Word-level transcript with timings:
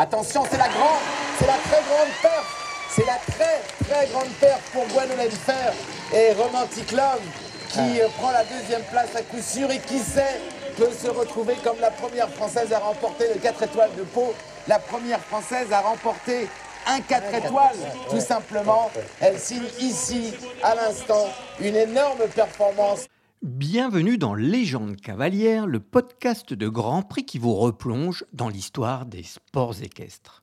Attention, 0.00 0.42
c'est 0.50 0.56
la 0.56 0.68
grande, 0.68 1.02
c'est 1.38 1.46
la 1.46 1.58
très 1.58 1.82
grande 1.82 2.08
perte. 2.22 2.46
C'est 2.88 3.04
la 3.04 3.18
très 3.18 3.60
très 3.84 4.06
grande 4.06 4.30
perte 4.40 4.62
pour 4.72 4.86
Gwendolyn 4.86 5.28
Fer 5.28 5.74
et 6.14 6.32
Romantic 6.32 6.90
Love 6.92 7.20
qui 7.68 8.00
euh, 8.00 8.08
prend 8.18 8.30
la 8.30 8.42
deuxième 8.44 8.82
place 8.84 9.14
à 9.14 9.20
coup 9.20 9.42
sûr 9.42 9.70
et 9.70 9.78
qui 9.78 9.98
sait 9.98 10.40
peut 10.78 10.88
se 10.90 11.08
retrouver 11.08 11.54
comme 11.62 11.78
la 11.82 11.90
première 11.90 12.30
française 12.30 12.72
à 12.72 12.78
remporter 12.78 13.26
le 13.34 13.40
4 13.40 13.62
étoiles 13.64 13.94
de 13.94 14.04
Pau, 14.04 14.32
la 14.68 14.78
première 14.78 15.20
française 15.20 15.70
à 15.70 15.80
remporter 15.80 16.48
un 16.86 17.02
4 17.02 17.34
étoiles, 17.34 17.76
tout 18.08 18.20
simplement. 18.20 18.90
Elle 19.20 19.38
signe 19.38 19.68
ici, 19.80 20.32
à 20.62 20.76
l'instant, 20.76 21.28
une 21.60 21.76
énorme 21.76 22.26
performance. 22.34 23.06
Bienvenue 23.42 24.18
dans 24.18 24.34
Légende 24.34 24.96
cavalière, 24.96 25.66
le 25.66 25.80
podcast 25.80 26.52
de 26.52 26.68
Grand 26.68 27.00
Prix 27.00 27.24
qui 27.24 27.38
vous 27.38 27.54
replonge 27.54 28.26
dans 28.34 28.50
l'histoire 28.50 29.06
des 29.06 29.22
sports 29.22 29.80
équestres. 29.80 30.42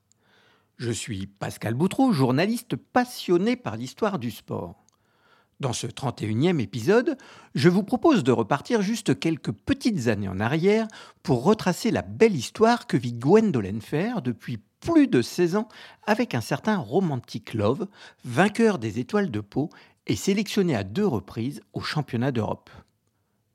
Je 0.78 0.90
suis 0.90 1.28
Pascal 1.28 1.76
Boutreau, 1.76 2.12
journaliste 2.12 2.76
passionné 2.76 3.56
par 3.56 3.78
l'histoire 3.78 4.18
du 4.18 4.32
sport. 4.32 4.84
Dans 5.60 5.74
ce 5.74 5.86
31e 5.86 6.60
épisode, 6.60 7.18
je 7.54 7.70
vous 7.70 7.84
propose 7.84 8.24
de 8.24 8.32
repartir 8.32 8.82
juste 8.82 9.20
quelques 9.20 9.52
petites 9.52 10.08
années 10.08 10.28
en 10.28 10.40
arrière 10.40 10.88
pour 11.22 11.44
retracer 11.44 11.92
la 11.92 12.02
belle 12.02 12.36
histoire 12.36 12.88
que 12.88 12.98
vit 12.98 13.14
Gwendolen 13.14 13.80
Fer 13.80 14.24
depuis 14.24 14.58
plus 14.80 15.06
de 15.06 15.22
16 15.22 15.56
ans 15.56 15.68
avec 16.08 16.34
un 16.34 16.42
certain 16.42 16.78
Romantic 16.78 17.54
Love, 17.54 17.88
vainqueur 18.26 18.80
des 18.80 18.98
étoiles 18.98 19.30
de 19.30 19.40
Pau 19.40 19.70
et 20.08 20.16
sélectionné 20.16 20.76
à 20.76 20.84
deux 20.84 21.06
reprises 21.06 21.62
au 21.74 21.82
championnat 21.82 22.32
d'Europe. 22.32 22.72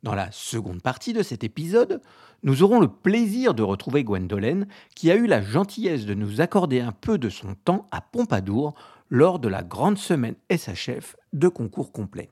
Dans 0.02 0.16
la 0.16 0.33
seconde 0.33 0.83
partie 0.83 1.12
de 1.12 1.23
cet 1.23 1.45
épisode, 1.45 2.01
nous 2.43 2.65
aurons 2.65 2.80
le 2.80 2.88
plaisir 2.88 3.55
de 3.55 3.62
retrouver 3.62 4.02
Gwendolen, 4.02 4.66
qui 4.97 5.12
a 5.12 5.15
eu 5.15 5.27
la 5.27 5.41
gentillesse 5.41 6.06
de 6.06 6.15
nous 6.15 6.41
accorder 6.41 6.80
un 6.80 6.91
peu 6.91 7.19
de 7.19 7.29
son 7.29 7.55
temps 7.55 7.87
à 7.93 8.01
Pompadour 8.01 8.74
lors 9.10 9.38
de 9.38 9.48
la 9.48 9.62
grande 9.62 9.99
semaine 9.99 10.35
SHF 10.51 11.15
de 11.32 11.46
concours 11.46 11.93
complet. 11.93 12.30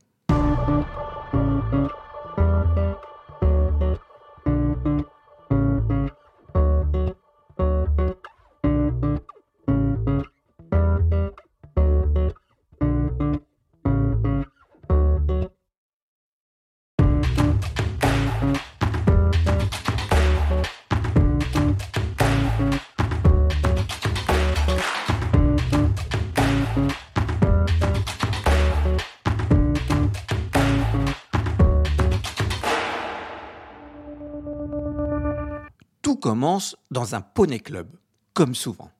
Commence 36.20 36.76
dans 36.90 37.14
un 37.14 37.20
poney 37.20 37.58
club, 37.58 37.88
comme 38.34 38.54
souvent. 38.54 38.90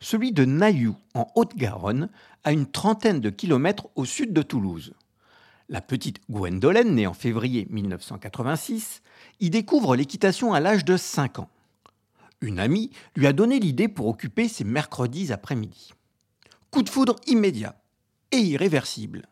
Celui 0.00 0.32
de 0.32 0.44
Nailloux, 0.44 0.96
en 1.14 1.30
Haute-Garonne, 1.36 2.08
à 2.42 2.52
une 2.52 2.66
trentaine 2.66 3.20
de 3.20 3.30
kilomètres 3.30 3.88
au 3.94 4.04
sud 4.04 4.32
de 4.32 4.42
Toulouse. 4.42 4.94
La 5.68 5.80
petite 5.80 6.20
Gwendolen, 6.28 6.94
née 6.94 7.06
en 7.06 7.14
février 7.14 7.68
1986, 7.70 9.02
y 9.40 9.50
découvre 9.50 9.94
l'équitation 9.94 10.52
à 10.52 10.60
l'âge 10.60 10.84
de 10.84 10.96
5 10.96 11.38
ans. 11.38 11.48
Une 12.40 12.58
amie 12.58 12.90
lui 13.14 13.28
a 13.28 13.32
donné 13.32 13.60
l'idée 13.60 13.86
pour 13.86 14.08
occuper 14.08 14.48
ses 14.48 14.64
mercredis 14.64 15.32
après-midi. 15.32 15.94
Coup 16.72 16.82
de 16.82 16.88
foudre 16.88 17.16
immédiat 17.26 17.76
et 18.32 18.38
irréversible. 18.38 19.28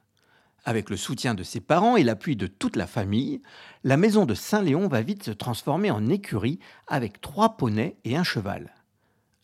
Avec 0.64 0.91
le 0.91 0.97
soutien 0.97 1.34
de 1.34 1.42
ses 1.42 1.61
parents 1.61 1.97
et 1.97 2.03
l'appui 2.03 2.36
de 2.36 2.47
toute 2.47 2.76
la 2.76 2.87
famille, 2.87 3.41
la 3.82 3.97
maison 3.97 4.26
de 4.26 4.34
Saint-Léon 4.34 4.88
va 4.88 5.00
vite 5.03 5.25
se 5.25 5.31
transformer 5.31 5.91
en 5.91 6.09
écurie 6.09 6.59
avec 6.87 7.21
trois 7.21 7.56
poneys 7.56 7.97
et 8.04 8.16
un 8.16 8.25
cheval. 8.25 8.75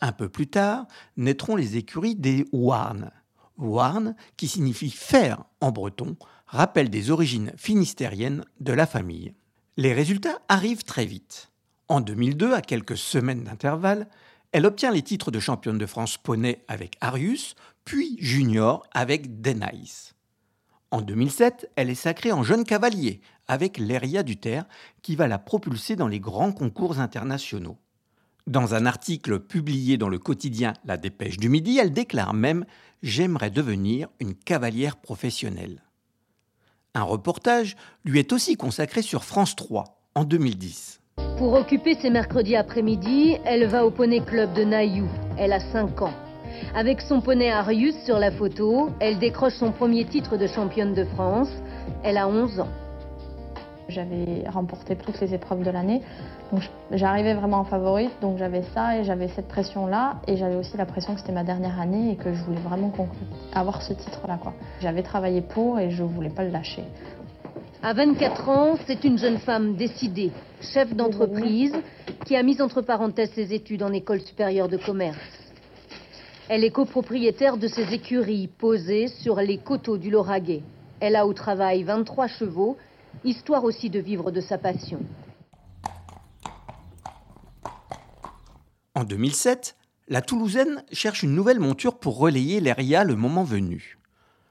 Un 0.00 0.12
peu 0.12 0.28
plus 0.28 0.48
tard 0.48 0.86
naîtront 1.16 1.56
les 1.56 1.76
écuries 1.76 2.16
des 2.16 2.44
Warnes. 2.52 3.10
Warnes, 3.56 4.14
qui 4.36 4.46
signifie 4.46 4.90
fer 4.90 5.42
en 5.60 5.72
breton, 5.72 6.16
rappelle 6.46 6.90
des 6.90 7.10
origines 7.10 7.52
finistériennes 7.56 8.44
de 8.60 8.72
la 8.72 8.86
famille. 8.86 9.34
Les 9.78 9.94
résultats 9.94 10.38
arrivent 10.48 10.84
très 10.84 11.06
vite. 11.06 11.50
En 11.88 12.00
2002, 12.00 12.52
à 12.52 12.60
quelques 12.60 12.98
semaines 12.98 13.44
d'intervalle, 13.44 14.08
elle 14.52 14.66
obtient 14.66 14.90
les 14.90 15.02
titres 15.02 15.30
de 15.30 15.40
championne 15.40 15.78
de 15.78 15.86
France 15.86 16.18
poney 16.18 16.64
avec 16.68 16.96
Arius, 17.00 17.54
puis 17.84 18.16
junior 18.20 18.86
avec 18.92 19.40
Denais. 19.40 20.15
En 20.90 21.00
2007, 21.00 21.70
elle 21.76 21.90
est 21.90 21.94
sacrée 21.94 22.32
en 22.32 22.42
jeune 22.42 22.64
cavalier 22.64 23.20
avec 23.48 23.78
Léria 23.78 24.22
Duterre 24.22 24.66
qui 25.02 25.16
va 25.16 25.26
la 25.26 25.38
propulser 25.38 25.96
dans 25.96 26.08
les 26.08 26.20
grands 26.20 26.52
concours 26.52 27.00
internationaux. 27.00 27.78
Dans 28.46 28.74
un 28.74 28.86
article 28.86 29.40
publié 29.40 29.98
dans 29.98 30.08
le 30.08 30.20
quotidien 30.20 30.74
La 30.84 30.96
Dépêche 30.96 31.38
du 31.38 31.48
Midi, 31.48 31.78
elle 31.78 31.92
déclare 31.92 32.34
même 32.34 32.64
J'aimerais 33.02 33.50
devenir 33.50 34.08
une 34.20 34.34
cavalière 34.34 34.96
professionnelle. 34.96 35.82
Un 36.94 37.02
reportage 37.02 37.76
lui 38.04 38.20
est 38.20 38.32
aussi 38.32 38.56
consacré 38.56 39.02
sur 39.02 39.24
France 39.24 39.54
3 39.56 39.84
en 40.14 40.24
2010. 40.24 41.00
Pour 41.38 41.52
occuper 41.52 41.94
ses 41.94 42.10
mercredis 42.10 42.56
après-midi, 42.56 43.36
elle 43.44 43.66
va 43.66 43.84
au 43.84 43.90
Poney 43.90 44.24
Club 44.24 44.54
de 44.54 44.64
Naïou. 44.64 45.08
Elle 45.36 45.52
a 45.52 45.60
5 45.60 46.02
ans. 46.02 46.25
Avec 46.74 47.00
son 47.00 47.20
poney 47.20 47.50
Arius 47.50 47.96
sur 48.04 48.18
la 48.18 48.30
photo, 48.30 48.90
elle 49.00 49.18
décroche 49.18 49.54
son 49.54 49.72
premier 49.72 50.04
titre 50.04 50.36
de 50.36 50.46
championne 50.46 50.94
de 50.94 51.04
France. 51.04 51.50
Elle 52.02 52.18
a 52.18 52.28
11 52.28 52.60
ans. 52.60 52.68
J'avais 53.88 54.44
remporté 54.48 54.96
toutes 54.96 55.20
les 55.20 55.32
épreuves 55.32 55.62
de 55.62 55.70
l'année, 55.70 56.02
donc 56.50 56.62
j'arrivais 56.90 57.34
vraiment 57.34 57.58
en 57.58 57.64
favorite, 57.64 58.10
donc 58.20 58.36
j'avais 58.36 58.62
ça 58.74 58.98
et 58.98 59.04
j'avais 59.04 59.28
cette 59.28 59.46
pression-là, 59.46 60.16
et 60.26 60.36
j'avais 60.36 60.56
aussi 60.56 60.76
la 60.76 60.86
pression 60.86 61.14
que 61.14 61.20
c'était 61.20 61.32
ma 61.32 61.44
dernière 61.44 61.80
année 61.80 62.10
et 62.12 62.16
que 62.16 62.34
je 62.34 62.42
voulais 62.42 62.60
vraiment 62.60 62.92
avoir 63.54 63.82
ce 63.82 63.92
titre-là. 63.92 64.40
J'avais 64.80 65.02
travaillé 65.04 65.40
pour 65.40 65.78
et 65.78 65.90
je 65.90 66.02
ne 66.02 66.08
voulais 66.08 66.30
pas 66.30 66.42
le 66.42 66.50
lâcher. 66.50 66.82
À 67.80 67.92
24 67.92 68.48
ans, 68.48 68.74
c'est 68.88 69.04
une 69.04 69.18
jeune 69.18 69.38
femme 69.38 69.76
décidée, 69.76 70.32
chef 70.60 70.92
d'entreprise, 70.92 71.76
qui 72.24 72.34
a 72.34 72.42
mis 72.42 72.60
entre 72.60 72.82
parenthèses 72.82 73.30
ses 73.36 73.54
études 73.54 73.84
en 73.84 73.92
école 73.92 74.20
supérieure 74.20 74.68
de 74.68 74.78
commerce. 74.78 75.45
Elle 76.48 76.62
est 76.62 76.70
copropriétaire 76.70 77.56
de 77.56 77.66
ses 77.66 77.92
écuries 77.92 78.46
posées 78.46 79.08
sur 79.08 79.36
les 79.36 79.58
coteaux 79.58 79.98
du 79.98 80.10
Lauragais. 80.10 80.62
Elle 81.00 81.16
a 81.16 81.26
au 81.26 81.32
travail 81.32 81.82
23 81.82 82.28
chevaux, 82.28 82.76
histoire 83.24 83.64
aussi 83.64 83.90
de 83.90 83.98
vivre 83.98 84.30
de 84.30 84.40
sa 84.40 84.56
passion. 84.56 85.00
En 88.94 89.02
2007, 89.02 89.76
la 90.06 90.22
Toulousaine 90.22 90.84
cherche 90.92 91.24
une 91.24 91.34
nouvelle 91.34 91.58
monture 91.58 91.98
pour 91.98 92.16
relayer 92.16 92.60
l'Eria 92.60 93.02
le 93.02 93.16
moment 93.16 93.42
venu. 93.42 93.98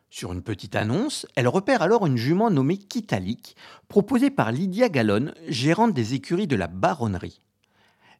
Sur 0.09 0.33
une 0.33 0.43
petite 0.43 0.75
annonce, 0.75 1.25
elle 1.35 1.47
repère 1.47 1.81
alors 1.81 2.05
une 2.05 2.17
jument 2.17 2.51
nommée 2.51 2.77
Kitalik, 2.77 3.55
proposée 3.87 4.31
par 4.31 4.51
Lydia 4.51 4.89
Gallon, 4.89 5.31
gérante 5.47 5.93
des 5.93 6.13
écuries 6.13 6.47
de 6.47 6.57
la 6.57 6.67
Baronnerie. 6.67 7.41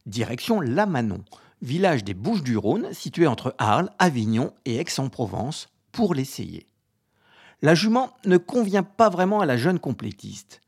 Direction 0.06 0.62
Lamanon, 0.62 1.26
village 1.62 2.04
des 2.04 2.14
Bouches-du-Rhône, 2.14 2.94
situé 2.94 3.28
entre 3.28 3.56
Arles, 3.58 3.90
Avignon 4.00 4.54
et 4.66 4.78
Aix-en-Provence, 4.78 5.70
pour 5.92 6.14
l'essayer. 6.14 6.68
La 7.62 7.76
jument 7.76 8.12
ne 8.26 8.38
convient 8.38 8.84
pas 8.84 9.10
vraiment 9.10 9.40
à 9.40 9.46
la 9.46 9.58
jeune 9.58 9.80
complétiste. 9.80 10.62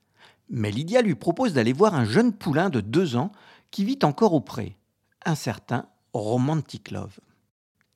Mais 0.50 0.72
Lydia 0.72 1.02
lui 1.02 1.16
propose 1.16 1.54
d'aller 1.54 1.74
voir 1.74 1.94
un 1.94 2.06
jeune 2.06 2.34
poulain 2.34 2.70
de 2.70 2.82
deux 2.82 3.16
ans 3.18 3.32
qui 3.72 3.84
vit 3.84 4.00
encore 4.04 4.34
au 4.34 4.40
pré, 4.40 4.78
un 5.26 5.36
certain 5.36 5.86
Romantic 6.14 6.92
Love. 6.92 7.20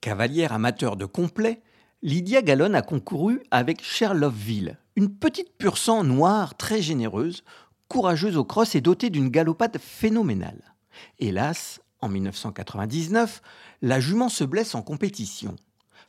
Cavalière 0.00 0.52
amateur 0.52 0.96
de 0.96 1.06
complet, 1.06 1.62
Lydia 2.02 2.42
Gallon 2.42 2.74
a 2.74 2.82
concouru 2.82 3.40
avec 3.50 3.82
Sherlockville, 3.82 4.76
une 4.96 5.14
petite 5.14 5.56
pur 5.56 5.78
sang 5.78 6.04
noire 6.04 6.56
très 6.56 6.82
généreuse, 6.82 7.44
courageuse 7.88 8.36
au 8.36 8.44
cross 8.44 8.74
et 8.74 8.80
dotée 8.80 9.10
d'une 9.10 9.28
galopade 9.28 9.78
phénoménale. 9.78 10.74
Hélas, 11.18 11.80
en 12.02 12.08
1999, 12.08 13.40
la 13.80 14.00
jument 14.00 14.28
se 14.28 14.44
blesse 14.44 14.74
en 14.74 14.82
compétition. 14.82 15.56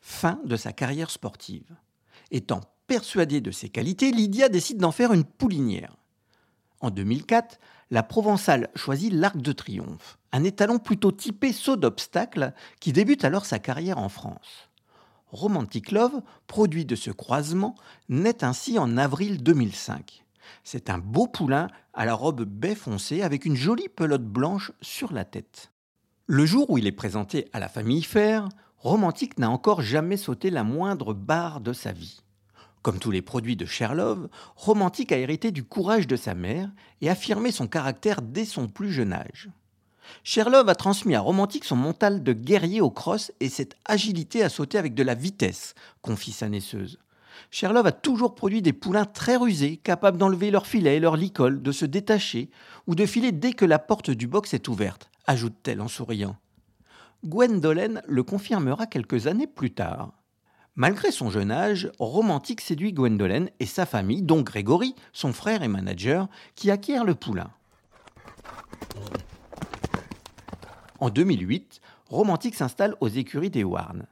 Fin 0.01 0.40
de 0.44 0.57
sa 0.57 0.74
carrière 0.74 1.12
sportive. 1.12 1.75
Étant 2.31 2.62
persuadée 2.88 3.40
de 3.42 3.51
ses 3.51 3.69
qualités, 3.69 4.12
Lydia 4.12 4.50
décide 4.50 4.80
d'en 4.80 4.92
faire 4.92 5.13
une 5.13 5.24
poulinière. 5.24 5.95
En 6.81 6.90
2004, 6.90 7.60
la 7.92 8.04
Provençale 8.04 8.69
choisit 8.75 9.13
l'Arc 9.13 9.38
de 9.38 9.51
Triomphe, 9.51 10.18
un 10.31 10.44
étalon 10.44 10.80
plutôt 10.80 11.12
typé 11.12 11.54
saut 11.54 11.78
d'obstacle 11.78 12.54
qui 12.80 12.92
débute 12.92 13.24
alors 13.24 13.46
sa 13.46 13.60
carrière 13.60 14.00
en 14.00 14.10
France. 14.10 14.69
Romantic 15.28 15.92
Love, 15.92 16.22
produit 16.48 16.86
de 16.86 16.96
ce 16.96 17.12
croisement, 17.12 17.75
naît 18.10 18.44
ainsi 18.44 18.78
en 18.78 18.98
avril 18.98 19.42
2005. 19.42 20.24
C'est 20.63 20.89
un 20.89 20.98
beau 20.98 21.28
poulain 21.28 21.69
à 21.94 22.06
la 22.06 22.13
robe 22.13 22.44
baie 22.44 22.75
foncée 22.75 23.22
avec 23.22 23.46
une 23.46 23.56
jolie 23.56 23.89
pelote 23.89 24.25
blanche 24.25 24.72
sur 24.81 25.13
la 25.13 25.25
tête. 25.25 25.73
Le 26.25 26.46
jour 26.46 26.70
où 26.70 26.78
il 26.78 26.88
est 26.88 26.94
présenté 26.94 27.50
à 27.52 27.60
la 27.60 27.68
famille 27.68 28.02
Fer, 28.02 28.48
Romantique 28.78 29.38
n'a 29.40 29.50
encore 29.50 29.81
jamais 29.81 30.16
sauté 30.16 30.52
la 30.52 30.64
moindre 30.64 31.14
barre 31.14 31.60
de 31.60 31.74
sa 31.74 31.92
vie. 31.92 32.22
Comme 32.81 32.98
tous 32.98 33.12
les 33.12 33.22
produits 33.22 33.58
de 33.58 33.66
Sherlove, 33.66 34.30
Romantique 34.56 35.12
a 35.12 35.18
hérité 35.18 35.52
du 35.52 35.66
courage 35.66 36.08
de 36.08 36.16
sa 36.16 36.34
mère 36.34 36.72
et 37.02 37.10
affirmé 37.10 37.52
son 37.52 37.68
caractère 37.68 38.22
dès 38.22 38.46
son 38.46 38.70
plus 38.70 38.94
jeune 38.94 39.12
âge. 39.12 39.50
Sherlove 40.24 40.70
a 40.70 40.75
transmis 40.75 41.14
à 41.14 41.20
Romantique 41.20 41.66
son 41.66 41.75
mental 41.75 42.24
de 42.24 42.31
guerrier 42.31 42.80
au 42.80 42.90
cross 42.90 43.34
et 43.42 43.50
cette 43.50 43.75
agilité 43.84 44.44
à 44.44 44.50
sauter 44.50 44.78
avec 44.78 44.94
de 44.94 45.04
la 45.04 45.16
vitesse, 45.16 45.75
confie 46.02 46.31
sa 46.31 46.48
naisseuse. 46.48 47.00
Sherlove 47.52 47.88
a 47.88 47.92
toujours 47.92 48.34
produit 48.34 48.62
des 48.62 48.72
poulains 48.72 49.06
très 49.06 49.36
rusés, 49.36 49.75
capables 49.75 50.18
d'enlever 50.18 50.52
leur 50.52 50.68
filet 50.68 50.96
et 50.96 51.02
leur 51.02 51.18
licol, 51.18 51.62
de 51.62 51.72
se 51.74 51.86
détacher 51.86 52.50
ou 52.88 52.96
de 52.96 53.06
filer 53.06 53.34
dès 53.34 53.52
que 53.52 53.66
la 53.66 53.80
porte 53.80 54.10
du 54.10 54.28
box 54.28 54.54
est 54.54 54.70
ouverte, 54.70 55.10
ajoute-t-elle 55.25 55.81
en 55.81 55.88
souriant. 55.88 56.38
Gwendolen 57.25 58.02
le 58.08 58.24
confirmera 58.24 58.86
quelques 58.86 59.28
années 59.28 59.48
plus 59.48 59.74
tard. 59.74 60.12
Malgré 60.75 61.12
son 61.12 61.30
jeune 61.30 61.52
âge, 61.52 61.92
Romantique 62.00 62.62
séduit 62.62 62.94
Gwendolen 62.94 63.50
et 63.60 63.66
sa 63.66 63.86
famille, 63.86 64.24
dont 64.24 64.42
Grégory, 64.42 64.96
son 65.14 65.31
frère 65.31 65.62
et 65.62 65.68
manager, 65.68 66.28
qui 66.56 66.72
acquiert 66.72 67.06
le 67.06 67.16
poulain. 67.16 67.52
En 71.00 71.10
2008, 71.10 71.80
Romantique 72.10 72.56
s'installe 72.56 72.96
aux 73.02 73.08
écuries 73.08 73.50
des 73.50 73.64
Warnes. 73.64 74.08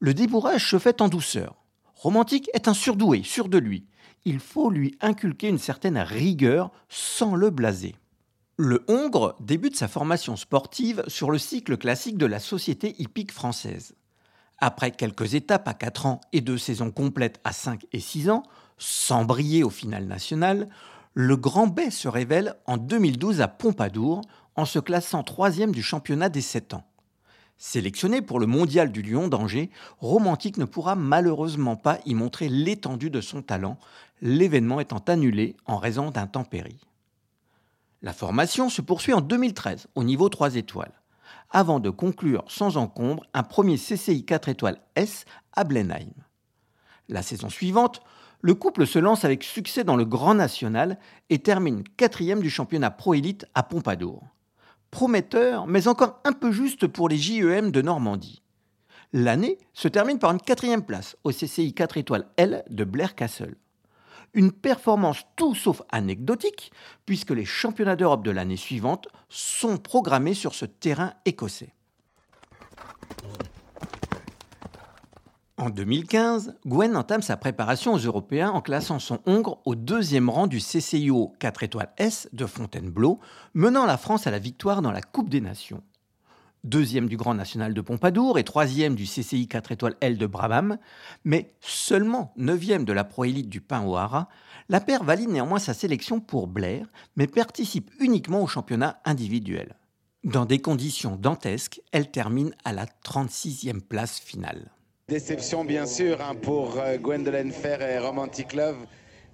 Le 0.00 0.14
débourrage 0.14 0.68
se 0.68 0.78
fait 0.78 1.00
en 1.00 1.08
douceur. 1.08 1.56
Romantique 1.94 2.50
est 2.54 2.68
un 2.68 2.74
surdoué, 2.74 3.22
sûr 3.22 3.48
de 3.48 3.58
lui. 3.58 3.86
Il 4.24 4.40
faut 4.40 4.70
lui 4.70 4.96
inculquer 5.00 5.48
une 5.48 5.58
certaine 5.58 5.98
rigueur 5.98 6.70
sans 6.88 7.34
le 7.34 7.50
blaser. 7.50 7.94
Le 8.60 8.84
Hongre 8.88 9.36
débute 9.38 9.76
sa 9.76 9.86
formation 9.86 10.34
sportive 10.34 11.04
sur 11.06 11.30
le 11.30 11.38
cycle 11.38 11.76
classique 11.76 12.18
de 12.18 12.26
la 12.26 12.40
Société 12.40 12.96
hippique 12.98 13.30
française. 13.30 13.94
Après 14.58 14.90
quelques 14.90 15.34
étapes 15.34 15.68
à 15.68 15.74
4 15.74 16.06
ans 16.06 16.20
et 16.32 16.40
deux 16.40 16.58
saisons 16.58 16.90
complètes 16.90 17.38
à 17.44 17.52
5 17.52 17.86
et 17.92 18.00
6 18.00 18.30
ans, 18.30 18.42
sans 18.76 19.24
briller 19.24 19.62
au 19.62 19.70
final 19.70 20.06
national, 20.06 20.68
le 21.14 21.36
Grand 21.36 21.68
B 21.68 21.90
se 21.90 22.08
révèle 22.08 22.56
en 22.66 22.78
2012 22.78 23.40
à 23.42 23.46
Pompadour 23.46 24.22
en 24.56 24.64
se 24.64 24.80
classant 24.80 25.22
troisième 25.22 25.70
du 25.70 25.84
championnat 25.84 26.28
des 26.28 26.40
7 26.40 26.74
ans. 26.74 26.84
Sélectionné 27.58 28.22
pour 28.22 28.40
le 28.40 28.46
mondial 28.46 28.90
du 28.90 29.02
Lion 29.02 29.28
d'Angers, 29.28 29.70
Romantique 30.00 30.56
ne 30.56 30.64
pourra 30.64 30.96
malheureusement 30.96 31.76
pas 31.76 32.00
y 32.06 32.14
montrer 32.14 32.48
l'étendue 32.48 33.10
de 33.10 33.20
son 33.20 33.40
talent, 33.40 33.78
l'événement 34.20 34.80
étant 34.80 35.04
annulé 35.06 35.54
en 35.64 35.76
raison 35.76 36.10
d'intempéries. 36.10 36.87
La 38.00 38.12
formation 38.12 38.68
se 38.68 38.80
poursuit 38.80 39.12
en 39.12 39.20
2013 39.20 39.88
au 39.96 40.04
niveau 40.04 40.28
3 40.28 40.54
étoiles, 40.54 40.92
avant 41.50 41.80
de 41.80 41.90
conclure 41.90 42.44
sans 42.46 42.76
encombre 42.76 43.24
un 43.34 43.42
premier 43.42 43.76
CCI 43.76 44.24
4 44.24 44.48
étoiles 44.48 44.80
S 44.94 45.24
à 45.52 45.64
Blenheim. 45.64 46.12
La 47.08 47.22
saison 47.22 47.48
suivante, 47.48 48.00
le 48.40 48.54
couple 48.54 48.86
se 48.86 49.00
lance 49.00 49.24
avec 49.24 49.42
succès 49.42 49.82
dans 49.82 49.96
le 49.96 50.04
Grand 50.04 50.34
National 50.34 50.96
et 51.28 51.40
termine 51.40 51.82
quatrième 51.96 52.40
du 52.40 52.50
championnat 52.50 52.92
Pro 52.92 53.14
Élite 53.14 53.46
à 53.54 53.64
Pompadour. 53.64 54.22
Prometteur, 54.92 55.66
mais 55.66 55.88
encore 55.88 56.20
un 56.24 56.32
peu 56.32 56.52
juste 56.52 56.86
pour 56.86 57.08
les 57.08 57.18
JEM 57.18 57.72
de 57.72 57.82
Normandie. 57.82 58.42
L'année 59.12 59.58
se 59.72 59.88
termine 59.88 60.20
par 60.20 60.30
une 60.30 60.40
quatrième 60.40 60.84
place 60.84 61.16
au 61.24 61.32
CCI 61.32 61.74
4 61.74 61.96
étoiles 61.96 62.28
L 62.36 62.62
de 62.70 62.84
Blair 62.84 63.16
Castle 63.16 63.56
une 64.34 64.52
performance 64.52 65.24
tout 65.36 65.54
sauf 65.54 65.82
anecdotique, 65.90 66.72
puisque 67.06 67.30
les 67.30 67.44
championnats 67.44 67.96
d'Europe 67.96 68.24
de 68.24 68.30
l'année 68.30 68.56
suivante 68.56 69.08
sont 69.28 69.78
programmés 69.78 70.34
sur 70.34 70.54
ce 70.54 70.64
terrain 70.64 71.14
écossais. 71.24 71.74
En 75.56 75.70
2015, 75.70 76.54
Gwen 76.66 76.96
entame 76.96 77.20
sa 77.20 77.36
préparation 77.36 77.92
aux 77.92 77.98
Européens 77.98 78.50
en 78.50 78.60
classant 78.60 79.00
son 79.00 79.18
Hongre 79.26 79.60
au 79.64 79.74
deuxième 79.74 80.30
rang 80.30 80.46
du 80.46 80.58
CCIO 80.58 81.32
4 81.40 81.64
étoiles 81.64 81.92
S 81.96 82.28
de 82.32 82.46
Fontainebleau, 82.46 83.18
menant 83.54 83.84
la 83.84 83.96
France 83.96 84.28
à 84.28 84.30
la 84.30 84.38
victoire 84.38 84.82
dans 84.82 84.92
la 84.92 85.02
Coupe 85.02 85.28
des 85.28 85.40
Nations 85.40 85.82
deuxième 86.68 87.08
du 87.08 87.16
Grand 87.16 87.34
National 87.34 87.74
de 87.74 87.80
Pompadour 87.80 88.38
et 88.38 88.44
troisième 88.44 88.94
du 88.94 89.04
CCI 89.04 89.48
4 89.48 89.72
étoiles 89.72 89.96
L 90.00 90.18
de 90.18 90.26
Brabham, 90.26 90.78
mais 91.24 91.54
seulement 91.60 92.32
neuvième 92.36 92.84
de 92.84 92.92
la 92.92 93.04
pro-élite 93.04 93.48
du 93.48 93.60
Pain 93.60 93.84
O'Hara, 93.84 94.28
la 94.68 94.80
paire 94.80 95.02
valide 95.02 95.30
néanmoins 95.30 95.58
sa 95.58 95.74
sélection 95.74 96.20
pour 96.20 96.46
Blair, 96.46 96.86
mais 97.16 97.26
participe 97.26 97.90
uniquement 98.00 98.42
au 98.42 98.46
championnat 98.46 99.00
individuel. 99.04 99.76
Dans 100.24 100.44
des 100.44 100.58
conditions 100.58 101.16
dantesques, 101.16 101.80
elle 101.90 102.10
termine 102.10 102.54
à 102.64 102.72
la 102.72 102.86
36e 103.04 103.80
place 103.80 104.18
finale. 104.18 104.70
Déception 105.08 105.64
bien 105.64 105.86
sûr 105.86 106.20
hein, 106.20 106.34
pour 106.34 106.78
euh, 106.78 106.98
Gwendolen 106.98 107.50
Fer 107.50 107.80
et 107.80 107.98
Romantic 107.98 108.52
Love 108.52 108.84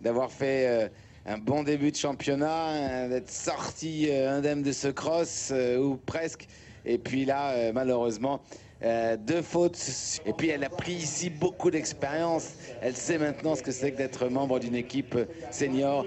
d'avoir 0.02 0.30
fait 0.30 0.68
euh, 0.68 0.88
un 1.26 1.38
bon 1.38 1.64
début 1.64 1.90
de 1.90 1.96
championnat, 1.96 2.66
hein, 2.66 3.08
d'être 3.08 3.30
sorti 3.30 4.08
euh, 4.08 4.36
indemne 4.36 4.62
de 4.62 4.70
ce 4.70 4.86
cross, 4.86 5.52
ou 5.80 5.96
presque. 5.96 6.46
Et 6.84 6.98
puis 6.98 7.24
là, 7.24 7.50
euh, 7.50 7.72
malheureusement, 7.74 8.40
euh, 8.82 9.16
deux 9.16 9.42
fautes. 9.42 9.78
Et 10.26 10.32
puis 10.32 10.48
elle 10.48 10.64
a 10.64 10.68
pris 10.68 10.92
ici 10.92 11.30
beaucoup 11.30 11.70
d'expérience. 11.70 12.54
Elle 12.82 12.96
sait 12.96 13.18
maintenant 13.18 13.54
ce 13.54 13.62
que 13.62 13.72
c'est 13.72 13.92
que 13.92 13.98
d'être 13.98 14.28
membre 14.28 14.58
d'une 14.58 14.74
équipe 14.74 15.16
senior 15.50 16.04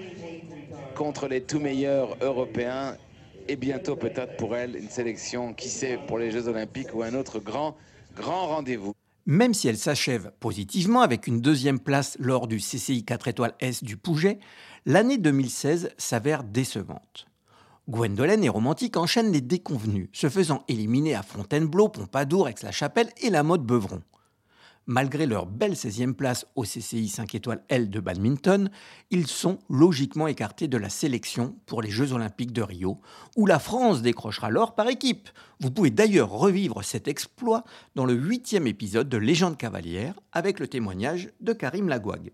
contre 0.94 1.28
les 1.28 1.42
tout 1.42 1.60
meilleurs 1.60 2.16
européens. 2.20 2.96
Et 3.48 3.56
bientôt 3.56 3.96
peut-être 3.96 4.36
pour 4.36 4.54
elle 4.54 4.76
une 4.76 4.90
sélection, 4.90 5.54
qui 5.54 5.70
sait, 5.70 5.98
pour 6.06 6.18
les 6.18 6.30
Jeux 6.30 6.48
olympiques 6.48 6.94
ou 6.94 7.02
un 7.02 7.14
autre 7.14 7.38
grand, 7.38 7.76
grand 8.14 8.46
rendez-vous. 8.48 8.92
Même 9.24 9.54
si 9.54 9.68
elle 9.68 9.78
s'achève 9.78 10.32
positivement 10.38 11.00
avec 11.00 11.26
une 11.26 11.40
deuxième 11.40 11.78
place 11.78 12.16
lors 12.18 12.46
du 12.46 12.58
CCI 12.58 13.04
4 13.04 13.28
étoiles 13.28 13.54
S 13.60 13.82
du 13.82 13.96
Pouget, 13.96 14.38
l'année 14.86 15.18
2016 15.18 15.90
s'avère 15.96 16.44
décevante. 16.44 17.27
Gwendolen 17.88 18.44
et 18.44 18.50
Romantique 18.50 18.98
enchaînent 18.98 19.32
les 19.32 19.40
déconvenus, 19.40 20.10
se 20.12 20.28
faisant 20.28 20.62
éliminer 20.68 21.14
à 21.14 21.22
Fontainebleau, 21.22 21.88
Pompadour, 21.88 22.46
Aix-la-Chapelle 22.46 23.08
et 23.22 23.30
la 23.30 23.42
mode 23.42 23.64
Beuvron. 23.64 24.02
Malgré 24.84 25.24
leur 25.24 25.46
belle 25.46 25.72
16e 25.72 26.12
place 26.12 26.46
au 26.54 26.64
CCI 26.64 27.08
5 27.08 27.34
étoiles 27.34 27.64
L 27.70 27.88
de 27.88 27.98
badminton, 28.00 28.70
ils 29.10 29.26
sont 29.26 29.58
logiquement 29.70 30.28
écartés 30.28 30.68
de 30.68 30.76
la 30.76 30.90
sélection 30.90 31.56
pour 31.64 31.80
les 31.80 31.90
Jeux 31.90 32.12
olympiques 32.12 32.52
de 32.52 32.60
Rio, 32.60 33.00
où 33.36 33.46
la 33.46 33.58
France 33.58 34.02
décrochera 34.02 34.50
l'or 34.50 34.74
par 34.74 34.88
équipe. 34.88 35.30
Vous 35.60 35.70
pouvez 35.70 35.90
d'ailleurs 35.90 36.30
revivre 36.30 36.84
cet 36.84 37.08
exploit 37.08 37.64
dans 37.94 38.04
le 38.04 38.12
huitième 38.12 38.66
épisode 38.66 39.08
de 39.08 39.16
Légende 39.16 39.56
cavalière 39.56 40.20
avec 40.32 40.60
le 40.60 40.68
témoignage 40.68 41.30
de 41.40 41.54
Karim 41.54 41.88
Lagouag. 41.88 42.32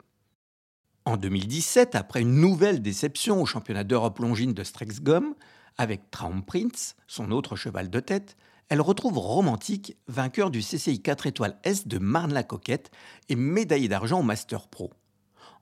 En 1.06 1.18
2017, 1.18 1.96
après 1.96 2.22
une 2.22 2.40
nouvelle 2.40 2.80
déception 2.80 3.42
au 3.42 3.44
championnat 3.44 3.84
d'Europe 3.84 4.20
longine 4.20 4.54
de 4.54 4.64
Strexgom, 4.64 5.34
avec 5.76 6.10
Traum 6.10 6.42
Prince, 6.42 6.96
son 7.06 7.30
autre 7.30 7.56
cheval 7.56 7.90
de 7.90 8.00
tête, 8.00 8.38
elle 8.70 8.80
retrouve 8.80 9.18
Romantique, 9.18 9.98
vainqueur 10.08 10.50
du 10.50 10.60
CCI 10.60 11.02
4 11.02 11.26
étoiles 11.26 11.58
S 11.62 11.86
de 11.86 11.98
Marne-la-Coquette 11.98 12.90
et 13.28 13.36
médaillé 13.36 13.86
d'argent 13.86 14.20
au 14.20 14.22
Master 14.22 14.66
Pro. 14.66 14.94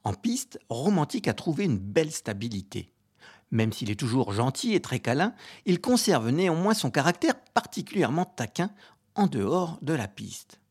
En 0.05 0.15
piste, 0.15 0.61
Romantique 0.69 1.27
a 1.27 1.35
trouvé 1.35 1.65
une 1.65 1.79
belle 1.79 2.13
stabilité. 2.13 2.93
Même 3.51 3.73
s'il 3.73 3.91
est 3.91 3.99
toujours 3.99 4.33
gentil 4.33 4.75
et 4.75 4.81
très 4.81 5.01
câlin, 5.01 5.35
il 5.67 5.81
conserve 5.81 6.31
néanmoins 6.31 6.75
son 6.75 6.93
caractère 6.93 7.35
particulièrement 7.53 8.27
taquin 8.27 8.71
en 9.17 9.27
dehors 9.27 9.81
de 9.83 9.93
la 9.93 10.07
piste. 10.07 10.62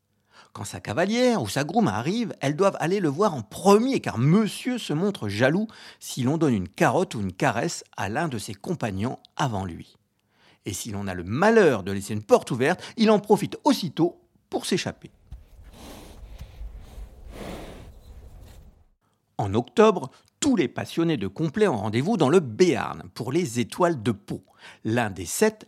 Quand 0.54 0.66
sa 0.66 0.82
cavalière 0.82 1.42
ou 1.42 1.48
sa 1.48 1.64
groom 1.64 1.88
arrive, 1.88 2.36
elles 2.42 2.58
doivent 2.58 2.76
aller 2.82 3.00
le 3.00 3.08
voir 3.08 3.34
en 3.34 3.42
premier 3.42 4.02
car 4.02 4.18
monsieur 4.18 4.78
se 4.78 4.92
montre 4.92 5.30
jaloux 5.30 5.68
si 6.00 6.24
l'on 6.24 6.38
donne 6.38 6.54
une 6.54 6.68
carotte 6.68 7.16
ou 7.16 7.22
une 7.22 7.32
caresse 7.32 7.86
à 7.96 8.10
l'un 8.10 8.28
de 8.28 8.38
ses 8.38 8.54
compagnons 8.54 9.18
avant 9.38 9.64
lui. 9.64 9.96
Et 10.66 10.74
si 10.74 10.92
l'on 10.92 11.08
a 11.08 11.14
le 11.14 11.24
malheur 11.24 11.84
de 11.84 11.94
laisser 11.94 12.14
une 12.14 12.24
porte 12.24 12.52
ouverte, 12.52 12.84
il 12.98 13.10
en 13.12 13.20
profite 13.20 13.58
aussitôt 13.64 14.22
pour 14.50 14.66
s'échapper. 14.66 15.12
En 19.38 19.54
octobre, 19.54 20.12
tous 20.42 20.56
les 20.56 20.68
passionnés 20.68 21.18
de 21.18 21.28
complet 21.28 21.68
ont 21.68 21.78
rendez-vous 21.78 22.18
dans 22.18 22.30
le 22.30 22.42
Béarn 22.42 23.04
pour 23.14 23.32
les 23.32 23.60
étoiles 23.60 24.04
de 24.04 24.12
Pau, 24.12 24.44
l'un 24.84 25.10
des 25.10 25.26
sept 25.26 25.68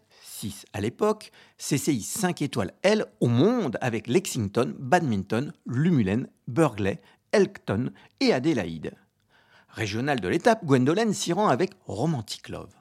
à 0.74 0.82
l'époque, 0.82 1.32
CCI 1.58 2.02
5 2.02 2.42
étoiles 2.42 2.74
L 2.84 3.06
au 3.20 3.28
monde 3.28 3.78
avec 3.82 4.08
Lexington, 4.08 4.74
Badminton, 4.78 5.54
Lumulen, 5.66 6.28
Burgley, 6.48 7.02
Elkton 7.32 7.92
et 8.20 8.34
Adélaïde. 8.34 8.94
Régional 9.70 10.20
de 10.20 10.28
l'étape, 10.28 10.66
Gwendolen 10.66 11.14
s'y 11.14 11.34
rend 11.34 11.48
avec 11.48 11.72
Romantic 11.86 12.50
Love. 12.50 12.74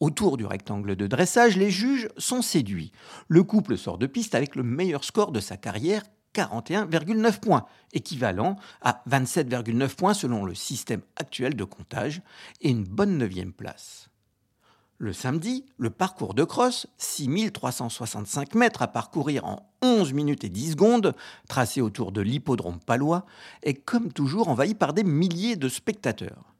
Autour 0.00 0.36
du 0.36 0.44
rectangle 0.44 0.96
de 0.96 1.06
dressage, 1.06 1.56
les 1.56 1.70
juges 1.70 2.08
sont 2.18 2.42
séduits. 2.42 2.92
Le 3.28 3.42
couple 3.42 3.78
sort 3.78 3.96
de 3.96 4.06
piste 4.06 4.34
avec 4.34 4.54
le 4.54 4.62
meilleur 4.62 5.04
score 5.04 5.32
de 5.32 5.40
sa 5.40 5.56
carrière, 5.56 6.02
41,9 6.34 7.40
points, 7.40 7.64
équivalent 7.92 8.56
à 8.82 9.02
27,9 9.08 9.94
points 9.94 10.14
selon 10.14 10.44
le 10.44 10.54
système 10.54 11.02
actuel 11.16 11.54
de 11.54 11.64
comptage, 11.64 12.20
et 12.60 12.70
une 12.70 12.84
bonne 12.84 13.16
neuvième 13.16 13.52
place. 13.52 14.10
Le 14.98 15.12
samedi, 15.12 15.64
le 15.76 15.90
parcours 15.90 16.34
de 16.34 16.44
cross, 16.44 16.86
6365 16.98 18.54
mètres 18.54 18.82
à 18.82 18.86
parcourir 18.86 19.44
en 19.44 19.68
11 19.82 20.12
minutes 20.12 20.44
et 20.44 20.48
10 20.48 20.72
secondes, 20.72 21.14
tracé 21.48 21.80
autour 21.80 22.12
de 22.12 22.20
l'hippodrome 22.20 22.78
palois, 22.78 23.26
est 23.64 23.74
comme 23.74 24.12
toujours 24.12 24.48
envahi 24.48 24.74
par 24.74 24.92
des 24.92 25.02
milliers 25.02 25.56
de 25.56 25.68
spectateurs. 25.68 26.54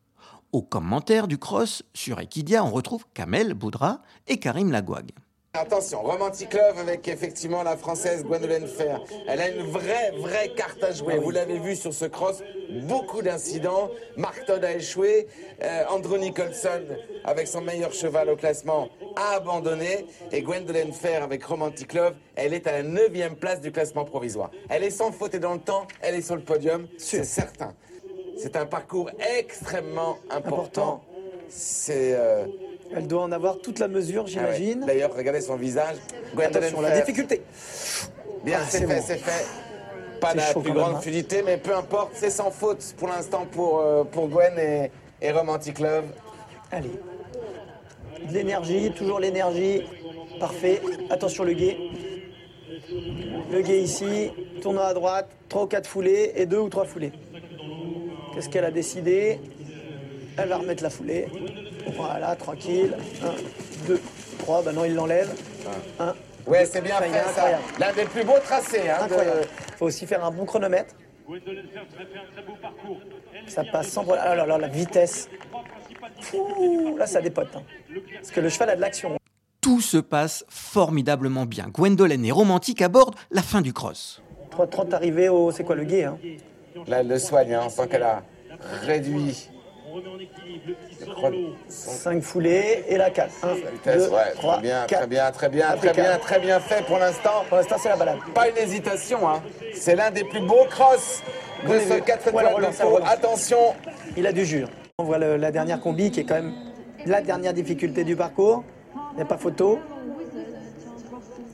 Au 0.51 0.63
commentaire 0.63 1.29
du 1.29 1.39
cross, 1.39 1.85
sur 1.95 2.21
Equidia, 2.21 2.65
on 2.65 2.71
retrouve 2.71 3.07
Kamel 3.15 3.55
Boudra 3.55 4.03
et 4.27 4.39
Karim 4.39 4.73
Lagouag. 4.73 5.13
Attention, 5.57 6.03
Romantic 6.03 6.53
Love 6.53 6.81
avec 6.81 7.07
effectivement 7.07 7.63
la 7.63 7.77
française 7.77 8.25
Gwendolen 8.25 8.67
Fer. 8.67 9.01
Elle 9.29 9.41
a 9.41 9.49
une 9.51 9.71
vraie, 9.71 10.11
vraie 10.19 10.49
carte 10.49 10.83
à 10.83 10.91
jouer. 10.91 11.19
Vous 11.19 11.31
l'avez 11.31 11.61
vu 11.61 11.77
sur 11.77 11.95
ce 11.95 12.07
cross, 12.07 12.43
beaucoup 12.89 13.23
d'incidents. 13.23 13.89
Mark 14.17 14.45
Todd 14.47 14.65
a 14.65 14.73
échoué. 14.75 15.29
Euh, 15.63 15.85
Andrew 15.91 16.19
Nicholson, 16.19 16.83
avec 17.25 17.47
son 17.47 17.61
meilleur 17.61 17.93
cheval 17.93 18.31
au 18.31 18.37
classement, 18.37 18.89
a 19.15 19.37
abandonné. 19.37 20.07
Et 20.33 20.43
Gwendolen 20.43 20.93
Fer 20.93 21.23
avec 21.23 21.45
Romantic 21.45 21.95
Love, 21.95 22.15
elle 22.35 22.53
est 22.53 22.67
à 22.67 22.73
la 22.73 22.83
9 22.83 23.37
place 23.39 23.61
du 23.61 23.71
classement 23.71 24.05
provisoire. 24.05 24.51
Elle 24.69 24.83
est 24.83 24.91
sans 24.91 25.13
faute 25.13 25.35
et 25.37 25.39
dans 25.39 25.55
le 25.55 25.61
temps, 25.61 25.87
elle 26.03 26.17
est 26.17 26.23
sur 26.23 26.35
le 26.35 26.43
podium, 26.43 26.89
c'est 26.99 27.23
certain. 27.23 27.75
C'est 28.37 28.57
un 28.57 28.67
parcours 28.67 29.09
extrêmement 29.39 30.19
important. 30.31 31.05
C'est. 31.49 32.15
euh, 32.17 32.47
Elle 32.97 33.07
doit 33.07 33.23
en 33.23 33.33
avoir 33.33 33.59
toute 33.59 33.79
la 33.79 33.89
mesure, 33.89 34.23
ah 34.23 34.25
ouais. 34.25 34.31
j'imagine. 34.31 34.85
D'ailleurs, 34.87 35.15
regardez 35.17 35.41
son 35.41 35.57
visage. 35.57 35.97
Attention, 36.41 36.81
la 36.81 37.01
difficulté. 37.01 37.43
Bien, 38.45 38.59
Ah, 38.61 38.67
c'est 38.69 38.87
fait, 38.87 38.87
bon. 38.87 39.03
c'est 39.05 39.19
fait. 39.19 39.47
Pas 40.21 40.35
la 40.35 40.55
plus 40.55 40.73
grande 40.73 40.97
hein. 40.97 41.01
fluidité, 41.01 41.43
mais 41.45 41.57
peu 41.57 41.75
importe, 41.75 42.13
c'est 42.15 42.31
sans 42.31 42.51
faute 42.51 42.95
pour 42.97 43.09
l'instant 43.09 43.47
pour, 43.51 43.81
euh, 43.81 44.05
pour 44.05 44.29
Gwen 44.29 44.59
et, 44.59 44.91
et 45.21 45.31
Romantic 45.33 45.81
Love. 45.81 46.05
Allez. 46.71 46.91
De 48.29 48.33
l'énergie, 48.33 48.93
toujours 48.93 49.19
l'énergie. 49.19 49.83
Parfait. 50.41 50.81
Attention 51.11 51.45
le 51.45 51.53
guet. 51.53 51.77
Le 53.51 53.61
guet 53.61 53.83
ici. 53.83 54.31
Tournant 54.63 54.83
à 54.83 54.95
droite. 54.95 55.29
Trois 55.49 55.65
ou 55.65 55.67
quatre 55.67 55.87
foulées 55.89 56.33
et 56.37 56.47
deux 56.47 56.59
ou 56.59 56.69
trois 56.69 56.85
foulées. 56.85 57.13
Qu'est-ce 58.35 58.49
qu'elle 58.49 58.65
a 58.65 58.71
décidé? 58.71 59.41
Elle 60.37 60.49
va 60.49 60.57
remettre 60.57 60.83
la 60.83 60.91
foulée. 60.91 61.27
Voilà, 61.97 62.35
tranquille. 62.37 62.97
Un, 63.23 63.87
deux, 63.87 64.01
trois. 64.39 64.63
Ben 64.63 64.73
non, 64.73 64.85
il 64.85 64.95
l'enlève. 64.95 65.31
Un. 65.99 66.15
Ouais, 66.47 66.65
c'est 66.67 66.83
bien 66.83 67.01
est 67.01 67.11
fait 67.11 67.33
ça. 67.35 67.47
L'un 67.79 67.93
des 67.93 68.05
plus 68.05 68.25
beaux 68.25 68.39
tracés. 68.43 68.89
Hein, 68.91 68.99
Incroyable. 69.03 69.41
Il 69.69 69.75
faut 69.77 69.87
aussi 69.87 70.07
faire 70.07 70.25
un 70.25 70.31
bon 70.31 70.45
chronomètre. 70.45 70.95
Ça 73.47 73.65
passe 73.65 73.89
sans 73.89 74.03
problème. 74.05 74.25
Ah 74.27 74.35
là 74.35 74.47
là, 74.47 74.59
la 74.59 74.69
vitesse. 74.69 75.29
Ouh, 76.35 76.97
là, 76.97 77.07
ça 77.07 77.21
dépote. 77.21 77.49
hein. 77.57 77.63
Parce 78.15 78.31
que 78.31 78.41
le 78.41 78.49
cheval 78.49 78.71
a 78.71 78.77
de 78.77 78.81
l'action. 78.81 79.17
Tout 79.61 79.81
se 79.81 79.97
passe 79.97 80.45
formidablement 80.49 81.47
bien. 81.47 81.69
Gwendolen 81.69 82.25
et 82.25 82.31
Romantique 82.33 82.83
abordent 82.83 83.17
la 83.31 83.43
fin 83.43 83.63
du 83.63 83.73
cross. 83.73 84.23
3.30 84.51 84.93
arrivé 84.95 85.29
au. 85.29 85.51
C'est 85.51 85.65
quoi 85.65 85.75
le 85.77 85.85
guet 85.85 86.05
hein? 86.05 86.19
Là, 86.87 87.01
elle 87.01 87.09
le 87.09 87.19
soigne, 87.19 87.55
hein, 87.55 87.63
on 87.67 87.69
sent 87.71 87.89
qu'elle 87.89 88.03
a 88.03 88.23
réduit. 88.83 89.49
Je 91.01 91.11
crois, 91.13 91.31
son 91.69 91.91
5 91.91 92.23
foulées 92.23 92.85
et 92.89 92.97
la 92.97 93.11
4. 93.11 93.31
1, 93.45 93.55
vitesse. 93.55 94.09
2, 94.09 94.15
ouais, 94.15 94.33
3, 94.35 94.53
très 94.55 94.63
bien, 94.63 94.85
4. 94.87 94.89
très 94.89 95.07
bien, 95.07 95.31
très 95.33 95.49
bien, 95.49 95.77
très 95.77 95.93
bien, 95.93 96.19
très 96.19 96.41
bien 96.41 96.61
fait 96.61 96.85
pour 96.85 96.99
l'instant. 96.99 97.45
Pour 97.49 97.59
l'instant, 97.59 97.77
c'est 97.79 97.89
la 97.89 97.97
balade. 97.97 98.19
Pas 98.35 98.49
une 98.49 98.57
hésitation, 98.57 99.29
hein. 99.29 99.43
C'est 99.75 99.95
l'un 99.97 100.11
des 100.11 100.25
plus 100.25 100.41
beaux 100.41 100.65
crosses 100.69 101.23
de 101.69 101.79
ce 101.79 101.95
vu. 101.95 102.01
4 102.03 102.31
Voilà, 102.33 102.51
étoiles 102.51 102.71
de. 102.73 103.07
Attention, 103.09 103.59
Il 104.17 104.27
a 104.27 104.33
du 104.33 104.45
jus. 104.45 104.65
On 104.99 105.05
voit 105.05 105.19
le- 105.19 105.37
la 105.37 105.51
dernière 105.51 105.81
combi 105.81 106.11
qui 106.11 106.21
est 106.21 106.25
quand 106.25 106.35
même 106.35 106.53
la 107.07 107.21
dernière 107.21 107.53
difficulté 107.53 108.05
du 108.05 108.15
parcours. 108.17 108.63
Il 109.13 109.17
n'y 109.17 109.23
a 109.23 109.27
pas 109.27 109.39
photo. 109.39 109.79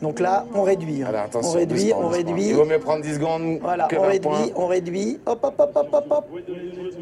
Donc 0.03 0.19
là, 0.19 0.47
on 0.55 0.63
réduit. 0.63 1.03
hein. 1.03 1.07
Alors 1.09 1.23
attention, 1.25 1.51
on 1.51 1.55
réduit, 1.55 1.85
doucement, 1.85 1.99
on 1.99 2.03
doucement. 2.11 2.17
réduit. 2.17 2.49
Il 2.49 2.55
vaut 2.55 2.65
mieux 2.65 2.79
prendre 2.79 3.03
10 3.03 3.15
secondes 3.15 3.59
Voilà, 3.61 3.85
que 3.87 3.97
on 3.97 4.01
20 4.03 4.07
réduit, 4.09 4.21
points. 4.31 4.47
on 4.57 4.67
réduit. 4.67 5.21
Hop, 5.27 5.41
hop, 5.43 5.55
hop, 5.59 5.73
hop, 5.77 5.89
hop, 5.93 6.07
hop. 6.11 6.27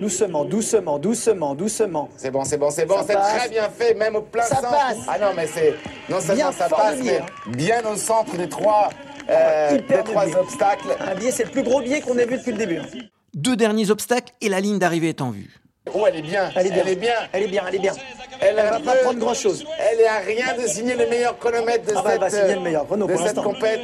Doucement, 0.01 0.45
doucement, 0.45 0.99
doucement, 0.99 1.55
doucement. 1.55 2.09
C'est 2.17 2.31
bon, 2.31 2.45
c'est 2.45 2.57
bon, 2.59 2.71
c'est 2.71 2.87
bon, 2.87 2.97
c'est 3.07 3.15
très 3.15 3.49
bien 3.49 3.69
fait, 3.69 3.95
même 3.95 4.17
au 4.17 4.23
plein 4.23 4.43
Ça 4.45 4.57
centre. 4.57 4.71
passe. 4.71 4.99
Ah 5.09 5.19
non, 5.19 5.29
mais 5.37 5.47
c'est 5.47 5.75
non 6.09 6.21
seulement 6.21 6.35
Bien 6.35 6.53
ça 6.53 6.69
passe, 6.69 6.97
mais 6.99 7.05
biais, 7.05 7.23
bien 7.57 7.83
au 7.91 7.97
centre 7.97 8.37
des 8.37 8.49
trois, 8.49 8.91
euh, 9.31 9.77
Hyper 9.79 9.99
des 9.99 10.03
de 10.03 10.09
trois 10.09 10.25
biais. 10.27 10.37
obstacles. 10.37 10.97
Un 11.01 11.15
biais, 11.15 11.31
c'est 11.31 11.45
le 11.45 11.51
plus 11.51 11.63
gros 11.63 11.81
biais 11.81 12.01
qu'on 12.01 12.17
ait 12.19 12.27
vu 12.27 12.39
depuis 12.39 12.53
le 12.53 12.59
début. 12.59 12.79
hein. 12.79 12.87
Deux 13.35 13.57
derniers 13.57 13.91
obstacles 13.91 14.33
et 14.41 14.49
la 14.49 14.61
ligne 14.61 14.79
d'arrivée 14.79 15.11
est 15.11 15.21
en 15.21 15.31
vue. 15.31 15.55
Oh, 15.95 16.05
elle 16.07 16.17
est 16.17 16.23
bien, 16.23 16.51
Elle 16.55 16.67
est 16.67 16.71
bien. 16.71 16.83
elle 16.85 16.89
est 16.93 16.97
bien. 16.97 17.13
Elle 17.33 17.43
est 17.45 17.49
bien, 17.49 17.63
elle 17.69 17.75
est 17.77 17.79
bien. 17.79 17.93
Elle, 18.41 18.59
a 18.59 18.71
va 18.71 18.81
pas 18.81 18.95
prendre 18.97 19.19
grand 19.19 19.35
chose. 19.35 19.65
Elle 19.91 20.01
est 20.01 20.07
à 20.07 20.19
rien 20.19 20.55
de 20.61 20.67
signer 20.67 20.95
le 20.95 21.07
meilleur 21.07 21.39
chronomètre 21.39 21.85
de 21.87 21.93
Ah 21.97 22.03
bah, 22.03 22.11
elle 22.15 22.21
va 22.21 22.31
cette, 22.31 22.41
signer 22.43 22.55
le 22.55 22.61
meilleur 22.61 22.87
chrono 22.87 23.07
de 23.07 23.13
pour 23.13 23.27
cette 23.27 23.37
compète. 23.41 23.81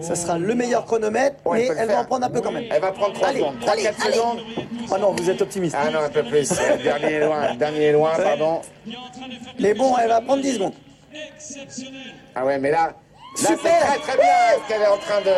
Ça 0.00 0.14
sera 0.14 0.38
le 0.38 0.54
meilleur 0.54 0.84
chronomètre, 0.84 1.36
Ouais, 1.44 1.66
mais 1.68 1.74
elle 1.76 1.88
va 1.88 2.00
en 2.00 2.04
prendre 2.04 2.26
un 2.26 2.30
peu 2.30 2.40
quand 2.40 2.52
même. 2.52 2.66
Elle 2.70 2.80
va 2.80 2.92
prendre 2.92 3.14
3 3.14 3.28
Allez, 3.28 3.40
secondes, 3.40 3.56
allez, 3.68 3.82
3-4 3.82 3.94
allez. 4.04 4.12
secondes. 4.14 4.38
Ah 4.92 4.98
non, 4.98 5.12
vous 5.12 5.28
êtes 5.30 5.42
optimiste. 5.42 5.76
Ah 5.76 5.90
non, 5.90 6.00
un 6.00 6.08
peu 6.08 6.22
plus. 6.22 6.50
Le 6.50 6.82
dernier 6.82 7.12
est 7.14 7.24
loin, 7.26 7.54
dernier 7.56 7.84
est 7.86 7.92
loin, 7.92 8.12
pardon. 8.16 8.60
Mais 9.58 9.74
bon, 9.74 9.96
elle 9.98 10.08
va 10.08 10.20
prendre 10.20 10.42
10 10.42 10.54
secondes. 10.54 10.74
Ah 12.36 12.44
ouais, 12.44 12.58
mais 12.58 12.70
là, 12.70 12.76
là 12.86 12.94
c'est 13.34 13.56
très 13.56 13.70
très 13.98 14.16
bien 14.16 14.26
hein, 14.26 14.60
ce 14.62 14.68
qu'elle 14.72 14.82
est 14.82 14.86
en 14.86 14.98
train 14.98 15.20
de, 15.22 15.30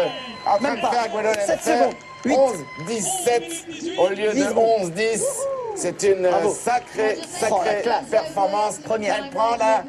en 0.46 0.56
train 0.58 0.68
Même 0.68 0.76
de 0.76 0.80
pas. 0.82 0.90
faire, 0.90 1.08
Gwendolen 1.10 1.40
Sept 1.46 1.60
Fer. 1.60 1.78
secondes. 1.78 1.94
Huit. 2.26 2.36
11, 2.36 2.56
17 2.86 3.42
au 3.98 4.08
lieu 4.08 4.32
10 4.32 4.40
de 4.40 4.48
secondes. 4.48 4.68
11, 4.82 4.92
10. 4.92 5.24
C'est 5.80 6.02
une 6.02 6.26
euh, 6.26 6.30
Bravo. 6.30 6.50
sacrée, 6.52 7.16
Oh, 7.18 7.24
sacrée 7.26 7.82
classe. 7.82 8.08
performance. 8.10 8.78
Première. 8.80 9.16
Elle 9.24 9.30
prend 9.30 9.56
la 9.56 9.82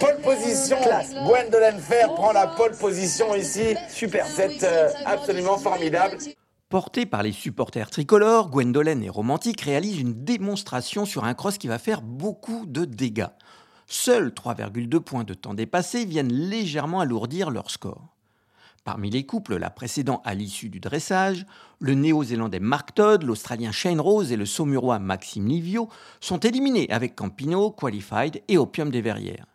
pole 0.00 0.20
position. 0.22 0.76
Classe. 0.82 1.14
Gwendolen 1.14 1.78
Fer 1.78 2.12
prend 2.14 2.32
la 2.32 2.48
pole 2.48 2.72
position 2.72 3.34
ici. 3.36 3.76
Super. 3.88 4.26
C'est 4.26 4.64
euh, 4.64 4.88
absolument 5.06 5.58
formidable. 5.58 6.18
Portés 6.68 7.06
par 7.06 7.22
les 7.22 7.30
supporters 7.32 7.88
tricolores, 7.90 8.48
Gwendolen 8.50 9.02
et 9.04 9.10
Romantique 9.10 9.60
réalisent 9.60 10.00
une 10.00 10.24
démonstration 10.24 11.04
sur 11.04 11.22
un 11.24 11.34
cross 11.34 11.56
qui 11.58 11.68
va 11.68 11.78
faire 11.78 12.02
beaucoup 12.02 12.66
de 12.66 12.84
dégâts. 12.84 13.26
Seuls 13.86 14.30
3,2 14.30 14.98
points 15.00 15.24
de 15.24 15.34
temps 15.34 15.54
dépassés 15.54 16.04
viennent 16.04 16.32
légèrement 16.32 16.98
alourdir 17.00 17.50
leur 17.50 17.70
score. 17.70 18.08
Parmi 18.84 19.10
les 19.10 19.24
couples 19.24 19.58
la 19.58 19.70
précédant 19.70 20.20
à 20.24 20.34
l'issue 20.34 20.68
du 20.68 20.80
dressage, 20.80 21.46
le 21.78 21.94
néo-zélandais 21.94 22.58
Mark 22.58 22.94
Todd, 22.94 23.22
l'australien 23.22 23.70
Shane 23.70 24.00
Rose 24.00 24.32
et 24.32 24.36
le 24.36 24.44
saumurois 24.44 24.98
Maxime 24.98 25.46
Livio 25.46 25.88
sont 26.20 26.40
éliminés 26.40 26.90
avec 26.90 27.14
Campino, 27.14 27.70
Qualified 27.70 28.42
et 28.48 28.58
Opium 28.58 28.90
des 28.90 29.00
Verrières. 29.00 29.46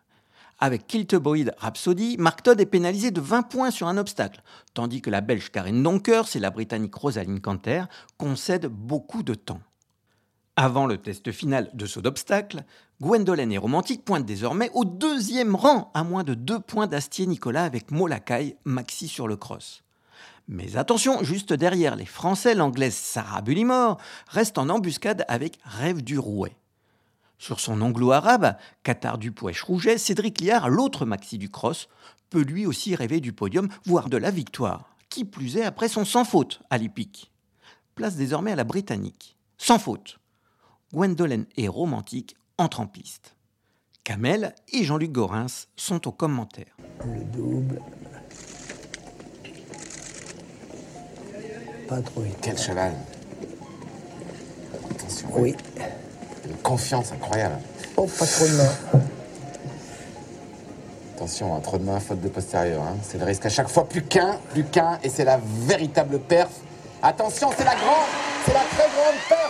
Avec 0.58 0.86
Kilteboyd 0.86 1.54
Rhapsody, 1.58 2.16
Mark 2.18 2.42
Todd 2.42 2.58
est 2.58 2.66
pénalisé 2.66 3.10
de 3.10 3.20
20 3.20 3.42
points 3.42 3.70
sur 3.70 3.86
un 3.86 3.98
obstacle, 3.98 4.42
tandis 4.72 5.02
que 5.02 5.10
la 5.10 5.20
Belge 5.20 5.50
Karen 5.50 5.82
Donkers 5.82 6.34
et 6.34 6.40
la 6.40 6.50
Britannique 6.50 6.94
Rosaline 6.94 7.40
Canter 7.40 7.84
concèdent 8.16 8.66
beaucoup 8.66 9.22
de 9.22 9.34
temps. 9.34 9.60
Avant 10.60 10.86
le 10.86 10.98
test 10.98 11.30
final 11.30 11.70
de 11.72 11.86
saut 11.86 12.00
d'obstacle, 12.00 12.64
Gwendolen 13.00 13.52
et 13.52 13.58
Romantique 13.58 14.04
pointent 14.04 14.26
désormais 14.26 14.72
au 14.74 14.84
deuxième 14.84 15.54
rang, 15.54 15.92
à 15.94 16.02
moins 16.02 16.24
de 16.24 16.34
deux 16.34 16.58
points 16.58 16.88
d'Astier 16.88 17.28
Nicolas 17.28 17.62
avec 17.62 17.92
Molakai, 17.92 18.56
Maxi 18.64 19.06
sur 19.06 19.28
le 19.28 19.36
cross. 19.36 19.84
Mais 20.48 20.76
attention, 20.76 21.22
juste 21.22 21.52
derrière 21.52 21.94
les 21.94 22.06
Français, 22.06 22.56
l'Anglaise 22.56 22.96
Sarah 22.96 23.40
Bullimore 23.40 23.98
reste 24.26 24.58
en 24.58 24.68
embuscade 24.68 25.24
avec 25.28 25.60
Rêve 25.62 26.02
du 26.02 26.18
Rouet. 26.18 26.56
Sur 27.38 27.60
son 27.60 27.80
anglo-arabe, 27.80 28.56
Qatar 28.82 29.18
Dupouèche 29.18 29.62
Rouget, 29.62 29.96
Cédric 29.96 30.40
Liard, 30.40 30.70
l'autre 30.70 31.06
maxi 31.06 31.38
du 31.38 31.50
cross, 31.50 31.88
peut 32.30 32.42
lui 32.42 32.66
aussi 32.66 32.96
rêver 32.96 33.20
du 33.20 33.32
podium, 33.32 33.68
voire 33.86 34.08
de 34.08 34.16
la 34.16 34.32
victoire. 34.32 34.96
Qui 35.08 35.24
plus 35.24 35.56
est 35.56 35.64
après 35.64 35.86
son 35.88 36.04
sans 36.04 36.24
faute 36.24 36.62
à 36.68 36.78
l'hippique. 36.78 37.30
Place 37.94 38.16
désormais 38.16 38.50
à 38.50 38.56
la 38.56 38.64
Britannique. 38.64 39.36
Sans 39.56 39.78
faute. 39.78 40.18
Gwendolen 40.92 41.46
et 41.56 41.68
Romantique 41.68 42.36
entrent 42.56 42.80
en 42.80 42.86
piste. 42.86 43.36
Kamel 44.04 44.54
et 44.72 44.84
Jean-Luc 44.84 45.12
Gorins 45.12 45.46
sont 45.76 46.08
aux 46.08 46.12
commentaires. 46.12 46.76
Le 47.04 47.22
double. 47.24 47.80
Pas 51.88 52.00
trop 52.00 52.22
vite. 52.22 52.36
Quel 52.40 52.58
cheval. 52.58 52.94
Attention. 54.90 55.28
Oui. 55.36 55.54
Une 56.46 56.56
confiance 56.56 57.12
incroyable. 57.12 57.58
Oh, 57.96 58.06
pas 58.06 58.26
trop 58.26 58.46
de 58.46 58.52
main. 58.52 58.70
Attention, 61.16 61.54
hein, 61.54 61.60
trop 61.60 61.78
de 61.78 61.84
mains, 61.84 62.00
faute 62.00 62.20
de 62.20 62.28
postérieur. 62.28 62.82
hein. 62.82 62.96
C'est 63.02 63.18
le 63.18 63.24
risque 63.24 63.44
à 63.44 63.50
chaque 63.50 63.68
fois. 63.68 63.86
Plus 63.88 64.02
qu'un, 64.04 64.38
plus 64.52 64.64
qu'un, 64.64 64.98
et 65.02 65.08
c'est 65.10 65.24
la 65.24 65.38
véritable 65.66 66.18
perf. 66.20 66.50
Attention, 67.02 67.50
c'est 67.56 67.64
la 67.64 67.74
grande, 67.74 68.06
c'est 68.46 68.54
la 68.54 68.60
très 68.60 68.88
grande 68.88 69.20
perf. 69.28 69.47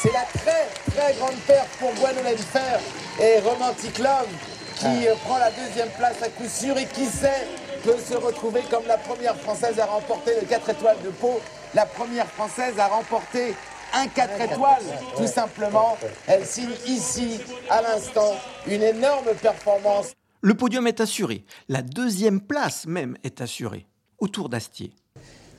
C'est 0.00 0.12
la 0.12 0.22
très 0.22 0.68
très 0.92 1.12
grande 1.14 1.34
perf 1.46 1.66
pour 1.80 1.92
Gwendolen 1.94 2.38
Fer 2.38 2.80
et 3.20 3.40
Romantic 3.40 3.98
Love 3.98 4.28
qui 4.76 5.08
euh, 5.08 5.14
prend 5.24 5.38
la 5.38 5.50
deuxième 5.50 5.88
place 5.98 6.22
à 6.22 6.28
coup 6.28 6.48
sûr 6.48 6.78
et 6.78 6.86
qui 6.86 7.04
sait 7.04 7.48
peut 7.82 7.98
se 7.98 8.14
retrouver 8.14 8.60
comme 8.70 8.86
la 8.86 8.96
première 8.96 9.36
française 9.36 9.78
à 9.80 9.86
remporter 9.86 10.32
le 10.40 10.46
4 10.46 10.70
étoiles 10.70 10.96
de 11.04 11.10
Pau. 11.10 11.40
La 11.74 11.84
première 11.84 12.28
française 12.28 12.78
à 12.78 12.86
remporter 12.86 13.54
un 13.92 14.06
4 14.06 14.40
étoiles, 14.40 14.84
tout 15.16 15.26
simplement. 15.26 15.96
Elle 16.28 16.46
signe 16.46 16.70
ici, 16.86 17.40
à 17.68 17.82
l'instant, 17.82 18.36
une 18.68 18.82
énorme 18.82 19.34
performance. 19.42 20.12
Le 20.42 20.54
podium 20.54 20.86
est 20.86 21.00
assuré. 21.00 21.44
La 21.68 21.82
deuxième 21.82 22.40
place 22.40 22.86
même 22.86 23.16
est 23.24 23.40
assurée. 23.40 23.86
Autour 24.18 24.48
d'Astier. 24.48 24.92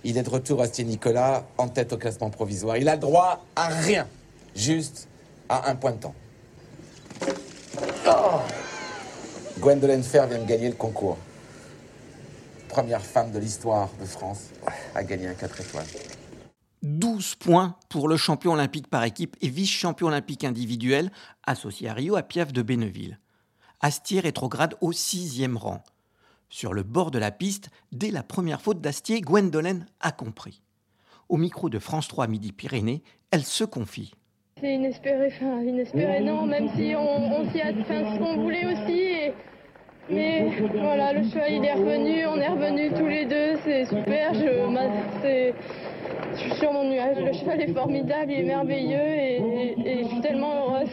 Il 0.05 0.17
est 0.17 0.23
de 0.23 0.29
retour 0.29 0.61
Astier 0.61 0.85
Nicolas 0.85 1.43
en 1.57 1.67
tête 1.67 1.91
au 1.91 1.97
classement 1.97 2.29
provisoire. 2.29 2.77
Il 2.77 2.87
a 2.87 2.95
droit 2.95 3.43
à 3.57 3.67
rien, 3.67 4.07
juste 4.59 5.07
à 5.47 5.69
un 5.69 5.75
point 5.75 5.93
de 5.93 5.99
temps. 5.99 6.15
Oh 8.07 8.41
Gwendolen 9.59 10.03
Fer 10.03 10.27
vient 10.27 10.39
de 10.39 10.45
gagner 10.45 10.69
le 10.69 10.75
concours. 10.75 11.17
Première 12.67 13.01
femme 13.01 13.31
de 13.31 13.39
l'histoire 13.39 13.89
de 13.99 14.05
France 14.05 14.49
à 14.93 15.03
gagner 15.03 15.27
un 15.27 15.33
4 15.33 15.61
étoiles. 15.61 15.87
12 16.83 17.35
points 17.35 17.75
pour 17.89 18.07
le 18.07 18.15
champion 18.15 18.53
olympique 18.53 18.89
par 18.89 19.03
équipe 19.03 19.35
et 19.41 19.49
vice-champion 19.49 20.07
olympique 20.07 20.43
individuel, 20.43 21.11
associé 21.45 21.89
à 21.89 21.93
Rio 21.93 22.15
à 22.15 22.23
Piaf 22.23 22.53
de 22.53 22.61
Benneville. 22.61 23.19
Astier 23.81 24.19
rétrograde 24.19 24.75
au 24.81 24.91
sixième 24.91 25.57
rang. 25.57 25.83
Sur 26.49 26.73
le 26.73 26.83
bord 26.83 27.11
de 27.11 27.19
la 27.19 27.31
piste, 27.31 27.69
dès 27.91 28.11
la 28.11 28.23
première 28.23 28.61
faute 28.61 28.81
d'Astier, 28.81 29.21
Gwendolen 29.21 29.85
a 29.99 30.11
compris. 30.11 30.61
Au 31.27 31.37
micro 31.37 31.69
de 31.69 31.79
France 31.79 32.07
3 32.07 32.27
Midi-Pyrénées, 32.27 33.03
elle 33.31 33.45
se 33.45 33.63
confie. 33.63 34.13
C'est 34.59 34.73
inespéré, 34.73 35.27
enfin 35.27 35.61
inespéré 35.61 36.19
non, 36.21 36.45
même 36.45 36.69
si 36.75 36.93
on, 36.95 37.49
s'y 37.51 37.61
a 37.61 37.73
fait 37.73 38.03
ce 38.03 38.19
qu'on 38.19 38.41
voulait 38.41 38.65
aussi. 38.65 39.31
Mais 40.09 40.49
voilà, 40.73 41.13
le 41.13 41.23
cheval 41.23 41.53
il 41.53 41.65
est 41.65 41.73
revenu, 41.73 42.25
on 42.25 42.35
est 42.37 42.47
revenus 42.47 42.91
tous 42.97 43.07
les 43.07 43.25
deux, 43.25 43.57
c'est 43.63 43.85
super. 43.85 44.33
Je, 44.33 45.53
je 46.33 46.39
suis 46.39 46.53
sur 46.55 46.73
mon 46.73 46.89
nuage. 46.89 47.17
Le 47.17 47.31
cheval 47.31 47.61
est 47.61 47.73
formidable, 47.73 48.31
il 48.31 48.39
est 48.39 48.43
merveilleux 48.43 48.97
et, 48.97 50.03
je 50.03 50.07
suis 50.07 50.21
tellement 50.21 50.67
heureuse. 50.67 50.89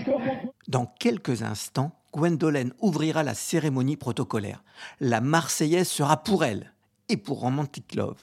Dans 0.69 0.87
quelques 0.87 1.43
instants, 1.43 1.93
Gwendolen 2.13 2.73
ouvrira 2.81 3.23
la 3.23 3.35
cérémonie 3.35 3.97
protocolaire. 3.97 4.63
La 5.01 5.21
Marseillaise 5.21 5.89
sera 5.89 6.23
pour 6.23 6.45
elle 6.45 6.73
et 7.09 7.17
pour 7.17 7.41
Romantic 7.41 7.95
Love. 7.95 8.23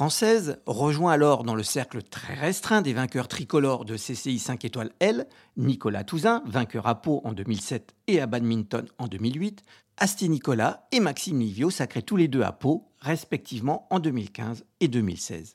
Française 0.00 0.56
rejoint 0.64 1.12
alors 1.12 1.44
dans 1.44 1.54
le 1.54 1.62
cercle 1.62 2.02
très 2.02 2.32
restreint 2.32 2.80
des 2.80 2.94
vainqueurs 2.94 3.28
tricolores 3.28 3.84
de 3.84 3.98
CCI 3.98 4.38
5 4.38 4.64
étoiles 4.64 4.92
L, 4.98 5.26
Nicolas 5.58 6.04
Touzin, 6.04 6.42
vainqueur 6.46 6.86
à 6.86 7.02
Pau 7.02 7.20
en 7.24 7.34
2007 7.34 7.94
et 8.06 8.18
à 8.18 8.26
badminton 8.26 8.86
en 8.96 9.08
2008, 9.08 9.62
Asti 9.98 10.30
Nicolas 10.30 10.86
et 10.90 11.00
Maxime 11.00 11.40
Livio 11.40 11.68
sacrés 11.68 12.00
tous 12.00 12.16
les 12.16 12.28
deux 12.28 12.40
à 12.40 12.52
Pau, 12.52 12.88
respectivement 13.00 13.86
en 13.90 13.98
2015 13.98 14.64
et 14.80 14.88
2016. 14.88 15.54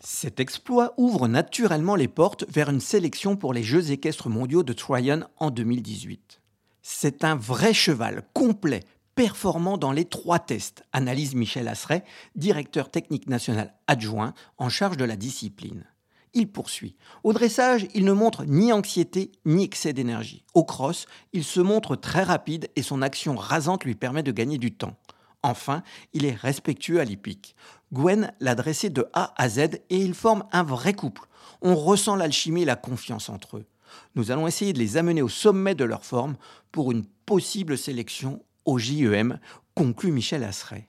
Cet 0.00 0.40
exploit 0.40 0.94
ouvre 0.96 1.28
naturellement 1.28 1.94
les 1.94 2.08
portes 2.08 2.46
vers 2.48 2.70
une 2.70 2.80
sélection 2.80 3.36
pour 3.36 3.52
les 3.52 3.62
Jeux 3.62 3.90
équestres 3.90 4.30
mondiaux 4.30 4.62
de 4.62 4.72
Tryon 4.72 5.24
en 5.36 5.50
2018. 5.50 6.40
C'est 6.80 7.22
un 7.22 7.36
vrai 7.36 7.74
cheval 7.74 8.22
complet, 8.32 8.80
performant 9.18 9.78
dans 9.78 9.90
les 9.90 10.04
trois 10.04 10.38
tests, 10.38 10.84
analyse 10.92 11.34
Michel 11.34 11.66
Asseret, 11.66 12.04
directeur 12.36 12.88
technique 12.88 13.28
national 13.28 13.74
adjoint 13.88 14.32
en 14.58 14.68
charge 14.68 14.96
de 14.96 15.04
la 15.04 15.16
discipline. 15.16 15.82
Il 16.34 16.52
poursuit. 16.52 16.94
Au 17.24 17.32
dressage, 17.32 17.88
il 17.94 18.04
ne 18.04 18.12
montre 18.12 18.44
ni 18.44 18.72
anxiété 18.72 19.32
ni 19.44 19.64
excès 19.64 19.92
d'énergie. 19.92 20.44
Au 20.54 20.62
cross, 20.62 21.06
il 21.32 21.42
se 21.42 21.58
montre 21.58 21.96
très 21.96 22.22
rapide 22.22 22.68
et 22.76 22.82
son 22.82 23.02
action 23.02 23.34
rasante 23.34 23.84
lui 23.84 23.96
permet 23.96 24.22
de 24.22 24.30
gagner 24.30 24.56
du 24.56 24.70
temps. 24.70 24.96
Enfin, 25.42 25.82
il 26.12 26.24
est 26.24 26.36
respectueux 26.36 27.00
à 27.00 27.04
l'hippique. 27.04 27.56
Gwen 27.92 28.32
l'a 28.38 28.54
dressé 28.54 28.88
de 28.88 29.04
A 29.14 29.34
à 29.36 29.48
Z 29.48 29.80
et 29.90 29.96
ils 29.96 30.14
forment 30.14 30.44
un 30.52 30.62
vrai 30.62 30.92
couple. 30.92 31.26
On 31.60 31.74
ressent 31.74 32.14
l'alchimie 32.14 32.62
et 32.62 32.66
la 32.66 32.76
confiance 32.76 33.30
entre 33.30 33.56
eux. 33.56 33.66
Nous 34.14 34.30
allons 34.30 34.46
essayer 34.46 34.72
de 34.72 34.78
les 34.78 34.96
amener 34.96 35.22
au 35.22 35.28
sommet 35.28 35.74
de 35.74 35.84
leur 35.84 36.04
forme 36.04 36.36
pour 36.70 36.92
une 36.92 37.04
possible 37.26 37.76
sélection 37.76 38.44
au 38.68 38.78
JEM, 38.78 39.40
conclut 39.74 40.12
Michel 40.12 40.44
Asseret. 40.44 40.88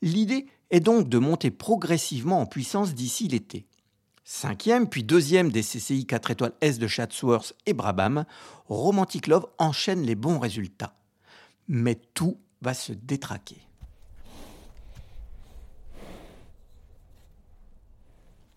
L'idée 0.00 0.46
est 0.70 0.80
donc 0.80 1.08
de 1.10 1.18
monter 1.18 1.50
progressivement 1.50 2.40
en 2.40 2.46
puissance 2.46 2.94
d'ici 2.94 3.28
l'été. 3.28 3.66
Cinquième 4.24 4.88
puis 4.88 5.04
deuxième 5.04 5.50
des 5.52 5.62
CCI 5.62 6.06
4 6.06 6.30
étoiles 6.30 6.52
S 6.62 6.78
de 6.78 6.86
Chatsworth 6.86 7.54
et 7.66 7.74
Brabham, 7.74 8.24
Romantic 8.68 9.26
Love 9.26 9.46
enchaîne 9.58 10.02
les 10.02 10.14
bons 10.14 10.38
résultats. 10.38 10.94
Mais 11.68 11.96
tout 12.14 12.38
va 12.62 12.72
se 12.72 12.92
détraquer. 12.92 13.60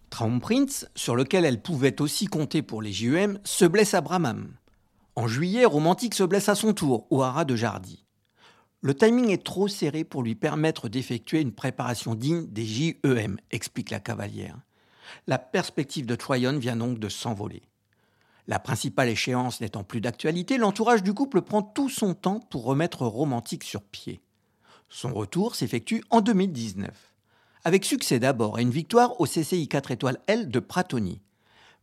Traum 0.09 0.39
Prince, 0.39 0.87
sur 0.95 1.17
lequel 1.17 1.43
elle 1.43 1.61
pouvait 1.61 2.01
aussi 2.01 2.27
compter 2.27 2.61
pour 2.61 2.81
les 2.81 2.93
JEM, 2.93 3.39
se 3.43 3.65
blesse 3.65 3.93
à 3.93 3.99
Brabham. 3.99 4.53
En 5.17 5.27
juillet, 5.27 5.65
Romantique 5.65 6.15
se 6.15 6.23
blesse 6.23 6.47
à 6.47 6.55
son 6.55 6.73
tour 6.73 7.07
au 7.09 7.23
haras 7.23 7.43
de 7.43 7.57
Jardy. 7.57 8.00
Le 8.83 8.95
timing 8.95 9.29
est 9.29 9.43
trop 9.43 9.67
serré 9.67 10.03
pour 10.03 10.23
lui 10.23 10.33
permettre 10.33 10.89
d'effectuer 10.89 11.39
une 11.39 11.51
préparation 11.51 12.15
digne 12.15 12.47
des 12.47 12.65
JEM, 12.65 13.37
explique 13.51 13.91
la 13.91 13.99
cavalière. 13.99 14.57
La 15.27 15.37
perspective 15.37 16.07
de 16.07 16.15
Troyon 16.15 16.57
vient 16.57 16.75
donc 16.75 16.97
de 16.97 17.07
s'envoler. 17.07 17.61
La 18.47 18.57
principale 18.57 19.09
échéance 19.09 19.61
n'étant 19.61 19.83
plus 19.83 20.01
d'actualité, 20.01 20.57
l'entourage 20.57 21.03
du 21.03 21.13
couple 21.13 21.43
prend 21.43 21.61
tout 21.61 21.89
son 21.89 22.15
temps 22.15 22.39
pour 22.39 22.63
remettre 22.63 23.05
Romantique 23.05 23.63
sur 23.63 23.83
pied. 23.83 24.19
Son 24.89 25.13
retour 25.13 25.55
s'effectue 25.55 26.03
en 26.09 26.21
2019. 26.21 26.89
Avec 27.63 27.85
succès 27.85 28.17
d'abord 28.17 28.57
et 28.57 28.63
une 28.63 28.71
victoire 28.71 29.21
au 29.21 29.27
CCI 29.27 29.67
4 29.67 29.91
étoiles 29.91 30.19
L 30.25 30.49
de 30.49 30.59
Pratoni. 30.59 31.21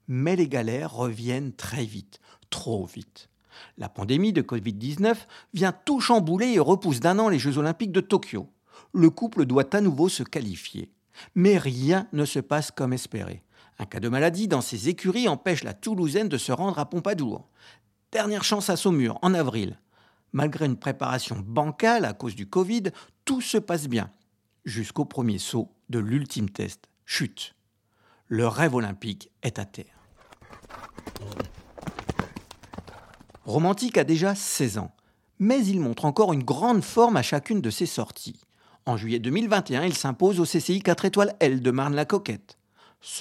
Mais 0.08 0.34
les 0.34 0.48
galères 0.48 0.92
reviennent 0.92 1.52
très 1.52 1.84
vite, 1.84 2.18
trop 2.50 2.86
vite. 2.86 3.28
La 3.76 3.88
pandémie 3.88 4.32
de 4.32 4.42
Covid-19 4.42 5.16
vient 5.54 5.72
tout 5.72 6.00
chambouler 6.00 6.52
et 6.52 6.58
repousse 6.58 7.00
d'un 7.00 7.18
an 7.18 7.28
les 7.28 7.38
Jeux 7.38 7.58
olympiques 7.58 7.92
de 7.92 8.00
Tokyo. 8.00 8.48
Le 8.92 9.10
couple 9.10 9.44
doit 9.44 9.74
à 9.74 9.80
nouveau 9.80 10.08
se 10.08 10.22
qualifier. 10.22 10.92
Mais 11.34 11.58
rien 11.58 12.08
ne 12.12 12.24
se 12.24 12.38
passe 12.38 12.70
comme 12.70 12.92
espéré. 12.92 13.42
Un 13.78 13.86
cas 13.86 14.00
de 14.00 14.08
maladie 14.08 14.48
dans 14.48 14.60
ses 14.60 14.88
écuries 14.88 15.28
empêche 15.28 15.64
la 15.64 15.74
Toulousaine 15.74 16.28
de 16.28 16.38
se 16.38 16.52
rendre 16.52 16.78
à 16.78 16.88
Pompadour. 16.88 17.48
Dernière 18.12 18.44
chance 18.44 18.70
à 18.70 18.76
Saumur, 18.76 19.18
en 19.22 19.34
avril. 19.34 19.78
Malgré 20.32 20.66
une 20.66 20.76
préparation 20.76 21.42
bancale 21.46 22.04
à 22.04 22.12
cause 22.12 22.34
du 22.34 22.48
Covid, 22.48 22.84
tout 23.24 23.40
se 23.40 23.58
passe 23.58 23.88
bien. 23.88 24.10
Jusqu'au 24.64 25.04
premier 25.04 25.38
saut 25.38 25.72
de 25.88 25.98
l'ultime 25.98 26.50
test, 26.50 26.88
chute. 27.04 27.54
Le 28.26 28.46
rêve 28.46 28.74
olympique 28.74 29.30
est 29.42 29.58
à 29.58 29.64
terre. 29.64 29.98
Romantique 33.48 33.96
a 33.96 34.04
déjà 34.04 34.34
16 34.34 34.76
ans, 34.76 34.90
mais 35.38 35.64
il 35.64 35.80
montre 35.80 36.04
encore 36.04 36.34
une 36.34 36.42
grande 36.42 36.84
forme 36.84 37.16
à 37.16 37.22
chacune 37.22 37.62
de 37.62 37.70
ses 37.70 37.86
sorties. 37.86 38.38
En 38.84 38.98
juillet 38.98 39.20
2021, 39.20 39.84
il 39.84 39.94
s'impose 39.94 40.38
au 40.38 40.44
CCI 40.44 40.82
4 40.82 41.06
étoiles 41.06 41.34
L 41.40 41.62
de 41.62 41.70
Marne-la-Coquette. 41.70 42.58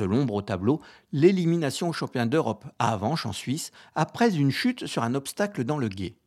L'ombre 0.02 0.34
au 0.34 0.42
tableau, 0.42 0.82
l'élimination 1.14 1.88
au 1.88 1.94
championnat 1.94 2.26
d'Europe 2.26 2.66
à 2.78 2.92
Avanches 2.92 3.26
en 3.26 3.32
Suisse 3.32 3.72
après 3.96 4.36
une 4.36 4.52
chute 4.52 4.86
sur 4.86 5.02
un 5.02 5.16
obstacle 5.16 5.64
dans 5.64 5.78
le 5.78 5.88
guet. 5.88 6.18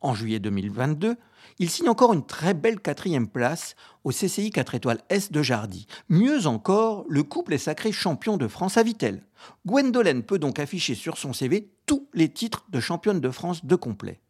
En 0.00 0.14
juillet 0.14 0.38
2022, 0.38 1.16
il 1.58 1.70
signe 1.70 1.88
encore 1.88 2.14
une 2.14 2.24
très 2.24 2.54
belle 2.54 2.80
quatrième 2.80 3.28
place 3.28 3.74
au 4.04 4.10
CCI 4.10 4.50
4 4.50 4.74
étoiles 4.74 5.02
S 5.10 5.30
de 5.30 5.42
Jardy. 5.42 5.86
Mieux 6.08 6.46
encore, 6.46 7.04
le 7.08 7.22
couple 7.22 7.52
est 7.52 7.58
sacré 7.58 7.92
champion 7.92 8.38
de 8.38 8.48
France 8.48 8.78
à 8.78 8.82
Vitel. 8.82 9.22
Gwendolen 9.66 10.22
peut 10.22 10.38
donc 10.38 10.58
afficher 10.58 10.94
sur 10.94 11.18
son 11.18 11.34
CV 11.34 11.70
tous 11.84 12.08
les 12.14 12.30
titres 12.30 12.64
de 12.70 12.80
championne 12.80 13.20
de 13.20 13.30
France 13.30 13.64
de 13.66 13.76
complet. 13.76 14.20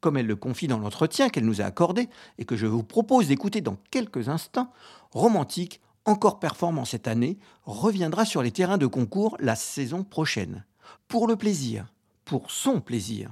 Comme 0.00 0.18
elle 0.18 0.26
le 0.26 0.36
confie 0.36 0.68
dans 0.68 0.78
l'entretien 0.78 1.30
qu'elle 1.30 1.46
nous 1.46 1.62
a 1.62 1.64
accordé 1.64 2.08
et 2.36 2.44
que 2.44 2.56
je 2.56 2.66
vous 2.66 2.82
propose 2.82 3.28
d'écouter 3.28 3.60
dans 3.60 3.78
quelques 3.90 4.28
instants, 4.28 4.72
Romantique, 5.12 5.80
encore 6.04 6.40
performant 6.40 6.84
cette 6.84 7.06
année, 7.06 7.38
reviendra 7.64 8.24
sur 8.24 8.42
les 8.42 8.50
terrains 8.50 8.78
de 8.78 8.86
concours 8.86 9.36
la 9.40 9.54
saison 9.54 10.04
prochaine. 10.04 10.64
Pour 11.06 11.28
le 11.28 11.36
plaisir, 11.36 11.86
pour 12.24 12.50
son 12.50 12.80
plaisir, 12.80 13.30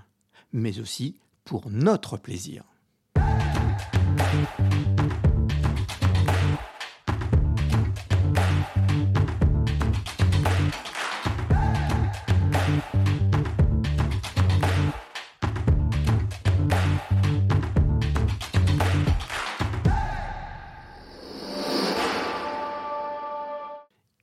mais 0.53 0.79
aussi 0.79 1.17
pour 1.51 1.69
notre 1.69 2.17
plaisir. 2.17 2.63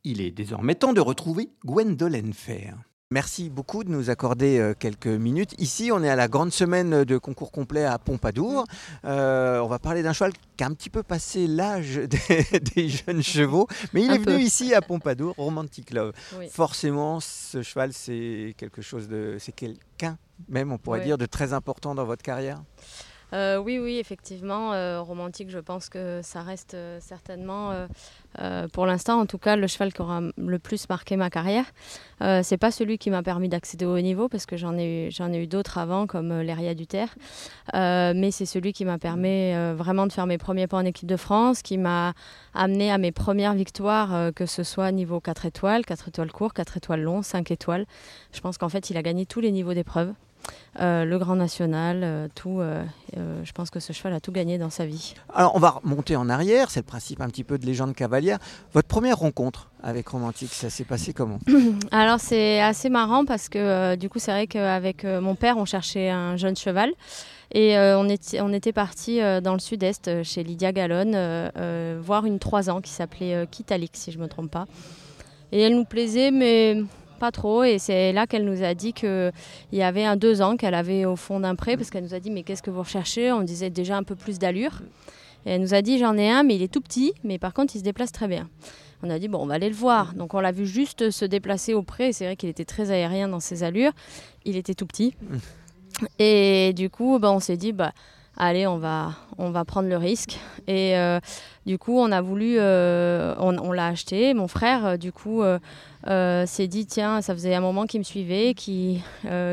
Il 0.05 0.21
est 0.21 0.31
désormais 0.31 0.75
temps 0.75 0.93
de 0.93 1.01
retrouver 1.01 1.49
Gwendolen 1.65 2.31
Fair. 2.31 2.77
Merci 3.11 3.49
beaucoup 3.49 3.85
de 3.85 3.89
nous 3.89 4.09
accorder 4.09 4.59
euh, 4.59 4.73
quelques 4.77 5.07
minutes. 5.07 5.55
Ici, 5.59 5.91
on 5.93 6.03
est 6.03 6.09
à 6.09 6.17
la 6.17 6.27
grande 6.27 6.51
semaine 6.51 7.05
de 7.05 7.17
concours 7.17 7.53
complet 7.53 7.85
à 7.85 7.97
Pompadour. 7.99 8.65
Euh, 9.05 9.59
on 9.59 9.67
va 9.67 9.79
parler 9.79 10.03
d'un 10.03 10.11
cheval 10.11 10.33
qui 10.57 10.63
a 10.65 10.67
un 10.67 10.73
petit 10.73 10.89
peu 10.89 11.03
passé 11.03 11.47
l'âge 11.47 11.95
des, 11.99 12.59
des 12.75 12.89
jeunes 12.89 13.23
chevaux, 13.23 13.65
mais 13.93 14.03
il 14.03 14.11
Un 14.11 14.15
est 14.15 14.17
venu 14.17 14.39
ici 14.43 14.73
à 14.73 14.81
Pompadour, 14.81 15.33
Romantic 15.37 15.91
Love. 15.91 16.11
Oui. 16.37 16.49
Forcément, 16.51 17.21
ce 17.21 17.61
cheval, 17.61 17.93
c'est 17.93 18.53
quelque 18.57 18.81
chose 18.81 19.07
de, 19.07 19.37
c'est 19.39 19.53
quelqu'un 19.53 20.17
même, 20.49 20.71
on 20.73 20.77
pourrait 20.77 20.99
Oui. 20.99 21.05
dire, 21.05 21.17
de 21.17 21.25
très 21.25 21.53
important 21.53 21.95
dans 21.95 22.05
votre 22.05 22.21
carrière? 22.21 22.61
Euh, 23.33 23.57
oui, 23.57 23.77
oui, 23.79 23.97
effectivement, 23.97 24.73
euh, 24.73 25.01
romantique, 25.01 25.49
je 25.49 25.59
pense 25.59 25.89
que 25.89 26.21
ça 26.23 26.41
reste 26.41 26.75
euh, 26.75 26.99
certainement, 27.01 27.73
pour 28.71 28.85
l'instant 28.85 29.19
en 29.19 29.25
tout 29.25 29.39
cas, 29.39 29.55
le 29.55 29.65
cheval 29.65 29.91
qui 29.91 30.01
aura 30.01 30.21
le 30.37 30.59
plus 30.59 30.87
marqué 30.89 31.15
ma 31.15 31.29
carrière. 31.31 31.65
C'est 32.21 32.57
pas 32.57 32.71
celui 32.71 32.97
qui 32.99 33.09
m'a 33.09 33.23
permis 33.23 33.49
d'accéder 33.49 33.85
au 33.85 33.95
haut 33.95 34.01
niveau 34.01 34.29
parce 34.29 34.45
que 34.45 34.57
j'en 34.57 34.77
ai 34.77 35.07
eu, 35.07 35.11
j'en 35.11 35.31
eu 35.33 35.47
d'autres 35.47 35.79
avant, 35.79 36.05
comme 36.05 36.41
l'Eria 36.41 36.75
du 36.75 36.85
Terre. 36.85 37.15
Mais 37.73 38.29
c'est 38.31 38.45
celui 38.45 38.73
qui 38.73 38.85
m'a 38.85 38.99
permis 38.99 39.53
vraiment 39.73 40.05
de 40.05 40.11
faire 40.11 40.27
mes 40.27 40.37
premiers 40.37 40.67
pas 40.67 40.77
en 40.77 40.85
équipe 40.85 41.07
de 41.07 41.17
France, 41.17 41.63
qui 41.63 41.77
m'a 41.77 42.13
amené 42.53 42.91
à 42.91 42.99
mes 42.99 43.11
premières 43.11 43.55
victoires, 43.55 44.31
que 44.35 44.45
ce 44.45 44.63
soit 44.63 44.91
niveau 44.91 45.19
4 45.19 45.45
étoiles, 45.47 45.83
4 45.85 46.09
étoiles 46.09 46.31
court, 46.31 46.53
4 46.53 46.77
étoiles 46.77 47.01
long, 47.01 47.23
5 47.23 47.49
étoiles. 47.49 47.85
Je 48.33 48.39
pense 48.39 48.59
qu'en 48.59 48.69
fait, 48.69 48.91
il 48.91 48.97
a 48.97 49.01
gagné 49.01 49.25
tous 49.25 49.39
les 49.39 49.51
niveaux 49.51 49.73
d'épreuve. 49.73 50.13
Euh, 50.79 51.05
le 51.05 51.17
Grand 51.17 51.35
National, 51.35 52.01
euh, 52.03 52.27
tout. 52.35 52.59
euh, 52.61 52.83
je 53.43 53.51
pense 53.51 53.71
que 53.71 53.79
ce 53.79 53.93
cheval 53.93 54.13
a 54.13 54.19
tout 54.19 54.31
gagné 54.31 54.57
dans 54.57 54.69
sa 54.69 54.85
vie. 54.85 55.15
Alors, 55.33 55.55
on 55.55 55.59
va 55.59 55.71
remonter 55.71 56.15
en 56.15 56.29
arrière, 56.29 56.69
c'est 56.69 56.81
le 56.81 56.85
principe 56.85 57.21
un 57.21 57.27
petit 57.29 57.43
peu 57.43 57.57
de 57.57 57.65
légende 57.65 57.95
cavalière. 57.95 58.37
Votre 58.73 58.87
première 58.87 59.17
rencontre 59.17 59.71
avec 59.81 60.07
Romantic, 60.07 60.53
ça 60.53 60.69
s'est 60.69 60.83
passé 60.83 61.13
comment 61.13 61.39
Alors 61.91 62.19
c'est 62.19 62.61
assez 62.61 62.89
marrant 62.89 63.25
parce 63.25 63.49
que 63.49 63.95
du 63.95 64.09
coup 64.09 64.19
c'est 64.19 64.31
vrai 64.31 64.47
qu'avec 64.47 65.03
mon 65.03 65.35
père 65.35 65.57
on 65.57 65.65
cherchait 65.65 66.09
un 66.09 66.35
jeune 66.35 66.55
cheval 66.55 66.91
et 67.51 67.77
euh, 67.77 67.97
on, 67.97 68.09
était, 68.09 68.41
on 68.41 68.51
était 68.51 68.73
parti 68.73 69.19
dans 69.41 69.53
le 69.53 69.59
sud-est 69.59 70.07
euh, 70.07 70.23
chez 70.23 70.43
Lydia 70.43 70.71
Gallon 70.73 71.11
euh, 71.13 71.99
voir 72.01 72.25
une 72.25 72.39
3 72.39 72.69
ans 72.69 72.81
qui 72.81 72.91
s'appelait 72.91 73.47
Kitalix 73.49 73.99
si 73.99 74.11
je 74.11 74.19
me 74.19 74.27
trompe 74.27 74.51
pas. 74.51 74.65
Et 75.51 75.61
elle 75.61 75.75
nous 75.75 75.85
plaisait 75.85 76.31
mais 76.31 76.83
pas 77.17 77.31
trop 77.31 77.63
et 77.63 77.79
c'est 77.79 78.13
là 78.13 78.27
qu'elle 78.27 78.45
nous 78.45 78.63
a 78.63 78.73
dit 78.73 78.93
qu'il 78.93 79.31
y 79.73 79.81
avait 79.81 80.05
un 80.05 80.15
2 80.15 80.41
ans 80.41 80.55
qu'elle 80.55 80.75
avait 80.75 81.05
au 81.05 81.15
fond 81.15 81.39
d'un 81.39 81.55
pré 81.55 81.75
parce 81.75 81.89
qu'elle 81.89 82.03
nous 82.03 82.13
a 82.13 82.19
dit 82.19 82.31
mais 82.31 82.43
qu'est-ce 82.43 82.63
que 82.63 82.71
vous 82.71 82.83
recherchez? 82.83 83.31
On 83.31 83.41
disait 83.41 83.69
déjà 83.69 83.97
un 83.97 84.03
peu 84.03 84.15
plus 84.15 84.39
d'allure. 84.39 84.81
Et 85.45 85.51
elle 85.51 85.61
nous 85.61 85.73
a 85.73 85.81
dit 85.81 85.99
j'en 85.99 86.17
ai 86.17 86.29
un 86.29 86.43
mais 86.43 86.55
il 86.55 86.61
est 86.61 86.71
tout 86.71 86.81
petit 86.81 87.13
mais 87.23 87.37
par 87.37 87.53
contre 87.53 87.75
il 87.75 87.79
se 87.79 87.83
déplace 87.83 88.11
très 88.11 88.27
bien. 88.27 88.49
On 89.03 89.11
a 89.11 89.19
dit, 89.19 89.27
bon, 89.27 89.39
on 89.43 89.45
va 89.45 89.53
aller 89.53 89.69
le 89.69 89.75
voir. 89.75 90.15
Donc, 90.15 90.33
on 90.33 90.39
l'a 90.39 90.51
vu 90.51 90.65
juste 90.65 91.11
se 91.11 91.23
déplacer 91.23 91.75
au 91.75 91.83
pré. 91.83 92.13
C'est 92.13 92.25
vrai 92.25 92.35
qu'il 92.35 92.49
était 92.49 92.65
très 92.65 92.89
aérien 92.89 93.27
dans 93.27 93.39
ses 93.39 93.61
allures. 93.61 93.91
Il 94.43 94.55
était 94.55 94.73
tout 94.73 94.87
petit. 94.87 95.13
Et 96.17 96.73
du 96.75 96.89
coup, 96.89 97.19
bah, 97.19 97.31
on 97.31 97.39
s'est 97.39 97.57
dit, 97.57 97.73
bah, 97.73 97.93
allez, 98.37 98.67
on 98.67 98.77
va, 98.77 99.13
on 99.37 99.49
va 99.49 99.65
prendre 99.65 99.89
le 99.89 99.97
risque. 99.97 100.39
Et 100.67 100.95
euh, 100.97 101.19
du 101.65 101.77
coup, 101.77 101.97
on 101.99 102.11
a 102.11 102.21
voulu, 102.21 102.57
euh, 102.59 103.35
on, 103.39 103.71
l'a 103.71 103.87
acheté. 103.87 104.33
Mon 104.33 104.47
frère, 104.47 104.85
euh, 104.85 104.97
du 104.97 105.11
coup, 105.11 105.43
s'est 106.05 106.67
dit, 106.67 106.85
tiens, 106.85 107.21
ça 107.21 107.33
faisait 107.33 107.53
un 107.53 107.61
moment 107.61 107.85
qu'il 107.85 107.99
me 107.99 108.05
suivait, 108.05 108.53
qui, 108.53 109.01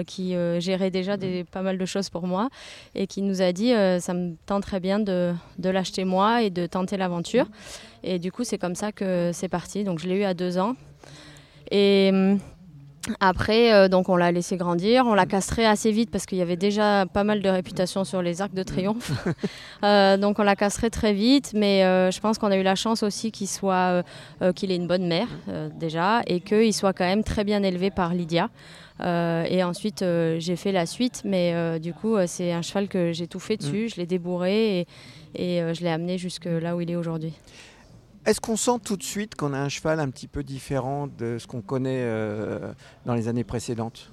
qui 0.07 0.37
gérait 0.59 0.91
déjà 0.91 1.17
pas 1.51 1.63
mal 1.63 1.79
de 1.79 1.87
choses 1.87 2.11
pour 2.11 2.27
moi, 2.27 2.49
et 2.95 3.07
qui 3.07 3.23
nous 3.23 3.43
a 3.43 3.53
dit, 3.53 3.73
ça 4.01 4.15
me 4.15 4.37
tenterait 4.47 4.81
bien 4.81 5.01
de, 5.01 5.35
de 5.59 5.71
l'acheter 5.71 6.05
moi 6.05 6.43
et 6.43 6.51
de 6.51 6.67
tenter 6.67 6.97
l'aventure. 6.97 7.47
Et 8.03 8.19
du 8.19 8.31
coup, 8.31 8.45
c'est 8.45 8.59
comme 8.59 8.75
ça 8.75 8.93
que 8.93 9.31
c'est 9.33 9.49
parti. 9.49 9.83
Donc, 9.83 9.99
je 9.99 10.07
l'ai 10.07 10.17
eu 10.17 10.25
à 10.25 10.35
deux 10.35 10.59
ans. 10.59 10.77
Et 11.71 12.11
hum, 12.13 12.39
après, 13.21 13.73
euh, 13.73 13.89
donc 13.89 14.09
on 14.09 14.17
l'a 14.17 14.33
laissé 14.33 14.57
grandir, 14.57 15.07
on 15.07 15.15
l'a 15.15 15.27
castré 15.27 15.67
assez 15.67 15.91
vite 15.91 16.11
parce 16.11 16.27
qu'il 16.27 16.39
y 16.39 16.43
avait 16.43 16.57
déjà 16.57 17.05
pas 17.07 17.25
mal 17.25 17.43
de 17.43 17.49
réputation 17.49 18.05
sur 18.05 18.23
les 18.23 18.41
arcs 18.41 18.55
de 18.55 18.63
triomphe. 18.63 19.13
Euh, 19.83 20.17
donc 20.17 20.39
on 20.39 20.45
l'a 20.45 20.57
castré 20.57 20.89
très 20.89 21.13
vite, 21.13 21.53
mais 21.55 21.85
euh, 21.85 22.11
je 22.11 22.19
pense 22.19 22.39
qu'on 22.39 22.51
a 22.51 22.57
eu 22.57 22.63
la 22.63 22.75
chance 22.75 23.03
aussi 23.03 23.31
qu'il 23.33 23.49
soit, 23.49 24.03
qu'il 24.55 24.73
ait 24.73 24.77
une 24.77 24.87
bonne 24.87 25.07
mère 25.07 25.29
déjà 25.79 26.23
et 26.27 26.41
qu'il 26.41 26.73
soit 26.73 26.95
quand 26.95 27.05
même 27.05 27.23
très 27.23 27.45
bien 27.45 27.63
élevé 27.63 27.91
par 27.91 28.15
Lydia. 28.15 28.49
Euh, 29.01 29.45
et 29.49 29.63
ensuite, 29.65 30.03
euh, 30.03 30.37
j'ai 30.39 30.57
fait 30.57 30.73
la 30.73 30.87
suite, 30.87 31.23
mais 31.25 31.53
euh, 31.55 31.79
du 31.79 31.93
coup, 31.93 32.17
c'est 32.27 32.53
un 32.53 32.63
cheval 32.63 32.89
que 32.89 33.13
j'ai 33.13 33.27
tout 33.27 33.41
fait 33.41 33.57
dessus, 33.57 33.89
je 33.89 33.97
l'ai 33.97 34.07
débourré 34.07 34.81
et, 34.81 34.87
et, 35.35 35.75
je 35.75 35.83
l'ai 35.83 35.91
amené 35.91 36.17
jusque 36.17 36.47
là 36.47 36.77
où 36.77 36.81
il 36.81 36.91
est 36.91 36.97
aujourd'hui. 36.97 37.33
Est-ce 38.27 38.41
qu'on 38.41 38.57
sent 38.57 38.79
tout 38.83 38.97
de 38.97 39.03
suite 39.03 39.35
qu'on 39.35 39.53
a 39.53 39.59
un 39.59 39.69
cheval 39.69 40.01
un 40.01 40.09
petit 40.09 40.29
peu 40.29 40.43
différent 40.43 41.09
de 41.19 41.37
ce 41.39 41.47
qu'on 41.47 41.61
connaît 41.61 42.01
euh, 42.01 42.73
dans 43.05 43.15
les 43.15 43.29
années 43.29 43.45
précédentes? 43.45 44.11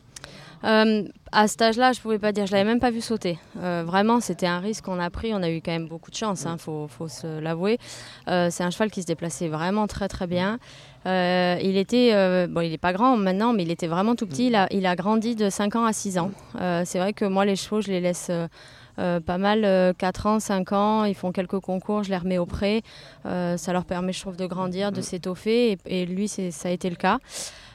Euh, 0.66 1.04
à 1.32 1.48
cet 1.48 1.62
âge-là, 1.62 1.94
je 1.94 2.02
pouvais 2.02 2.20
pas 2.20 2.34
dire, 2.34 2.46
je 2.46 2.52
l'avais 2.52 2.66
même 2.66 2.82
pas 2.82 2.92
vu 2.92 3.00
sauter. 3.00 3.40
Euh, 3.58 3.84
vraiment, 3.86 4.20
c'était 4.20 4.48
un 4.48 4.60
risque 4.60 4.84
qu'on 4.84 5.00
a 5.00 5.10
pris. 5.10 5.34
On 5.34 5.42
a 5.42 5.50
eu 5.50 5.62
quand 5.62 5.72
même 5.72 5.88
beaucoup 5.88 6.12
de 6.12 6.16
chance, 6.16 6.46
il 6.46 6.60
faut, 6.60 6.88
faut 6.88 7.08
se 7.08 7.40
l'avouer. 7.40 7.80
C'est 8.28 8.64
un 8.64 8.70
cheval 8.70 8.92
qui 8.92 9.02
se 9.02 9.08
déplaçait 9.08 9.48
vraiment 9.48 9.88
très 9.88 10.10
très 10.10 10.28
bien. 10.28 10.60
Il 11.06 11.78
était, 11.78 12.48
bon, 12.48 12.62
il 12.62 12.74
est 12.74 12.78
pas 12.78 12.92
grand 12.92 13.16
maintenant, 13.16 13.54
mais 13.54 13.64
il 13.64 13.72
était 13.72 13.88
vraiment 13.88 14.16
tout 14.16 14.28
petit. 14.28 14.48
Il 14.48 14.56
a, 14.56 14.68
il 14.72 14.86
a 14.86 14.96
grandi 14.98 15.36
de 15.36 15.50
5 15.50 15.78
ans 15.78 15.86
à 15.86 15.94
6 15.94 16.20
ans. 16.20 16.32
C'est 16.84 17.00
vrai 17.00 17.14
que 17.14 17.26
moi, 17.26 17.46
les 17.46 17.56
chevaux, 17.56 17.80
je 17.80 17.88
les 17.88 18.02
laisse. 18.02 18.30
Euh, 18.98 19.12
euh, 19.12 19.20
pas 19.20 19.38
mal, 19.38 19.66
euh, 19.66 19.94
4 19.98 20.26
ans, 20.28 20.40
5 20.40 20.72
ans, 20.72 21.04
ils 21.06 21.16
font 21.16 21.32
quelques 21.32 21.60
concours, 21.60 22.04
je 22.04 22.10
les 22.10 22.18
remets 22.18 22.38
au 22.38 22.46
pré. 22.46 22.82
Euh, 23.26 23.58
ça 23.58 23.74
leur 23.74 23.86
permet, 23.86 24.14
je 24.14 24.22
trouve, 24.22 24.38
de 24.38 24.46
grandir, 24.46 24.92
de 24.92 25.02
s'étoffer, 25.02 25.72
et, 25.72 26.02
et 26.02 26.06
lui, 26.06 26.28
ça 26.28 26.70
a 26.70 26.72
été 26.72 26.90
le 26.90 26.96
cas. 26.96 27.20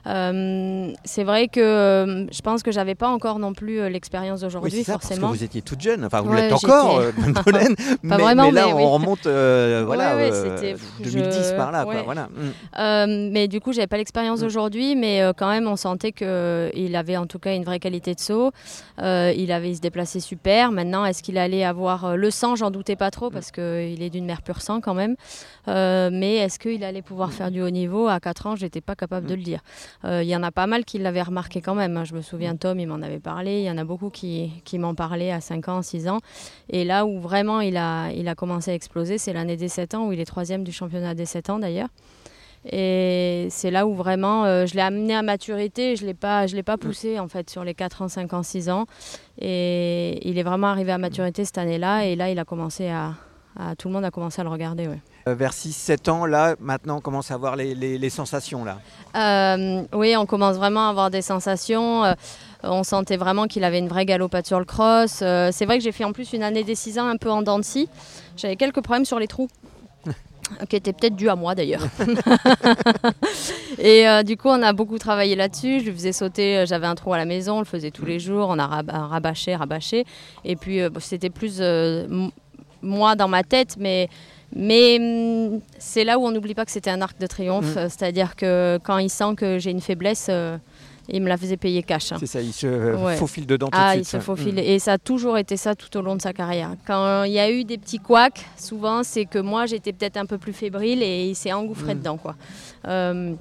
Euh, 0.07 0.93
c'est 1.05 1.25
vrai 1.25 1.49
que 1.49 1.61
euh, 1.61 2.27
je 2.31 2.41
pense 2.41 2.63
que 2.63 2.71
j'avais 2.71 2.95
pas 2.95 3.09
encore 3.09 3.39
non 3.39 3.53
plus 3.55 3.81
euh, 3.81 3.89
l'expérience 3.89 4.41
d'aujourd'hui, 4.43 4.85
ça, 4.85 4.93
forcément. 4.93 5.29
Parce 5.29 5.33
que 5.35 5.39
vous 5.39 5.45
étiez 5.45 5.63
toute 5.63 5.81
jeune, 5.81 6.05
enfin 6.05 6.21
vous 6.21 6.31
Ouais, 6.33 6.43
l'êtes 6.43 6.53
encore, 6.53 7.01
Madeleine, 7.19 7.75
mais, 8.03 8.17
vraiment, 8.17 8.45
mais 8.47 8.53
là 8.53 8.67
mais 8.67 8.73
on 8.73 8.77
oui. 8.77 8.85
remonte 8.85 9.27
euh, 9.27 9.83
voilà, 9.85 10.15
Ouais, 10.17 10.23
ouais, 10.23 10.33
euh, 10.33 10.57
c'était- 10.57 10.73
pff, 10.75 11.13
2010 11.13 11.49
je- 11.51 11.57
par 11.57 11.73
là. 11.73 11.85
Quoi, 11.85 12.03
voilà. 12.05 12.29
Mm. 12.77 13.31
Mais 13.33 13.49
du 13.49 13.61
coup, 13.61 13.73
j'avais 13.73 13.87
pas 13.87 13.97
l'expérience 13.97 14.41
Mm. 14.41 14.43
d'aujourd'hui, 14.45 14.97
mais 14.97 15.23
quand 15.37 15.49
même, 15.49 15.67
on 15.67 15.77
sentait 15.77 16.13
qu'il 16.13 16.97
avait 16.97 17.17
en 17.17 17.27
tout 17.27 17.39
cas 17.39 17.55
une 17.55 17.65
vraie 17.65 17.81
qualité 17.81 18.15
de 18.15 18.21
saut. 18.21 18.53
Il 19.03 19.51
avait 19.53 19.71
il 19.71 19.77
se 19.77 19.81
déplaçait 19.81 20.21
super. 20.21 20.71
Maintenant, 20.73 21.05
est-ce 21.05 21.23
qu'il 21.23 21.39
allait 21.39 21.65
avoir 21.65 22.17
le 22.17 22.31
sang? 22.31 22.55
J'en 22.57 22.71
doutais 22.71 22.97
pas 22.97 23.09
Mm. 23.09 23.11
trop 23.11 23.31
parce 23.31 23.51
qu'il 23.51 24.03
est 24.03 24.11
d'une 24.11 24.25
mère 24.27 24.43
pur 24.43 24.61
sang 24.63 24.81
quand 24.81 24.95
même. 24.95 25.17
Euh, 25.69 26.11
mais 26.13 26.37
est-ce 26.37 26.59
qu'il 26.59 26.83
allait 26.85 27.03
pouvoir 27.03 27.33
faire 27.33 27.51
du 27.51 27.61
haut 27.63 27.71
niveau 27.71 28.07
À 28.09 28.21
4 28.21 28.47
ans, 28.47 28.57
j'étais 28.57 28.81
pas 28.81 28.95
capable 28.95 29.27
de 29.27 29.35
le 29.35 29.43
dire. 29.43 29.61
Euh, 30.05 30.23
Il 30.23 30.29
y 30.29 30.37
en 30.37 30.43
a 30.43 30.53
pas 30.53 30.67
mal 30.67 30.85
qui 30.85 30.99
l'avaient 30.99 31.23
remarqué 31.23 31.61
quand 31.61 31.75
même. 31.75 31.97
hein. 31.97 32.05
Je 32.05 32.15
me 32.15 32.21
souviens, 32.23 32.55
Tom, 32.57 32.79
il 32.79 32.87
m'en 32.87 33.03
avait 33.03 33.19
parlé. 33.19 33.59
Il 33.61 33.65
y 33.65 33.71
en 33.71 33.79
a 33.79 33.85
beaucoup 33.85 34.11
qui, 34.11 34.51
qui 34.65 34.79
m'en 34.79 34.95
parlaient 34.95 35.33
à 35.33 35.41
5 35.41 35.69
ans, 35.69 35.83
6 35.83 36.09
ans. 36.09 36.19
Et 36.71 36.85
là 36.85 37.05
où 37.07 37.21
vraiment 37.21 37.61
il 37.61 37.77
a, 37.77 38.11
il 38.13 38.29
a 38.29 38.35
commencé 38.35 38.71
à 38.71 38.75
exploser, 38.75 39.19
c'est 39.19 39.33
l'année 39.33 39.57
des 39.57 39.69
7 39.69 39.95
ans, 39.95 40.07
où 40.07 40.13
il 40.13 40.21
est 40.21 40.25
troisième 40.25 40.63
du 40.65 40.73
championnat 40.73 41.15
des 41.15 41.27
7 41.27 41.51
ans 41.51 41.59
d'ailleurs. 41.59 41.89
Et 42.73 43.47
c'est 43.51 43.71
là 43.71 43.87
où 43.87 43.95
vraiment 43.95 44.45
euh, 44.45 44.67
je 44.67 44.75
l'ai 44.75 44.81
amené 44.81 45.15
à 45.15 45.23
maturité, 45.23 45.95
je 45.95 46.03
ne 46.03 46.09
l'ai 46.09 46.15
pas, 46.15 46.47
je 46.49 46.61
pas 46.63 46.77
poussé 46.77 47.21
en 47.21 47.29
fait 47.29 47.49
sur 47.49 47.63
les 47.63 47.75
4 47.75 48.03
ans, 48.03 48.09
5 48.09 48.33
ans, 48.33 48.43
6 48.43 48.69
ans. 48.71 48.87
Et 49.41 50.19
il 50.29 50.37
est 50.39 50.43
vraiment 50.43 50.67
arrivé 50.69 50.91
à 50.91 50.99
maturité 50.99 51.45
cette 51.45 51.59
année-là. 51.59 52.07
Et 52.07 52.17
là, 52.17 52.31
il 52.31 52.39
a 52.39 52.45
commencé 52.45 52.89
à, 52.89 53.15
à- 53.59 53.77
Tout 53.77 53.89
le 53.89 53.95
monde 53.95 54.05
a 54.05 54.11
commencé 54.11 54.41
à 54.41 54.45
le 54.45 54.51
regarder. 54.51 54.89
Ouais. 54.89 54.99
Euh, 55.29 55.35
vers 55.35 55.53
6-7 55.53 56.09
ans, 56.09 56.25
là, 56.25 56.55
maintenant 56.61 56.99
on 56.99 57.01
commence 57.01 57.33
à 57.33 57.37
voir 57.37 57.57
les, 57.57 57.75
les- 57.75 57.99
les 57.99 58.11
sensations 58.11 58.65
là. 58.65 58.79
Euh, 59.17 59.83
oui, 59.93 60.15
on 60.17 60.25
commence 60.25 60.57
vraiment 60.57 60.87
à 60.87 60.91
avoir 60.91 61.11
des 61.11 61.23
sensations. 61.23 62.05
Euh, 62.05 62.15
on 62.63 62.85
sentait 62.85 63.17
vraiment 63.17 63.47
qu'il 63.49 63.65
avait 63.65 63.81
une 63.81 63.89
vraie 63.89 64.07
galopade 64.07 64.47
sur 64.47 64.61
le 64.61 64.65
cross. 64.65 65.21
Euh, 65.23 65.51
c'est 65.53 65.65
vrai 65.67 65.79
que 65.79 65.85
j'ai 65.85 65.91
fait 65.91 66.05
en 66.05 66.13
plus 66.13 66.33
une 66.33 66.45
année 66.45 66.63
des 66.63 66.77
6 66.77 67.01
ans 67.01 67.09
un 67.09 67.17
peu 67.17 67.29
en 67.31 67.43
dents 67.43 67.59
de 67.59 67.65
scie. 67.65 67.89
J'avais 68.37 68.55
quelques 68.55 68.81
problèmes 68.83 69.05
sur 69.05 69.19
les 69.19 69.27
trous. 69.27 69.49
qui 70.69 70.77
étaient 70.77 70.93
peut-être 70.93 71.17
dus 71.17 71.29
à 71.29 71.35
moi 71.35 71.57
d'ailleurs. 71.57 71.83
et 73.81 74.07
du 74.25 74.37
coup, 74.37 74.47
on 74.49 74.63
a 74.63 74.73
beaucoup 74.73 74.99
travaillé 74.99 75.35
là-dessus. 75.35 75.81
Je 75.81 75.87
lui 75.87 75.93
faisais 75.93 76.13
sauter, 76.13 76.65
j'avais 76.69 76.87
un 76.87 76.95
trou 76.95 77.13
à 77.13 77.19
la 77.19 77.25
maison, 77.25 77.57
on 77.57 77.59
le 77.59 77.65
faisait 77.65 77.91
tous 77.91 78.05
les 78.05 78.21
jours, 78.21 78.47
on 78.49 78.59
a 78.61 78.67
rab- 78.69 78.91
rabâché, 78.93 79.57
rabâché. 79.57 80.05
Et 80.45 80.55
puis, 80.55 80.79
c'était 81.01 81.31
plus 81.31 81.61
moi 82.81 83.17
dans 83.17 83.27
ma 83.29 83.43
tête, 83.43 83.75
mais 83.79 84.09
mais 84.57 84.97
hum, 84.99 85.61
c'est 85.79 86.05
là 86.05 86.19
où 86.19 86.27
on 86.27 86.31
n'oublie 86.31 86.55
pas 86.55 86.65
que 86.65 86.71
c'était 86.73 86.91
un 86.91 87.03
arc 87.03 87.19
de 87.21 87.27
triomphe. 87.27 87.77
Mm. 87.77 87.89
C'est-à-dire 87.91 88.35
que 88.37 88.79
quand 88.83 88.99
il 88.99 89.11
sent 89.11 89.35
que 89.37 89.59
j'ai 89.59 89.71
une 89.71 89.81
faiblesse, 89.83 90.27
euh, 90.31 90.57
il 91.09 91.23
me 91.23 91.29
la 91.29 91.37
faisait 91.37 91.57
payer 91.57 91.83
cash. 91.85 92.11
hein. 92.13 92.17
C'est 92.19 92.27
ça, 92.27 92.41
il 92.41 92.53
se 92.53 92.67
Ouais. 92.97 93.17
faufile 93.17 93.47
dedans 93.47 93.67
tout 93.69 93.79
Ah, 93.81 93.95
de 93.95 94.01
il 94.01 94.05
suite. 94.05 94.11
se 94.13 94.17
ouais. 94.17 94.23
faufile. 94.23 94.55
Mm. 94.55 94.59
Et 94.59 94.79
ça 94.81 94.95
a 94.95 94.99
toujours 94.99 95.39
été 95.39 95.57
ça 95.57 95.75
tout 95.75 95.95
au 95.97 96.03
long 96.03 96.17
de 96.17 96.23
sa 96.23 96.33
carrière. 96.33 96.71
Quand 96.87 97.23
il 97.25 97.33
y 97.33 97.39
a 97.39 97.51
eu 97.51 97.63
des 97.65 97.79
petits 97.79 97.99
couacs, 98.01 98.45
souvent, 98.57 99.03
c'est 99.05 99.25
que 99.27 99.39
moi, 99.39 99.67
j'étais 99.67 99.93
peut-être 99.93 100.17
un 100.17 100.27
peu 100.27 100.39
plus 100.39 100.53
fébrile 100.53 101.03
et 101.03 101.29
il 101.29 101.35
s'est 101.37 101.53
engouffré 101.53 101.95
Mm. 101.95 101.99
dedans. 101.99 102.17
Quoi. 102.17 102.35
Euh, 102.89 103.35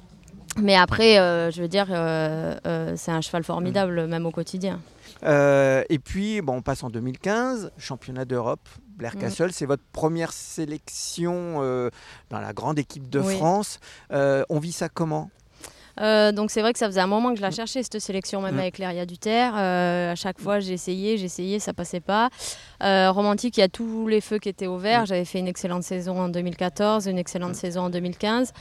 mais 0.58 0.76
après, 0.76 1.18
euh, 1.18 1.50
je 1.50 1.60
veux 1.62 1.68
dire, 1.68 1.86
euh, 1.90 2.92
c'est 2.96 3.10
un 3.10 3.20
cheval 3.20 3.42
formidable, 3.42 4.06
même 4.06 4.26
au 4.26 4.30
quotidien. 4.30 4.78
et 5.24 5.98
puis, 5.98 6.40
bon, 6.42 6.56
on 6.58 6.62
passe 6.62 6.84
en 6.84 6.90
2015, 6.90 7.72
championnat 7.78 8.24
d'Europe. 8.24 8.68
Blair 8.96 9.14
Mm. 9.16 9.20
Castle, 9.20 9.52
c'est 9.52 9.66
votre 9.66 9.82
première 9.92 10.32
sélection 10.32 11.56
euh, 11.62 11.90
dans 12.30 12.40
la 12.40 12.52
grande 12.52 12.78
équipe 12.78 13.08
de 13.10 13.20
Oui. 13.20 13.36
France. 13.36 13.78
Euh, 14.12 14.42
on 14.48 14.58
vit 14.58 14.72
ça 14.72 14.88
comment? 14.88 15.30
Euh, 15.98 16.30
donc 16.30 16.50
c'est 16.50 16.60
vrai 16.60 16.74
que 16.74 16.78
ça 16.78 16.84
faisait 16.88 17.00
un 17.00 17.06
moment 17.06 17.30
que 17.30 17.36
je 17.38 17.42
la 17.42 17.50
cherchais 17.50 17.82
cette 17.82 18.00
sélection 18.00 18.42
même 18.42 18.56
Mm. 18.56 18.58
avec 18.58 18.76
Léria 18.76 19.06
Duterre. 19.06 19.54
Euh, 19.56 20.12
à 20.12 20.14
chaque 20.14 20.38
fois 20.38 20.60
j'ai 20.60 20.74
essayé, 20.74 21.16
j'ai 21.16 21.24
essayé, 21.24 21.58
ça 21.58 21.72
passait 21.72 22.00
pas. 22.00 22.28
Euh, 22.82 23.10
romantique, 23.10 23.56
il 23.56 23.60
y 23.60 23.62
a 23.62 23.68
tous 23.68 24.06
les 24.06 24.20
feux 24.20 24.38
qui 24.38 24.50
étaient 24.50 24.66
au 24.66 24.76
vert. 24.76 25.06
J'avais 25.06 25.24
fait 25.24 25.38
une 25.38 25.48
excellente 25.48 25.84
saison 25.84 26.20
en 26.20 26.28
2014, 26.28 27.06
une 27.06 27.16
excellente 27.16 27.54
saison 27.54 27.84
en 27.84 27.88
2015. 27.90 28.52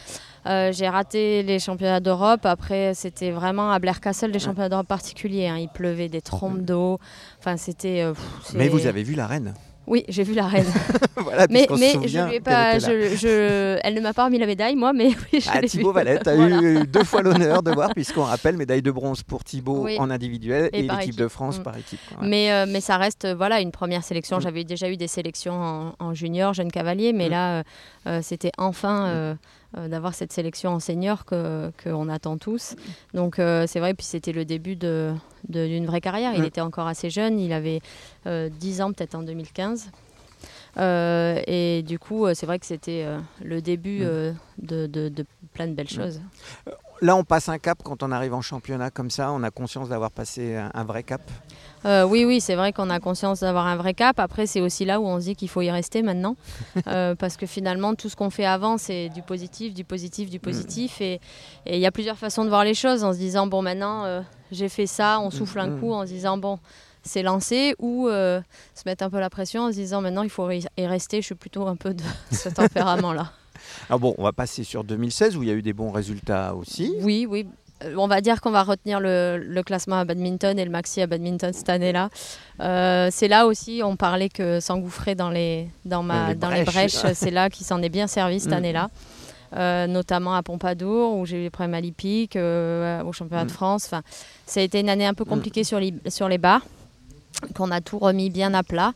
Euh, 0.45 0.71
j'ai 0.71 0.87
raté 0.87 1.43
les 1.43 1.59
championnats 1.59 1.99
d'Europe. 1.99 2.45
Après 2.45 2.93
c'était 2.93 3.31
vraiment 3.31 3.69
à 3.69 3.79
Blair 3.79 3.99
Castle 3.99 4.31
des 4.31 4.39
championnats 4.39 4.69
d'Europe 4.69 4.87
particuliers. 4.87 5.47
hein. 5.49 5.57
Il 5.57 5.67
pleuvait 5.67 6.07
des 6.07 6.21
trompes 6.21 6.61
d'eau. 6.61 6.99
Enfin 7.39 7.57
c'était. 7.57 8.05
pff, 8.13 8.53
Mais 8.53 8.69
vous 8.69 8.85
avez 8.87 9.03
vu 9.03 9.13
la 9.15 9.27
reine? 9.27 9.53
Oui, 9.87 10.03
j'ai 10.09 10.23
vu 10.23 10.33
la 10.33 10.47
reine. 10.47 10.65
voilà, 11.17 11.45
mais 11.49 11.67
se 11.67 11.73
mais 11.73 12.07
je 12.07 12.19
lui 12.19 12.35
ai 12.35 12.39
pas. 12.39 12.79
Je, 12.79 13.15
je- 13.15 13.77
elle 13.83 13.93
ne 13.95 14.01
m'a 14.01 14.13
pas 14.13 14.25
remis 14.25 14.37
la 14.39 14.45
médaille, 14.45 14.75
moi, 14.75 14.93
mais 14.93 15.07
oui, 15.33 15.39
je 15.41 15.49
Ah, 15.53 15.61
Thibaut. 15.61 15.91
Valette 15.91 16.27
a 16.27 16.35
Voilà. 16.35 16.61
eu 16.61 16.87
deux 16.87 17.03
fois 17.03 17.21
l'honneur 17.23 17.61
de 17.63 17.71
voir, 17.71 17.89
puisqu'on 17.93 18.23
rappelle 18.23 18.57
médaille 18.57 18.81
de 18.81 18.91
bronze 18.91 19.23
pour 19.23 19.43
Thibaut 19.43 19.83
Oui. 19.83 19.97
en 19.99 20.09
individuel 20.09 20.69
et, 20.73 20.81
l'équipe 20.83 21.01
équipe. 21.01 21.15
de 21.17 21.27
France 21.27 21.59
Mm. 21.59 21.63
par 21.63 21.77
équipe. 21.77 21.99
quoi. 22.09 22.21
Ouais. 22.23 22.27
Mais, 22.29 22.51
euh, 22.51 22.65
mais 22.67 22.81
ça 22.81 22.97
reste 22.97 23.27
voilà, 23.35 23.61
une 23.61 23.71
première 23.71 24.03
sélection. 24.03 24.37
Mm. 24.37 24.41
J'avais 24.41 24.63
déjà 24.63 24.89
eu 24.89 24.97
des 24.97 25.07
sélections 25.07 25.53
en, 25.53 25.93
en 25.99 26.13
junior, 26.13 26.53
jeune 26.53 26.71
cavalier, 26.71 27.13
mais 27.13 27.27
Mm. 27.27 27.31
là, 27.31 27.59
euh, 27.59 27.63
euh, 28.07 28.19
c'était 28.23 28.51
enfin 28.57 29.05
euh, 29.07 29.35
d'avoir 29.75 30.13
cette 30.13 30.31
sélection 30.33 30.71
en 30.71 30.79
senior 30.79 31.25
que 31.25 31.71
qu'on 31.83 32.09
attend 32.09 32.37
tous. 32.37 32.75
Donc 33.13 33.39
euh, 33.39 33.65
c'est 33.67 33.79
vrai, 33.79 33.93
puis 33.93 34.05
c'était 34.05 34.31
le 34.31 34.45
début 34.45 34.75
de- 34.75 35.13
de- 35.49 35.67
d'une 35.67 35.85
vraie 35.85 36.01
carrière. 36.01 36.33
Il 36.33 36.39
était 36.47 36.61
encore 36.61 36.87
assez 36.87 37.09
jeune, 37.09 37.39
il 37.39 37.51
avait 37.53 37.81
euh, 38.25 38.49
10 38.49 38.81
ans 38.81 38.93
peut-être 38.93 39.15
en 39.15 39.23
2015. 39.23 39.89
Euh, 40.77 41.41
et 41.47 41.83
du 41.83 41.99
coup, 41.99 42.25
euh, 42.25 42.33
c'est 42.33 42.45
vrai 42.45 42.59
que 42.59 42.65
c'était 42.65 43.03
euh, 43.05 43.17
le 43.43 43.61
début 43.61 43.99
euh, 44.03 44.33
de, 44.57 44.87
de- 44.87 45.09
de 45.09 45.25
plein 45.53 45.67
de 45.67 45.73
belles 45.73 45.89
choses. 45.89 46.19
Là, 47.05 47.15
on 47.15 47.23
passe 47.23 47.49
un 47.49 47.59
cap 47.59 47.77
quand 47.83 48.01
on 48.01 48.11
arrive 48.11 48.33
en 48.33 48.41
championnat 48.41 48.89
comme 48.89 49.11
ça. 49.11 49.31
On 49.31 49.43
a 49.43 49.51
conscience 49.51 49.89
d'avoir 49.89 50.09
passé 50.09 50.55
un, 50.55 50.71
un 50.73 50.83
vrai 50.83 51.03
cap. 51.03 51.21
Euh, 51.85 52.03
oui, 52.03 52.25
oui, 52.25 52.41
c'est 52.41 52.55
vrai 52.55 52.73
qu'on 52.73 52.89
a 52.89 52.99
conscience 52.99 53.41
d'avoir 53.41 53.67
un 53.67 53.75
vrai 53.75 53.93
cap. 53.93 54.19
Après, 54.19 54.47
c'est 54.47 54.59
aussi 54.59 54.85
là 54.85 54.99
où 54.99 55.05
on 55.05 55.19
se 55.19 55.25
dit 55.25 55.35
qu'il 55.35 55.47
faut 55.49 55.61
y 55.61 55.69
rester 55.69 56.01
maintenant. 56.01 56.35
Euh, 56.87 57.13
parce 57.15 57.35
que 57.37 57.45
finalement, 57.45 57.93
tout 57.95 58.09
ce 58.09 58.15
qu'on 58.15 58.29
fait 58.31 58.45
avant, 58.45 58.77
c'est 58.77 59.09
du 59.09 59.21
positif, 59.21 59.73
du 59.75 59.83
positif, 59.83 60.29
du 60.31 60.39
positif. 60.39 60.99
Et 61.01 61.19
et 61.67 61.75
il 61.75 61.79
y 61.79 61.85
a 61.85 61.91
plusieurs 61.91 62.17
façons 62.17 62.43
de 62.43 62.49
voir 62.49 62.63
les 62.63 62.73
choses 62.73 63.03
en 63.03 63.13
se 63.13 63.17
disant, 63.19 63.45
bon, 63.47 63.61
maintenant, 63.61 64.05
euh, 64.05 64.21
j'ai 64.51 64.69
fait 64.69 64.87
ça, 64.87 65.19
on 65.19 65.29
souffle 65.31 65.59
un 65.59 65.67
Mhm. 65.69 65.79
coup 65.79 65.93
en 65.93 66.01
se 66.07 66.11
disant, 66.11 66.37
bon, 66.37 66.57
c'est 67.03 67.21
lancé. 67.23 67.75
Ou 67.79 68.07
euh, 68.07 68.41
se 68.73 68.81
mettre 68.87 69.03
un 69.03 69.09
peu 69.11 69.19
la 69.19 69.29
pression 69.29 69.63
en 69.63 69.67
se 69.69 69.75
disant, 69.75 70.01
maintenant, 70.01 70.23
il 70.23 70.29
faut 70.31 70.49
y 70.51 70.65
y 70.77 70.85
rester. 70.87 71.21
Je 71.21 71.25
suis 71.27 71.35
plutôt 71.35 71.67
un 71.67 71.75
peu 71.75 71.93
de 71.93 72.03
ce 72.31 72.49
tempérament-là. 72.49 73.31
Alors 73.89 73.99
bon, 73.99 74.15
on 74.17 74.23
va 74.23 74.31
passer 74.33 74.63
sur 74.63 74.83
2016 74.83 75.37
où 75.37 75.43
il 75.43 75.49
y 75.49 75.51
a 75.51 75.55
eu 75.55 75.61
des 75.61 75.73
bons 75.73 75.91
résultats 75.91 76.55
aussi. 76.55 76.93
Oui, 77.01 77.25
oui. 77.29 77.47
Euh, 77.83 77.95
On 77.97 78.07
va 78.07 78.21
dire 78.21 78.39
qu'on 78.41 78.51
va 78.51 78.63
retenir 78.63 78.99
le, 79.01 79.37
le 79.37 79.63
classement 79.63 79.97
à 79.99 80.05
badminton 80.05 80.57
et 80.57 80.63
le 80.65 80.71
maxi 80.71 81.01
à 81.01 81.07
badminton 81.07 81.51
cette 81.53 81.69
année-là. 81.69 82.09
Euh, 82.61 83.09
c'est 83.11 83.27
là 83.27 83.45
aussi, 83.47 83.81
on 83.83 83.95
parlait 83.97 84.29
que 84.29 84.59
s'engouffrer 84.61 85.13
dans 85.15 85.29
les, 85.29 85.67
dans 85.83 86.01
ma, 86.03 86.29
les 86.29 86.35
dans 86.35 86.47
brèches. 86.47 86.65
brèches, 86.65 87.05
c'est 87.13 87.31
là 87.31 87.49
qu'il 87.49 87.65
s'en 87.65 87.81
est 87.81 87.89
bien 87.89 88.07
servi 88.07 88.39
cette 88.39 88.51
Mm. 88.51 88.53
année-là. 88.53 88.89
Euh, 89.55 89.87
notamment 89.87 90.33
à 90.35 90.43
Pompadour 90.43 91.15
où 91.17 91.25
j'ai 91.25 91.39
eu 91.39 91.43
des 91.43 91.49
problèmes 91.49 91.75
à 91.75 91.79
euh, 92.35 93.03
au 93.03 93.13
championnat 93.13 93.43
Mm. 93.43 93.47
de 93.47 93.51
France. 93.51 93.85
Enfin, 93.85 94.01
ça 94.45 94.59
a 94.59 94.63
été 94.63 94.79
une 94.79 94.89
année 94.89 95.05
un 95.05 95.13
peu 95.13 95.23
compliquée 95.25 95.63
sur, 95.63 95.79
les, 95.79 95.93
sur 96.09 96.27
les 96.27 96.37
barres, 96.37 96.65
qu'on 97.55 97.71
a 97.71 97.79
tout 97.81 97.99
remis 97.99 98.29
bien 98.29 98.53
à 98.53 98.63
plat. 98.63 98.93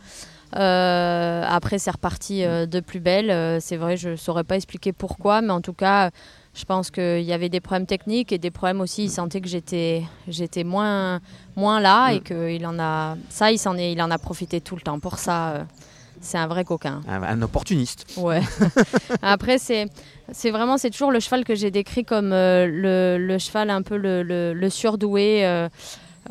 Euh, 0.56 1.44
après, 1.48 1.78
c'est 1.80 1.92
reparti 1.92 2.44
euh, 2.44 2.66
de 2.66 2.80
plus 2.80 3.00
belle. 3.00 3.30
Euh, 3.32 3.60
c'est 3.60 3.78
vrai, 3.78 3.98
je 3.98 4.10
ne 4.10 4.16
saurais 4.16 4.44
pas 4.44 4.56
expliquer 4.56 4.94
pourquoi, 4.94 5.42
mais 5.42 5.52
en 5.52 5.62
tout 5.62 5.74
cas, 5.74 6.10
je 6.56 6.66
pense 6.66 6.90
qu'il 6.92 7.22
y 7.22 7.34
avait 7.34 7.50
des 7.50 7.60
problèmes 7.60 7.86
techniques 7.86 8.32
et 8.32 8.38
des 8.40 8.52
problèmes 8.52 8.82
aussi. 8.82 9.06
Il 9.06 9.10
sentait 9.12 9.42
que 9.42 9.48
j'étais, 9.48 10.04
j'étais 10.28 10.64
moins, 10.64 11.20
moins 11.56 11.80
là 11.80 12.12
et 12.12 12.20
Mm. 12.20 12.24
qu'il 12.24 12.66
en 12.66 12.80
a. 12.80 13.16
Ça, 13.30 13.52
il, 13.52 13.60
s'en 13.60 13.78
est, 13.78 13.92
il 13.92 14.02
en 14.02 14.10
a 14.12 14.18
profité 14.18 14.60
tout 14.60 14.76
le 14.76 14.82
temps. 14.82 15.00
Pour 15.00 15.20
ça, 15.20 15.68
c'est 16.22 16.38
un 16.40 16.48
vrai 16.48 16.66
coquin. 16.66 17.02
Un, 17.08 17.22
un 17.24 17.42
opportuniste. 17.44 18.06
Ouais. 18.18 18.42
Après, 19.22 19.60
c'est, 19.60 19.86
c'est 20.32 20.50
vraiment, 20.52 20.78
c'est 20.78 20.90
toujours 20.90 21.12
le 21.12 21.20
cheval 21.20 21.44
que 21.46 21.54
j'ai 21.56 21.70
décrit 21.72 22.04
comme 22.06 22.34
euh, 22.34 22.66
le, 22.68 23.18
le 23.24 23.38
cheval 23.38 23.70
un 23.70 23.84
peu 23.84 23.98
le, 23.98 24.24
le- 24.24 24.54
le 24.54 24.70
surdoué. 24.70 25.46
euh, 25.46 25.70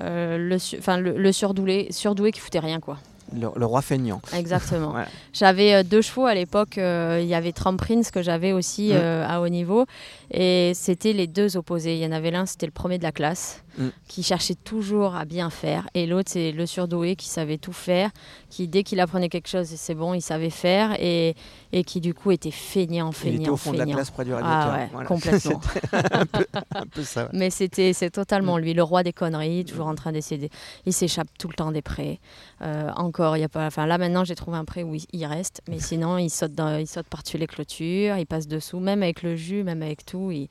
euh, 0.01 0.37
le, 0.39 0.57
enfin, 0.79 0.99
le 0.99 1.33
surdoué, 1.33 1.89
surdoué 1.91 2.31
qui 2.33 2.41
foutait 2.41 2.59
rien, 2.61 2.79
quoi. 2.81 2.99
Le, 3.35 3.49
le 3.57 3.67
roi 3.67 3.83
feignant. 3.83 4.21
Exactement. 4.35 4.91
Voilà. 4.93 5.09
J'avais 5.33 5.75
euh, 5.75 5.83
deux 5.83 6.01
chevaux 6.03 6.27
à 6.27 6.35
l'époque. 6.35 6.79
euh, 6.79 7.19
il 7.23 7.29
y 7.29 7.35
avait 7.35 7.53
Trump 7.53 7.79
Prince 7.81 8.11
que 8.11 8.23
j'avais 8.23 8.53
aussi 8.53 8.89
Mm. 8.89 8.97
euh, 8.97 9.27
à 9.29 9.41
haut 9.41 9.49
niveau. 9.49 9.85
Et 10.31 10.73
c'était 10.75 11.13
les 11.13 11.27
deux 11.27 11.57
opposés. 11.57 11.95
Il 11.97 12.03
y 12.03 12.07
en 12.07 12.13
avait 12.13 12.31
l'un, 12.31 12.47
c'était 12.47 12.67
le 12.67 12.73
premier 12.73 12.99
de 12.99 13.03
la 13.03 13.13
classe, 13.13 13.63
Mm. 13.79 13.89
qui 14.09 14.23
cherchait 14.23 14.55
toujours 14.57 15.15
à 15.15 15.25
bien 15.25 15.51
faire. 15.51 15.89
Et 15.95 16.07
l'autre, 16.07 16.31
c'est 16.33 16.53
le 16.53 16.67
surdoué 16.67 17.17
qui 17.17 17.29
savait 17.29 17.59
tout 17.59 17.73
faire, 17.73 18.11
qui 18.51 18.67
dès 18.69 18.83
qu'il 18.83 18.99
apprenait 19.01 19.29
quelque 19.29 19.49
chose, 19.49 19.67
c'est 19.69 19.95
bon, 19.95 20.15
il 20.15 20.21
savait 20.23 20.51
faire. 20.51 20.97
Et, 21.01 21.35
et 21.73 21.85
qui 21.85 22.01
du 22.01 22.15
coup 22.15 22.31
était 22.31 22.51
feignant, 22.51 23.11
Il 23.11 23.15
feignant, 23.15 23.41
était 23.43 23.51
au 23.51 23.57
fond 23.57 23.73
de 23.73 23.77
la 23.79 23.85
feignant. 23.85 23.97
classe 23.97 24.11
près 24.11 24.25
du 24.25 24.33
radiateur. 24.35 24.73
Ah 24.73 24.77
ouais, 24.79 24.89
Voilà. 24.93 25.07
complètement. 25.15 25.61
un, 25.93 26.27
peu, 26.27 26.47
un 26.75 26.87
peu 26.87 27.03
ça. 27.03 27.25
ouais. 27.25 27.29
Mais 27.35 27.51
c'était 27.51 27.93
c'est 27.93 28.11
totalement 28.11 28.57
Mm. 28.57 28.61
lui, 28.61 28.75
le 28.75 28.83
roi 28.83 29.03
des 29.03 29.13
conneries, 29.13 29.65
toujours 29.65 29.87
en 29.87 29.95
train 29.95 30.13
d'essayer. 30.13 30.49
de- 30.49 30.53
Il 30.87 30.93
s'échappe 30.93 31.29
tout 31.39 31.49
le 31.49 31.55
temps 31.55 31.71
des 31.73 31.83
prés. 31.83 32.21
Euh, 32.63 32.91
encore, 33.19 33.37
il 33.37 33.41
y 33.41 33.45
a 33.45 33.49
pas. 33.49 33.67
Enfin 33.67 33.87
là 33.87 33.99
maintenant, 33.99 34.25
j'ai 34.25 34.35
trouvé 34.35 34.57
un 34.57 34.65
pré 34.65 34.83
où 34.85 34.95
il, 34.95 35.05
il 35.13 35.27
reste, 35.27 35.61
mais 35.69 35.79
sinon 35.81 36.19
il 36.19 36.31
saute, 36.31 36.53
dans- 36.53 36.77
il 36.77 36.87
saute 36.87 37.07
par-dessus 37.09 37.37
les 37.39 37.47
clôtures, 37.49 38.17
il 38.17 38.27
passe 38.27 38.47
dessous, 38.47 38.79
même 38.79 39.03
avec 39.03 39.23
le 39.23 39.35
jus, 39.37 39.65
même 39.65 39.83
avec 39.83 40.05
tout. 40.05 40.31
il- 40.31 40.49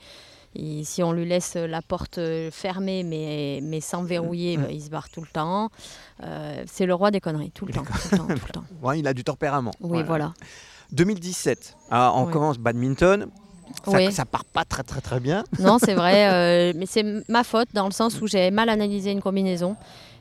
il- 0.56 0.86
si 0.86 1.04
on 1.04 1.12
lui 1.12 1.26
laisse 1.26 1.56
la 1.56 1.82
porte 1.82 2.18
euh, 2.18 2.50
fermée 2.52 3.04
mais, 3.04 3.60
mais 3.64 3.80
sans 3.80 4.04
verrouiller, 4.04 4.58
bah, 4.58 4.68
il 4.72 4.82
se 4.82 4.90
barre 4.90 5.10
tout 5.10 5.22
le 5.22 5.28
temps. 5.28 5.70
Euh, 6.24 6.64
c'est 6.66 6.86
le 6.86 6.94
roi 6.94 7.12
des 7.12 7.20
conneries, 7.22 7.52
tout 7.52 7.66
le 7.66 7.74
temps, 7.74 7.84
tout 7.84 8.10
le 8.12 8.18
temps, 8.18 8.28
tout 8.28 8.34
le 8.48 8.54
temps. 8.54 8.64
Ouais, 8.82 9.00
il 9.00 9.08
a 9.08 9.14
du 9.14 9.24
tempérament. 9.24 9.72
Oui, 9.82 10.04
voilà. 10.04 10.34
2017, 10.92 11.76
ah, 11.92 12.12
on 12.16 12.26
Oui. 12.26 12.34
commence 12.34 12.58
badminton. 12.58 13.28
Ça, 13.86 13.92
Oui. 13.92 14.12
ça 14.14 14.24
part 14.26 14.46
pas 14.46 14.64
très 14.64 14.82
très 14.84 15.02
très 15.02 15.20
bien. 15.20 15.44
Non, 15.60 15.78
c'est 15.78 15.94
vrai, 15.94 16.28
euh, 16.72 16.74
mais 16.76 16.86
c'est 16.86 17.04
ma 17.30 17.44
faute 17.44 17.68
dans 17.74 17.86
le 17.86 17.92
sens 17.92 18.20
où 18.22 18.28
j'ai 18.28 18.50
mal 18.50 18.70
analysé 18.70 19.12
une 19.12 19.22
combinaison. 19.22 19.76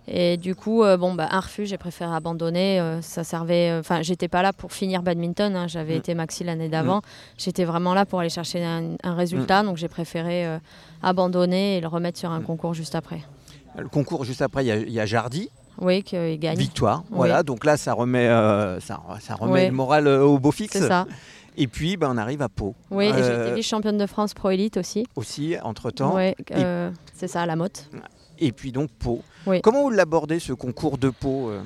Et 0.08 0.36
du 0.36 0.54
coup, 0.54 0.84
euh, 0.84 0.96
bon, 0.96 1.14
bah, 1.14 1.28
un 1.32 1.40
refus, 1.40 1.66
j'ai 1.66 1.78
préféré 1.78 2.14
abandonner. 2.14 2.80
euh, 2.80 3.02
ça 3.02 3.24
servait. 3.24 3.76
Enfin, 3.78 4.02
j'étais 4.02 4.28
pas 4.28 4.42
là 4.42 4.52
pour 4.52 4.72
finir 4.72 5.02
badminton. 5.02 5.56
hein, 5.56 5.66
J'avais 5.66 5.94
Mm. 5.94 5.98
été 5.98 6.14
maxi 6.14 6.44
l'année 6.44 6.68
d'avant. 6.68 7.02
J'étais 7.38 7.64
vraiment 7.64 7.92
là 7.94 8.06
pour 8.06 8.20
aller 8.20 8.28
chercher 8.30 8.64
un, 8.64 8.94
un 9.02 9.14
résultat. 9.14 9.62
Donc, 9.64 9.76
j'ai 9.78 9.88
préféré 9.88 10.46
euh, 10.46 10.58
abandonner 11.02 11.78
et 11.78 11.80
le 11.80 11.88
remettre 11.88 12.18
sur 12.18 12.30
un 12.30 12.40
Mm. 12.40 12.44
concours 12.44 12.74
juste 12.74 12.94
après. 12.94 13.20
Le 13.76 13.88
concours 13.88 14.24
juste 14.24 14.42
après, 14.42 14.64
il 14.64 14.68
y 14.68 14.70
a- 14.70 14.76
il 14.76 14.90
y, 14.92 15.00
a 15.00 15.06
Jardy, 15.06 15.50
Oui, 15.80 16.02
qu'il 16.02 16.38
gagne. 16.38 16.56
victoire. 16.56 17.02
Oui. 17.10 17.16
Voilà, 17.16 17.42
donc 17.42 17.64
là 17.64 17.76
ça 17.76 17.92
remet, 17.92 18.26
euh, 18.28 18.80
ça, 18.80 19.02
ça 19.20 19.34
remet 19.34 19.52
Oui. 19.62 19.66
le 19.66 19.72
moral 19.72 20.06
euh, 20.06 20.22
au 20.22 20.38
beau 20.38 20.50
fixe. 20.52 20.72
C'est 20.78 20.88
ça. 20.88 21.06
Et 21.58 21.66
puis 21.66 21.96
ben, 21.96 22.10
on 22.10 22.16
arrive 22.16 22.40
à 22.42 22.48
Pau. 22.48 22.74
Oui, 22.90 23.06
et 23.06 23.12
j'ai 23.12 23.20
Euh, 23.22 23.46
été 23.48 23.54
vice-championne 23.54 23.98
de 23.98 24.06
France 24.06 24.32
Pro 24.34 24.50
Elite 24.50 24.76
aussi. 24.78 25.06
aussi 25.16 25.56
entre 25.62 25.90
temps. 25.90 26.14
Oui, 26.16 26.32
euh, 26.52 26.90
c'est 27.14 27.28
ça, 27.28 27.42
à 27.42 27.46
la 27.46 27.56
motte. 27.56 27.88
Et 28.38 28.52
puis 28.52 28.72
donc 28.72 28.90
Pau. 28.90 29.22
Oui. 29.46 29.60
Comment 29.62 29.82
vous 29.82 29.90
l'abordez 29.90 30.40
ce 30.40 30.52
concours 30.52 30.98
de 30.98 31.08
Pau 31.08 31.50
euh? 31.50 31.60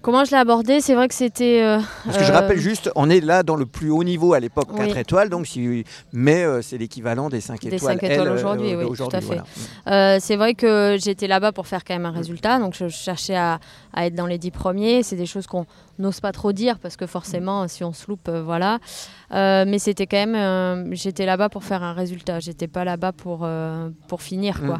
Comment 0.00 0.24
je 0.24 0.30
l'ai 0.30 0.36
abordé? 0.38 0.80
C'est 0.80 0.94
vrai 0.94 1.08
que 1.08 1.14
c'était. 1.14 1.60
euh, 1.62 1.80
Parce 2.06 2.16
que 2.18 2.24
je 2.24 2.30
euh, 2.30 2.34
rappelle 2.34 2.58
juste, 2.58 2.90
on 2.94 3.10
est 3.10 3.20
là 3.20 3.42
dans 3.42 3.56
le 3.56 3.66
plus 3.66 3.90
haut 3.90 4.04
niveau 4.04 4.32
à 4.32 4.40
l'époque, 4.40 4.68
4 4.74 4.80
Oui. 4.94 4.98
étoiles, 4.98 5.28
donc 5.28 5.46
si, 5.46 5.84
mais 6.12 6.44
euh, 6.44 6.62
c'est 6.62 6.78
l'équivalent 6.78 7.28
des 7.28 7.40
5 7.42 7.60
Des 7.60 7.74
étoiles. 7.74 7.94
cinq 7.98 8.02
étoiles 8.04 8.28
elles, 8.28 8.28
euh, 8.28 8.34
aujourd'hui, 8.34 8.74
oui, 8.76 8.96
tout 8.96 9.08
à 9.12 9.20
fait. 9.20 9.40
voilà. 9.84 10.20
C'est 10.20 10.36
vrai 10.36 10.54
que 10.54 10.96
j'étais 11.00 11.26
là-bas 11.26 11.52
pour 11.52 11.66
faire 11.66 11.84
quand 11.84 11.94
même 11.94 12.06
un 12.06 12.12
résultat, 12.12 12.58
donc 12.60 12.74
je 12.74 12.88
cherchais 12.88 13.36
à, 13.36 13.58
à 13.92 14.06
être 14.06 14.14
dans 14.14 14.26
les 14.26 14.38
dix 14.38 14.52
premiers. 14.52 15.02
C'est 15.02 15.16
des 15.16 15.26
choses 15.26 15.46
qu'on 15.48 15.66
n'ose 15.98 16.20
pas 16.20 16.32
trop 16.32 16.52
dire 16.52 16.78
parce 16.78 16.96
que 16.96 17.06
forcément, 17.06 17.66
si 17.68 17.82
on 17.84 17.92
se 17.92 18.06
loupe, 18.08 18.30
voilà. 18.30 18.78
Mais 19.32 19.78
c'était 19.78 20.06
quand 20.06 20.24
même, 20.26 20.94
j'étais 20.94 21.26
là-bas 21.26 21.48
pour 21.50 21.64
faire 21.64 21.82
un 21.82 21.92
résultat. 21.92 22.38
J'étais 22.40 22.68
pas 22.68 22.84
là-bas 22.84 23.12
pour 23.12 23.46
pour 24.06 24.22
finir, 24.22 24.60
quoi. 24.64 24.78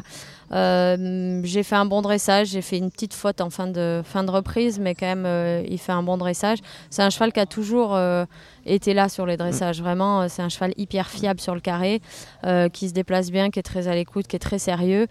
Euh, 0.51 1.41
j'ai 1.43 1.63
fait 1.63 1.75
un 1.75 1.85
bon 1.85 2.01
dressage, 2.01 2.47
j'ai 2.47 2.61
fait 2.61 2.77
une 2.77 2.89
petite 2.91 3.13
faute 3.13 3.39
en 3.41 3.49
fin 3.49 3.67
de 3.67 4.01
fin 4.03 4.23
de 4.23 4.31
reprise, 4.31 4.79
mais 4.79 4.95
quand 4.95 5.05
même, 5.05 5.25
euh, 5.25 5.63
il 5.69 5.77
fait 5.77 5.91
un 5.91 6.03
bon 6.03 6.17
dressage. 6.17 6.57
C'est 6.89 7.03
un 7.03 7.09
cheval 7.09 7.31
qui 7.31 7.39
a 7.39 7.45
toujours 7.45 7.95
euh, 7.95 8.25
été 8.65 8.93
là 8.93 9.09
sur 9.09 9.25
les 9.25 9.37
dressages. 9.37 9.81
Vraiment, 9.81 10.21
euh, 10.21 10.25
c'est 10.29 10.41
un 10.41 10.49
cheval 10.49 10.73
hyper 10.77 11.07
fiable 11.07 11.39
sur 11.39 11.53
le 11.55 11.61
carré, 11.61 12.01
qui 12.73 12.89
se 12.89 12.93
déplace 12.93 13.29
bien, 13.31 13.49
qui 13.51 13.59
est 13.59 13.63
très 13.63 13.87
à 13.87 13.93
l'écoute, 13.95 14.27
qui 14.27 14.35
est 14.35 14.39
très 14.39 14.59
sérieux. 14.59 15.07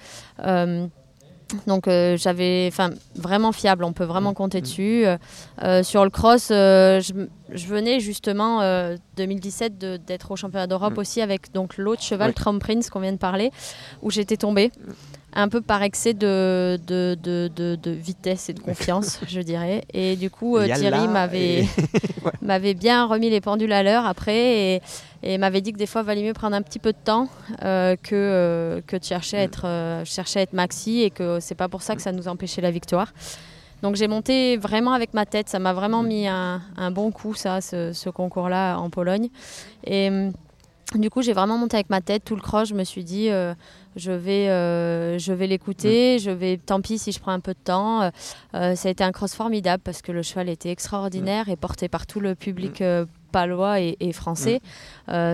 Donc 1.66 1.88
euh, 1.88 2.18
j'avais, 2.18 2.68
enfin 2.70 2.90
vraiment 3.14 3.52
fiable, 3.52 3.82
on 3.84 3.94
peut 3.94 4.04
vraiment 4.04 4.34
compter 4.34 4.60
dessus. 4.60 5.06
Euh, 5.06 5.16
euh, 5.62 5.82
sur 5.82 6.04
le 6.04 6.10
cross, 6.10 6.48
euh, 6.50 7.00
je, 7.00 7.14
je 7.54 7.66
venais 7.68 8.00
justement 8.00 8.60
euh, 8.60 8.96
2017 9.16 9.78
de- 9.78 9.96
d'être 9.96 10.30
au 10.30 10.36
championnat 10.36 10.66
d'Europe 10.66 10.94
Mm. 10.96 10.98
aussi 11.00 11.22
avec 11.22 11.50
donc 11.54 11.78
l'autre 11.78 12.02
cheval 12.02 12.28
Oui. 12.28 12.34
Trump 12.34 12.60
Prince 12.60 12.90
qu'on 12.90 13.00
vient 13.00 13.12
de 13.12 13.16
parler, 13.18 13.50
où 14.02 14.10
j'étais 14.10 14.36
tombée 14.36 14.70
un 15.38 15.48
peu 15.48 15.60
par 15.60 15.84
excès 15.84 16.14
de, 16.14 16.80
de, 16.84 17.16
de, 17.22 17.48
de, 17.56 17.90
vitesse 17.92 18.48
et 18.48 18.54
de 18.54 18.58
confiance, 18.60 19.20
je 19.28 19.40
dirais. 19.40 19.84
Et 19.94 20.16
du 20.16 20.30
coup, 20.30 20.56
euh, 20.56 20.64
Thierry 20.66 21.06
m'avait 21.06 21.64
m'avait 22.42 22.74
bien 22.74 23.06
remis 23.06 23.30
les 23.30 23.40
pendules 23.40 23.72
à 23.72 23.84
l'heure 23.84 24.04
après 24.04 24.74
et, 24.74 24.82
et 25.22 25.38
m'avait 25.38 25.60
dit 25.60 25.72
que 25.72 25.78
des 25.78 25.86
fois, 25.86 26.00
il 26.00 26.06
valait 26.06 26.24
mieux 26.24 26.32
prendre 26.32 26.56
un 26.56 26.62
petit 26.62 26.80
peu 26.80 26.92
de 26.92 26.98
temps 27.02 27.28
euh, 27.62 27.94
que, 27.94 28.14
euh, 28.14 28.80
que 28.84 28.96
de 28.96 29.04
chercher 29.04 29.36
à, 29.36 29.40
mm. 29.40 29.44
être, 29.44 30.02
chercher 30.04 30.40
à 30.40 30.42
être 30.42 30.54
maxi 30.54 31.02
et 31.02 31.10
que 31.10 31.38
c'est 31.38 31.54
pas 31.54 31.68
pour 31.68 31.82
ça 31.82 31.94
que 31.94 32.02
ça 32.02 32.10
nous 32.10 32.26
empêchait 32.26 32.60
la 32.60 32.72
victoire. 32.72 33.12
Donc 33.82 33.94
j'ai 33.94 34.08
monté 34.08 34.56
vraiment 34.56 34.92
avec 34.92 35.14
ma 35.14 35.24
tête, 35.24 35.48
ça 35.48 35.60
m'a 35.60 35.72
vraiment 35.72 36.02
mm. 36.02 36.06
mis 36.08 36.26
un, 36.26 36.60
un, 36.76 36.90
bon 36.90 37.12
coup, 37.12 37.34
ça, 37.34 37.60
ce, 37.60 37.92
ce 37.92 38.10
concours-là 38.10 38.76
en 38.78 38.90
Pologne. 38.90 39.28
Et 39.86 40.10
du 40.96 41.10
coup, 41.10 41.22
j'ai 41.22 41.32
vraiment 41.32 41.58
monté 41.58 41.76
avec 41.76 41.90
ma 41.90 42.00
tête 42.00 42.24
tout 42.24 42.34
le 42.34 42.42
cross. 42.42 42.68
Je 42.68 42.74
me 42.74 42.82
suis 42.82 43.04
dit, 43.04 43.28
je 43.98 44.12
vais, 44.12 44.48
euh, 44.48 45.18
je 45.18 45.32
vais 45.32 45.46
l'écouter. 45.46 46.18
Je 46.18 46.30
vais, 46.30 46.56
tant 46.56 46.80
pis 46.80 46.98
si 46.98 47.12
je 47.12 47.20
prends 47.20 47.32
un 47.32 47.40
peu 47.40 47.52
de 47.52 47.58
temps. 47.58 48.10
Euh, 48.54 48.74
ça 48.74 48.88
a 48.88 48.90
été 48.90 49.04
un 49.04 49.12
cross 49.12 49.34
formidable 49.34 49.82
parce 49.84 50.02
que 50.02 50.12
le 50.12 50.22
cheval 50.22 50.48
était 50.48 50.70
extraordinaire 50.70 51.48
et 51.48 51.56
porté 51.56 51.88
par 51.88 52.06
tout 52.06 52.20
le 52.20 52.34
public 52.34 52.82
palois 53.32 53.80
et, 53.80 54.12
français. 54.12 54.60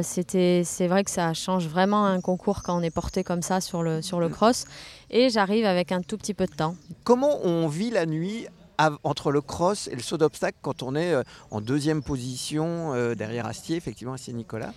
C'était, 0.02 0.62
c'est 0.64 0.88
vrai 0.88 1.04
que 1.04 1.10
ça 1.10 1.32
change 1.34 1.68
vraiment 1.68 2.06
un 2.06 2.20
concours 2.20 2.62
quand 2.62 2.76
on 2.76 2.82
est 2.82 2.90
porté 2.90 3.22
comme 3.22 3.42
ça 3.42 3.60
sur 3.60 3.82
le, 3.82 4.02
sur 4.02 4.20
le 4.20 4.28
cross. 4.28 4.64
Et 5.10 5.28
j'arrive 5.28 5.66
avec 5.66 5.92
un 5.92 6.02
tout 6.02 6.16
petit 6.16 6.34
peu 6.34 6.46
de 6.46 6.54
temps. 6.54 6.74
Comment 7.04 7.44
on 7.44 7.68
vit 7.68 7.90
la 7.90 8.06
nuit 8.06 8.46
entre 9.02 9.30
le 9.30 9.40
cross 9.40 9.88
et 9.88 9.94
le 9.94 10.02
saut 10.02 10.18
d'obstacle 10.18 10.58
quand 10.62 10.82
on 10.82 10.94
est 10.94 11.12
euh, 11.12 11.22
en 11.50 11.60
deuxième 11.60 12.02
position 12.02 12.92
euh, 12.94 13.14
derrière 13.14 13.46
Astier, 13.46 13.76
effectivement, 13.76 14.14
Astier 14.14 14.32
Nicolas? 14.32 14.72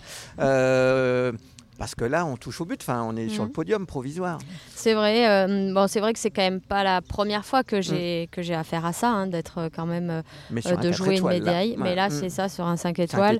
Euh, 1.78 1.84
parce 1.88 1.94
que 1.94 2.04
là, 2.04 2.26
on 2.26 2.36
touche 2.36 2.60
au 2.60 2.64
but. 2.64 2.80
Enfin, 2.82 3.04
on 3.08 3.16
est 3.16 3.28
sur 3.28 3.42
le 3.42 3.48
mhm. 3.48 3.54
podium 3.54 3.86
provisoire. 3.86 4.38
C'est 4.74 4.94
vrai. 4.94 5.28
Euh, 5.28 5.72
bon, 5.72 5.86
c'est 5.86 6.00
vrai 6.00 6.12
que 6.12 6.18
c'est 6.18 6.30
quand 6.30 6.42
même 6.42 6.60
pas 6.60 6.82
la 6.82 7.00
première 7.00 7.44
fois 7.44 7.62
que 7.62 7.80
j'ai 7.80 8.24
mm. 8.24 8.28
que 8.28 8.42
j'ai 8.42 8.54
affaire 8.54 8.84
à 8.84 8.92
ça, 8.92 9.08
hein, 9.08 9.26
d'être 9.26 9.58
euh, 9.58 9.68
quand 9.74 9.86
même 9.86 10.10
euh, 10.10 10.76
de 10.76 10.92
jouer 10.92 11.18
une 11.18 11.26
médaille. 11.26 11.76
Mais 11.78 11.94
là, 11.94 12.10
c'est 12.10 12.26
mm. 12.26 12.30
ça 12.30 12.48
sur 12.48 12.66
un 12.66 12.76
5 12.76 12.98
étoiles. 12.98 13.38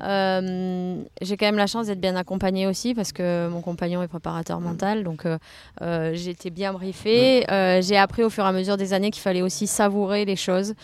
j'ai 0.00 1.36
quand 1.36 1.46
même 1.46 1.56
la 1.56 1.66
chance 1.66 1.86
d'être 1.86 2.00
bien 2.00 2.16
accompagnée 2.16 2.66
aussi 2.66 2.94
parce 2.94 3.12
que 3.12 3.48
mon 3.48 3.60
compagnon 3.60 4.02
est 4.02 4.08
préparateur 4.08 4.60
mm. 4.60 4.64
mental, 4.64 5.04
donc 5.04 5.26
j'ai 5.80 6.30
été 6.30 6.50
bien 6.50 6.72
briefée. 6.72 7.44
j'ai 7.82 7.96
appris 7.96 8.24
au 8.24 8.30
fur 8.30 8.44
et 8.44 8.48
à 8.48 8.52
mesure 8.52 8.76
des 8.76 8.92
années 8.92 9.10
qu'il 9.10 9.22
fallait 9.22 9.42
aussi 9.42 9.66
savourer 9.66 10.24
les 10.24 10.36
choses. 10.36 10.74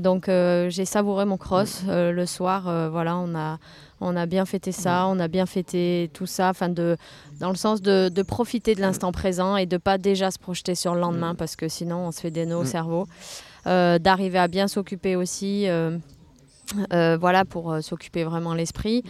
Donc 0.00 0.26
j'ai 0.26 0.84
savouré 0.84 1.24
mon 1.24 1.36
cross 1.36 1.82
le 1.86 2.26
soir. 2.26 2.90
voilà, 2.90 3.16
on 3.16 3.34
a 3.34 3.58
on 4.00 4.16
a 4.16 4.26
bien 4.26 4.46
fêté 4.46 4.72
ça, 4.72 5.06
on 5.08 5.18
a 5.18 5.28
bien 5.28 5.46
fêté 5.46 6.10
tout 6.14 6.26
ça, 6.26 6.48
enfin 6.48 6.68
de, 6.68 6.96
dans 7.38 7.50
le 7.50 7.56
sens 7.56 7.82
de, 7.82 8.22
profiter 8.22 8.74
de 8.74 8.80
l'instant 8.80 9.12
présent 9.12 9.56
et 9.56 9.66
de 9.66 9.76
pas 9.76 9.98
déjà 9.98 10.30
se 10.30 10.38
projeter 10.38 10.74
sur 10.74 10.94
le 10.94 11.00
lendemain 11.00 11.34
parce 11.34 11.56
que 11.56 11.68
sinon 11.68 12.06
on 12.06 12.12
se 12.12 12.20
fait 12.20 12.30
des 12.30 12.46
nœuds 12.46 12.56
au 12.56 12.64
cerveau. 12.64 13.06
Euh, 13.66 13.98
d'arriver 13.98 14.38
à 14.38 14.48
bien 14.48 14.68
s'occuper 14.68 15.16
aussi, 15.16 15.68
euh, 15.68 15.98
euh, 16.94 17.18
voilà, 17.20 17.44
pour 17.44 17.76
s'occuper 17.82 18.24
vraiment 18.24 18.54
l'esprit. 18.54 19.04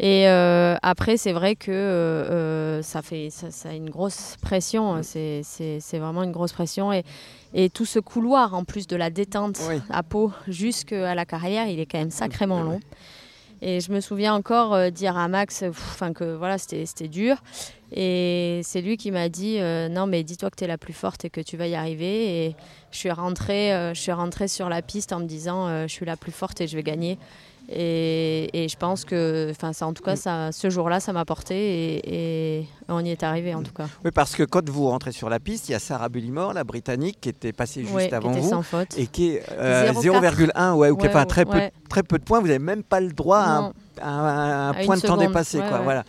Et 0.00 0.26
après, 0.26 1.16
c'est 1.16 1.32
vrai 1.32 1.54
que 1.54 2.80
ça 2.82 3.02
fait 3.02 3.30
ça, 3.30 3.68
a 3.68 3.72
une 3.72 3.90
grosse 3.90 4.36
pression, 4.42 5.02
c'est 5.02 5.80
vraiment 5.92 6.22
une 6.22 6.32
grosse 6.32 6.52
pression. 6.52 6.92
Et, 6.92 7.04
et 7.54 7.70
tout 7.70 7.84
ce 7.84 8.00
couloir, 8.00 8.54
en 8.54 8.64
plus 8.64 8.86
de 8.86 8.96
la 8.96 9.10
détente 9.10 9.60
à 9.90 10.02
peau 10.02 10.32
jusqu'à 10.48 11.14
la 11.14 11.24
carrière, 11.24 11.68
il 11.68 11.78
est 11.78 11.86
quand 11.86 11.98
même 11.98 12.10
sacrément 12.10 12.62
long. 12.62 12.80
Et 13.66 13.80
je 13.80 13.92
me 13.92 14.00
souviens 14.00 14.34
encore 14.34 14.74
euh, 14.74 14.90
dire 14.90 15.16
à 15.16 15.26
Max 15.26 15.64
enfin 15.66 16.12
que 16.12 16.36
voilà, 16.36 16.58
c'était 16.58 17.08
dur. 17.08 17.42
Et 17.92 18.60
c'est 18.62 18.82
lui 18.82 18.98
qui 18.98 19.10
m'a 19.10 19.30
dit 19.30 19.58
euh, 19.58 19.88
non 19.88 20.06
mais 20.06 20.22
dis-toi 20.22 20.50
que 20.50 20.56
tu 20.56 20.64
es 20.64 20.66
la 20.66 20.76
plus 20.76 20.92
forte 20.92 21.24
et 21.24 21.30
que 21.30 21.40
tu 21.40 21.56
vas 21.56 21.66
y 21.66 21.74
arriver. 21.74 22.46
Et 22.46 22.56
je 22.90 22.98
suis 22.98 23.10
rentrée, 23.10 23.72
euh, 23.72 23.94
je 23.94 24.00
suis 24.00 24.12
rentrée 24.12 24.48
sur 24.48 24.68
la 24.68 24.82
piste 24.82 25.14
en 25.14 25.20
me 25.20 25.24
disant 25.24 25.86
je 25.86 25.92
suis 25.92 26.04
la 26.04 26.18
plus 26.18 26.30
forte 26.30 26.60
et 26.60 26.66
je 26.66 26.76
vais 26.76 26.82
gagner. 26.82 27.18
Et, 27.68 28.66
je 28.68 28.76
pense 28.76 29.04
que, 29.04 29.48
enfin, 29.50 29.72
ça, 29.72 29.86
en 29.86 29.92
tout 29.92 30.02
cas, 30.02 30.16
ça, 30.16 30.52
ce 30.52 30.68
jour-là, 30.70 31.00
ça 31.00 31.12
m'a 31.12 31.24
porté 31.24 32.00
et, 32.04 32.66
on 32.88 33.04
y 33.04 33.10
est 33.10 33.22
arrivé 33.22 33.54
en 33.54 33.62
tout 33.62 33.72
cas. 33.72 33.86
Oui, 34.04 34.10
parce 34.14 34.36
que 34.36 34.42
quand 34.42 34.68
vous 34.68 34.88
rentrez 34.88 35.12
sur 35.12 35.30
la 35.30 35.40
piste, 35.40 35.68
il 35.68 35.72
y 35.72 35.74
a 35.74 35.78
Sarah 35.78 36.08
Bullimore, 36.08 36.52
la 36.52 36.64
britannique, 36.64 37.18
qui 37.20 37.30
était 37.30 37.52
passée 37.52 37.84
juste 37.84 38.12
avant 38.12 38.32
qui 38.34 38.40
vous 38.40 38.50
sans 38.50 38.62
faute. 38.62 38.98
et 38.98 39.06
qui 39.06 39.28
est 39.30 39.42
0,1 39.58 40.74
ouais, 40.74 40.90
ou 40.90 40.96
très, 40.96 41.44
peu, 41.44 41.58
très 41.88 42.02
peu 42.02 42.18
de 42.18 42.24
points. 42.24 42.40
Vous 42.40 42.46
n'avez 42.46 42.58
même 42.58 42.82
pas 42.82 43.00
le 43.00 43.12
droit 43.12 43.72
à 44.00 44.68
un, 44.68 44.74
point 44.84 44.96
de 44.96 45.02
temps 45.02 45.16
dépassé, 45.16 45.58
quoi. 45.58 45.78
Voilà. 45.78 46.04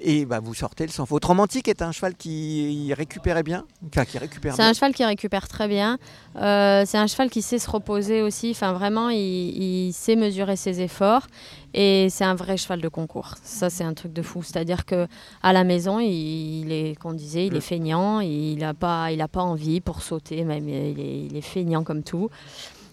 Et 0.00 0.24
bah, 0.24 0.40
vous 0.40 0.54
sortez 0.54 0.86
le 0.86 0.92
sans 0.92 1.06
faute. 1.06 1.24
Romantique 1.24 1.68
est 1.68 1.82
un 1.82 1.92
cheval 1.92 2.14
qui 2.14 2.92
récupérait 2.96 3.42
bien 3.42 3.64
qui 4.06 4.18
récupère 4.18 4.54
C'est 4.54 4.62
un 4.62 4.72
cheval 4.72 4.94
qui 4.94 5.04
récupère 5.04 5.48
très 5.48 5.68
bien. 5.68 5.98
Euh, 6.36 6.84
c'est 6.86 6.98
un 6.98 7.06
cheval 7.06 7.30
qui 7.30 7.42
sait 7.42 7.58
se 7.58 7.70
reposer 7.70 8.22
aussi. 8.22 8.50
Enfin, 8.50 8.72
vraiment, 8.72 9.10
il, 9.10 9.92
sait 9.92 10.16
mesurer 10.16 10.56
ses 10.56 10.80
efforts. 10.80 11.26
Et 11.74 12.08
c'est 12.10 12.24
un 12.24 12.34
vrai 12.34 12.56
cheval 12.56 12.80
de 12.80 12.88
concours. 12.88 13.34
Ça, 13.42 13.70
c'est 13.70 13.84
un 13.84 13.94
truc 13.94 14.12
de 14.12 14.22
fou. 14.22 14.42
C'est-à-dire 14.42 14.84
que 14.84 15.06
à 15.42 15.52
la 15.52 15.64
maison, 15.64 15.98
il, 16.00 16.72
est, 16.72 16.98
qu'on 16.98 17.12
disait, 17.12 17.46
il 17.46 17.56
est 17.56 17.60
feignant. 17.60 18.20
Il 18.20 18.58
n'a 18.58 18.74
pas, 18.74 19.12
il 19.12 19.20
a 19.20 19.28
pas 19.28 19.42
envie 19.42 19.80
pour 19.80 20.02
sauter. 20.02 20.44
Même, 20.44 20.68
il 20.68 20.74
est, 21.00 21.26
il 21.30 21.36
est 21.36 21.42
feignant 21.42 21.84
comme 21.84 22.02
tout. 22.02 22.30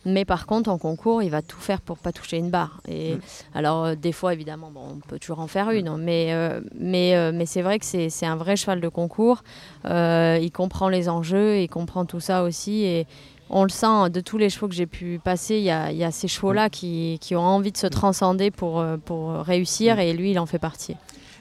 Mais 0.05 0.23
par 0.23 0.45
contre, 0.45 0.69
en 0.69 0.77
concours, 0.77 1.23
il 1.23 1.29
va 1.29 1.41
tout 1.41 1.59
faire 1.59 1.81
pour 1.81 1.97
pas 1.97 2.11
toucher 2.11 2.37
une 2.37 2.51
barre. 2.51 2.79
Et 2.87 3.15
mm. 3.15 3.19
alors, 3.55 3.85
euh, 3.85 3.95
des 3.95 4.11
fois, 4.11 4.33
évidemment, 4.33 4.69
bon, 4.71 4.81
on 4.97 4.99
peut 5.07 5.17
toujours 5.17 5.39
en 5.39 5.47
faire 5.47 5.71
une, 5.71 5.87
hein, 5.87 5.97
mais, 5.99 6.27
euh, 6.29 6.61
mais, 6.79 7.15
euh, 7.15 7.31
mais 7.33 7.47
c'est 7.47 7.63
vrai 7.63 7.79
que 7.79 7.85
c'est 7.85 8.25
un 8.25 8.35
vrai 8.35 8.55
cheval 8.55 8.81
de 8.81 8.87
concours. 8.87 9.43
il 9.85 10.51
comprend 10.53 10.89
les 10.89 11.09
enjeux, 11.09 11.59
il 11.59 11.67
comprend 11.67 12.05
tout 12.05 12.19
ça 12.19 12.43
aussi. 12.43 12.83
Et 12.83 13.07
on 13.49 13.63
le 13.63 13.69
sent 13.69 14.09
de 14.11 14.21
tous 14.21 14.37
les 14.37 14.49
chevaux 14.49 14.67
que 14.67 14.75
j'ai 14.75 14.85
pu 14.85 15.19
passer. 15.23 15.57
Il 15.57 15.63
y 15.63 15.71
a, 15.71 15.91
y 15.91 16.03
a, 16.03 16.11
ces 16.11 16.27
chevaux-là 16.27 16.67
mm. 16.67 16.69
qui, 16.69 17.17
qui, 17.19 17.35
ont 17.35 17.41
envie 17.41 17.71
de 17.71 17.77
se 17.77 17.87
transcender 17.87 18.51
pour, 18.51 18.85
pour 19.05 19.31
réussir, 19.31 19.95
mm. 19.95 19.99
et 19.99 20.13
lui, 20.13 20.31
il 20.31 20.39
en 20.39 20.45
fait 20.45 20.59
partie. 20.59 20.95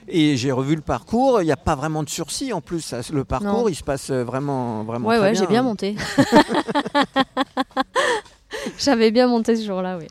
Et 0.07 0.37
j'ai 0.37 0.51
revu 0.51 0.75
le 0.75 0.81
parcours, 0.81 1.41
il 1.41 1.45
n'y 1.45 1.51
a 1.51 1.57
pas 1.57 1.73
vraiment 1.75 2.03
de 2.03 2.09
sursis 2.09 2.53
en 2.53 2.61
plus. 2.61 2.93
Le 3.11 3.23
parcours, 3.25 3.69
il 3.69 3.75
se 3.75 3.83
passe 3.83 4.11
vraiment, 4.11 4.83
vraiment 4.83 5.07
ouais, 5.07 5.17
très 5.17 5.29
ouais, 5.29 5.35
j'ai 5.35 5.47
bien 5.47 5.63
monté. 5.63 5.95
J'avais 8.79 9.11
bien 9.11 9.27
monté 9.27 9.55
ce 9.55 9.65
jour-là, 9.65 9.97
oui. 9.97 10.07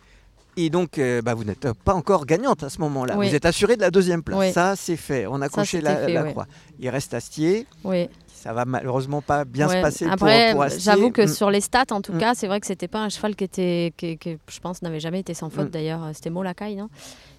Et 0.57 0.71
donc, 0.71 0.99
euh, 0.99 1.21
bah, 1.21 1.35
vous 1.35 1.45
n'êtes 1.45 1.73
pas 1.73 1.95
encore 1.95 2.27
gagnante 2.27 2.63
à 2.63 2.71
ce 2.71 2.79
moment-là. 2.81 3.17
Vous 3.17 3.35
êtes 3.35 3.47
assurée 3.47 3.77
de 3.77 3.81
la 3.81 3.91
deuxième 3.91 4.23
place. 4.23 4.53
Ça, 4.53 4.75
c'est 4.77 4.97
fait. 4.97 5.27
On 5.27 5.41
a 5.41 5.49
coché 5.49 5.81
la, 5.81 6.25
croix. 6.25 6.47
Il 6.79 6.89
reste 6.89 7.15
Astier. 7.15 7.67
Oui. 7.83 8.09
Ça 8.45 8.53
va 8.53 8.67
malheureusement 8.67 9.23
pas 9.23 9.47
bien 9.47 9.69
se 9.69 9.81
passer 9.81 10.05
Après, 10.05 10.53
pour, 10.53 10.65
Astier. 10.65 10.83
J'avoue 10.83 11.11
que 11.11 11.23
mm. 11.23 11.29
sur 11.29 11.51
les 11.51 11.63
stats, 11.63 11.87
en 11.93 12.03
tout 12.03 12.13
mm. 12.13 12.19
cas, 12.19 12.35
c'est 12.35 12.47
vrai 12.47 12.61
que 12.61 12.67
c'était 12.67 12.89
pas 12.89 12.99
un 12.99 13.09
cheval 13.09 13.37
qui 13.37 13.45
était, 13.45 13.95
qui, 13.97 14.19
je 14.23 14.61
pense, 14.61 14.83
n'avait 14.83 15.01
jamais 15.01 15.21
été 15.21 15.33
sans 15.33 15.49
faute. 15.49 15.69
Mm. 15.69 15.71
D'ailleurs, 15.71 16.11
c'était 16.13 16.29
Molakai, 16.29 16.75
non? 16.75 16.91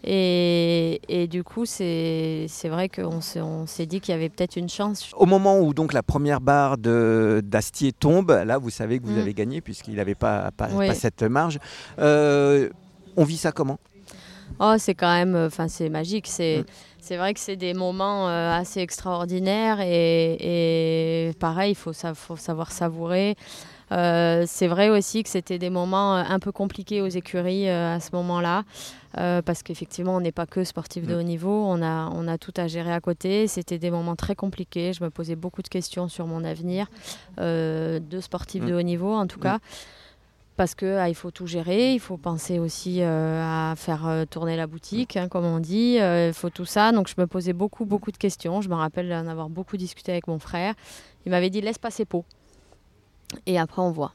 Et, 0.03 0.99
et, 1.07 1.27
du 1.27 1.43
coup, 1.43 1.67
c'est 1.67 2.47
vrai 2.63 2.89
qu'on 2.89 3.21
s'est 3.21 3.85
dit 3.85 4.01
qu'il 4.01 4.13
y 4.13 4.15
avait 4.15 4.29
peut-être 4.29 4.55
une 4.55 4.67
chance. 4.67 5.11
Au 5.15 5.27
moment 5.27 5.59
où 5.59 5.75
donc 5.75 5.93
la 5.93 6.01
première 6.01 6.41
barre 6.41 6.79
d'Astier 6.79 7.91
tombe, 7.93 8.31
là, 8.43 8.57
vous 8.57 8.71
savez 8.71 8.97
que 8.97 9.05
vous 9.05 9.19
avez 9.19 9.35
gagné 9.35 9.61
puisqu'il 9.61 9.97
n'avait 9.97 10.15
pas, 10.15 10.49
pas, 10.57 10.69
cette 10.95 11.21
marge. 11.21 11.59
Euh, 11.99 12.69
on 13.15 13.25
vit 13.25 13.37
ça 13.37 13.51
comment? 13.51 13.77
Oh, 14.59 14.75
c'est 14.77 14.95
quand 14.95 15.13
même, 15.13 15.35
enfin, 15.35 15.67
c'est 15.67 15.89
magique. 15.89 16.27
C'est, 16.27 16.59
mm. 16.59 16.65
c'est 16.99 17.17
vrai 17.17 17.33
que 17.33 17.39
c'est 17.39 17.55
des 17.55 17.73
moments 17.73 18.29
euh, 18.29 18.51
assez 18.53 18.79
extraordinaires 18.79 19.79
et, 19.81 21.31
pareil, 21.39 21.71
il 21.71 21.75
faut, 21.75 21.93
faut, 21.93 22.35
savoir 22.35 22.71
savourer. 22.71 23.35
Euh, 23.91 24.45
c'est 24.47 24.67
vrai 24.67 24.89
aussi 24.89 25.21
que 25.21 25.29
c'était 25.29 25.59
des 25.59 25.69
moments 25.69 26.17
euh, 26.17 26.23
un 26.27 26.39
peu 26.39 26.51
compliqués 26.51 27.01
aux 27.01 27.07
écuries 27.07 27.69
à 27.69 27.99
ce 27.99 28.09
moment-là, 28.13 28.63
parce 29.13 29.63
qu'effectivement, 29.63 30.15
on 30.15 30.21
n'est 30.21 30.31
pas 30.31 30.45
que 30.45 30.63
sportif 30.63 31.05
de 31.05 31.15
mm. 31.15 31.19
haut 31.19 31.23
niveau, 31.23 31.65
on 31.67 31.81
a, 31.81 32.09
on 32.13 32.27
a 32.27 32.37
tout 32.37 32.53
à 32.57 32.67
gérer 32.67 32.93
à 32.93 33.01
côté. 33.01 33.47
C'était 33.47 33.77
des 33.77 33.91
moments 33.91 34.15
très 34.15 34.35
compliqués. 34.35 34.93
Je 34.93 35.03
me 35.03 35.09
posais 35.09 35.35
beaucoup 35.35 35.61
de 35.61 35.69
questions 35.69 36.07
sur 36.07 36.27
mon 36.27 36.43
avenir 36.43 36.87
de 37.37 38.19
sportif 38.21 38.63
mm. 38.63 38.67
de 38.67 38.73
haut 38.73 38.81
niveau, 38.81 39.13
en 39.13 39.27
tout 39.27 39.39
cas 39.39 39.59
parce 40.55 40.73
qu'il 40.75 40.87
ah, 40.87 41.13
faut 41.13 41.31
tout 41.31 41.47
gérer, 41.47 41.93
il 41.93 41.99
faut 41.99 42.17
penser 42.17 42.59
aussi 42.59 43.01
euh, 43.01 43.41
à 43.43 43.75
faire 43.75 44.07
euh, 44.07 44.25
tourner 44.25 44.55
la 44.55 44.67
boutique, 44.67 45.17
hein, 45.17 45.27
comme 45.27 45.45
on 45.45 45.59
dit, 45.59 45.99
euh, 45.99 46.27
il 46.27 46.33
faut 46.33 46.49
tout 46.49 46.65
ça. 46.65 46.91
Donc 46.91 47.07
je 47.07 47.15
me 47.17 47.27
posais 47.27 47.53
beaucoup, 47.53 47.85
beaucoup 47.85 48.11
de 48.11 48.17
questions. 48.17 48.61
Je 48.61 48.69
me 48.69 48.75
rappelle 48.75 49.09
d'en 49.09 49.27
avoir 49.27 49.49
beaucoup 49.49 49.77
discuté 49.77 50.11
avec 50.11 50.27
mon 50.27 50.39
frère. 50.39 50.73
Il 51.25 51.31
m'avait 51.31 51.49
dit 51.49 51.61
laisse 51.61 51.77
passer 51.77 52.05
peau. 52.05 52.23
Et 53.45 53.59
après 53.59 53.81
on 53.81 53.91
voit. 53.91 54.13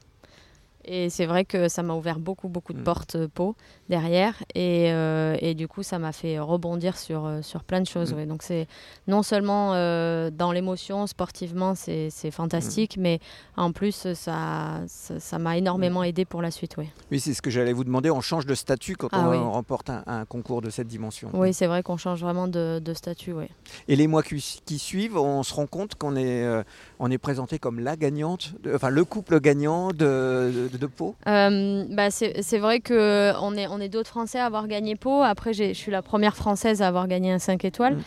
Et 0.85 1.09
c'est 1.09 1.25
vrai 1.25 1.45
que 1.45 1.67
ça 1.67 1.83
m'a 1.83 1.93
ouvert 1.93 2.19
beaucoup, 2.19 2.47
beaucoup 2.47 2.73
de 2.73 2.79
Mm. 2.79 2.83
portes 2.83 3.15
euh, 3.15 3.27
peau 3.27 3.55
derrière. 3.89 4.35
Et, 4.55 4.91
euh, 4.91 5.35
et 5.39 5.53
du 5.53 5.67
coup, 5.67 5.83
ça 5.83 5.99
m'a 5.99 6.11
fait 6.11 6.39
rebondir 6.39 6.97
sur, 6.97 7.25
euh, 7.25 7.41
sur 7.41 7.63
plein 7.63 7.81
de 7.81 7.87
choses. 7.87 8.13
Mm. 8.13 8.17
ouais. 8.17 8.25
Donc, 8.25 8.43
c'est 8.43 8.67
non 9.07 9.21
seulement 9.23 9.73
euh, 9.73 10.29
dans 10.31 10.51
l'émotion, 10.51 11.05
sportivement, 11.07 11.75
c'est 11.75 12.09
fantastique, 12.31 12.97
Mm. 12.97 13.01
mais 13.01 13.19
en 13.57 13.71
plus, 13.71 14.13
ça 14.13 14.81
ça 14.87 15.19
ça 15.19 15.39
m'a 15.39 15.57
énormément 15.57 16.03
aidé 16.03 16.25
pour 16.25 16.41
la 16.41 16.51
suite. 16.51 16.77
Ouais. 16.77 16.89
Oui, 17.11 17.19
c'est 17.19 17.33
ce 17.33 17.41
que 17.41 17.49
j'allais 17.49 17.73
vous 17.73 17.83
demander. 17.83 18.09
On 18.11 18.21
change 18.21 18.45
de 18.45 18.55
statut 18.55 18.95
quand 18.95 19.09
Ah 19.11 19.27
on 19.27 19.31
oui. 19.31 19.37
remporte 19.37 19.89
un, 19.89 20.03
un 20.07 20.25
concours 20.25 20.61
de 20.61 20.69
cette 20.69 20.87
dimension. 20.87 21.29
Oui, 21.33 21.53
c'est 21.53 21.67
vrai 21.67 21.83
qu'on 21.83 21.97
change 21.97 22.21
vraiment 22.21 22.47
de, 22.47 22.79
de 22.83 22.93
statut. 22.93 23.33
Ouais. 23.33 23.49
Et 23.87 23.95
les 23.95 24.07
mois 24.07 24.23
qui, 24.23 24.61
qui 24.65 24.79
suivent, 24.79 25.17
on 25.17 25.43
se 25.43 25.53
rend 25.53 25.67
compte 25.67 25.95
qu'on 25.95 26.15
est, 26.15 26.43
euh, 26.43 26.63
on 27.03 27.09
est 27.09 27.17
présenté 27.17 27.57
comme 27.59 27.79
la 27.79 27.95
gagnante, 27.95 28.53
de- 28.63 28.75
enfin 28.75 28.89
le 28.89 29.03
couple 29.03 29.39
gagnant 29.41 29.89
de, 29.89 30.69
de, 30.71 30.77
de 30.77 30.85
Pau? 30.87 31.15
Euh, 31.27 31.83
bah, 31.89 32.11
c'est 32.11 32.57
vrai 32.59 32.79
qu'on 32.79 33.55
est, 33.57 33.67
on 33.67 33.79
est 33.79 33.89
d'autres 33.89 34.09
Français 34.11 34.39
à 34.39 34.45
avoir 34.45 34.67
gagné 34.67 34.95
Pau. 34.95 35.23
Après, 35.23 35.51
j'ai- 35.51 35.73
je 35.73 35.79
suis 35.79 35.91
la 35.91 36.03
première 36.03 36.35
Française 36.35 36.81
à 36.83 36.87
avoir 36.87 37.07
gagné 37.07 37.31
un 37.31 37.39
5 37.39 37.65
étoiles 37.65 37.95
Mm. 37.95 38.01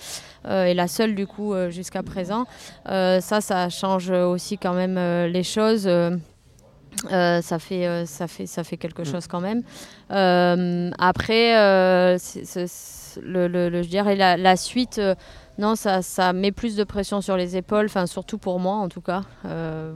euh, 0.47 0.64
et 0.66 0.74
la 0.74 0.86
seule 0.86 1.14
du 1.16 1.26
coup 1.26 1.53
euh, 1.55 1.70
jusqu'à 1.70 2.03
présent. 2.05 2.45
Ça, 2.86 3.40
ça 3.40 3.68
change 3.68 4.11
aussi 4.11 4.59
quand 4.59 4.74
même 4.74 4.97
les 5.30 5.42
choses. 5.42 5.88
Euh, 7.12 7.42
ça, 7.42 7.59
fait, 7.59 7.86
euh, 7.86 8.07
ça, 8.07 8.26
fait, 8.28 8.47
ça 8.47 8.64
fait 8.64 8.76
quelque 8.76 9.03
Mm. 9.03 9.07
chose 9.07 9.26
quand 9.26 9.40
même. 9.40 9.62
Euh, 10.11 10.90
après, 10.99 11.55
le, 13.22 13.47
le- 13.49 13.68
le- 13.68 13.82
je 13.82 13.88
dirais 13.88 14.16
la, 14.16 14.36
la 14.36 14.57
suite, 14.57 15.01
non, 15.59 15.76
ça, 15.76 16.03
ça 16.03 16.32
met 16.32 16.51
plus 16.53 16.74
de 16.76 16.82
pression 16.84 17.20
sur 17.20 17.36
les 17.36 17.57
épaules, 17.57 17.86
enfin 17.86 18.07
surtout 18.07 18.38
pour 18.38 18.59
moi 18.59 18.74
en 18.76 18.88
tout 18.88 19.01
cas. 19.01 19.22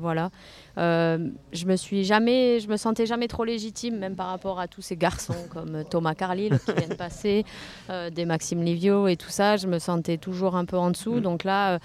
Voilà. 0.00 0.30
Je 0.76 1.66
me 1.66 1.76
suis 1.76 2.04
jamais, 2.04 2.60
je 2.60 2.68
me 2.68 2.76
sentais 2.76 3.06
jamais 3.06 3.26
trop 3.28 3.44
légitime, 3.44 3.98
même 3.98 4.14
par 4.14 4.28
rapport 4.28 4.60
à 4.60 4.68
tous 4.68 4.82
ces 4.82 4.96
garçons 4.96 5.34
comme 5.52 5.82
Thomas 5.90 6.14
Carlyle 6.14 6.58
qui 6.64 6.72
viennent 6.72 6.96
passer, 6.96 7.44
des 8.12 8.24
Maxime 8.24 8.62
Livio 8.62 9.08
et 9.08 9.16
tout 9.16 9.30
ça. 9.30 9.56
Je 9.56 9.66
me 9.66 9.78
sentais 9.78 10.16
toujours 10.18 10.54
un 10.56 10.64
peu 10.64 10.76
en 10.78 10.90
dessous. 10.90 11.16
Mm. 11.16 11.20
Donc 11.20 11.44
là, 11.44 11.78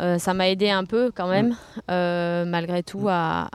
euh, 0.00 0.18
ça 0.18 0.34
m'a 0.34 0.48
aidé 0.48 0.70
un 0.70 0.84
peu 0.84 1.10
quand 1.12 1.26
même, 1.26 1.56
euh, 1.90 2.44
malgré 2.44 2.82
tout, 2.84 3.06
à- 3.08 3.48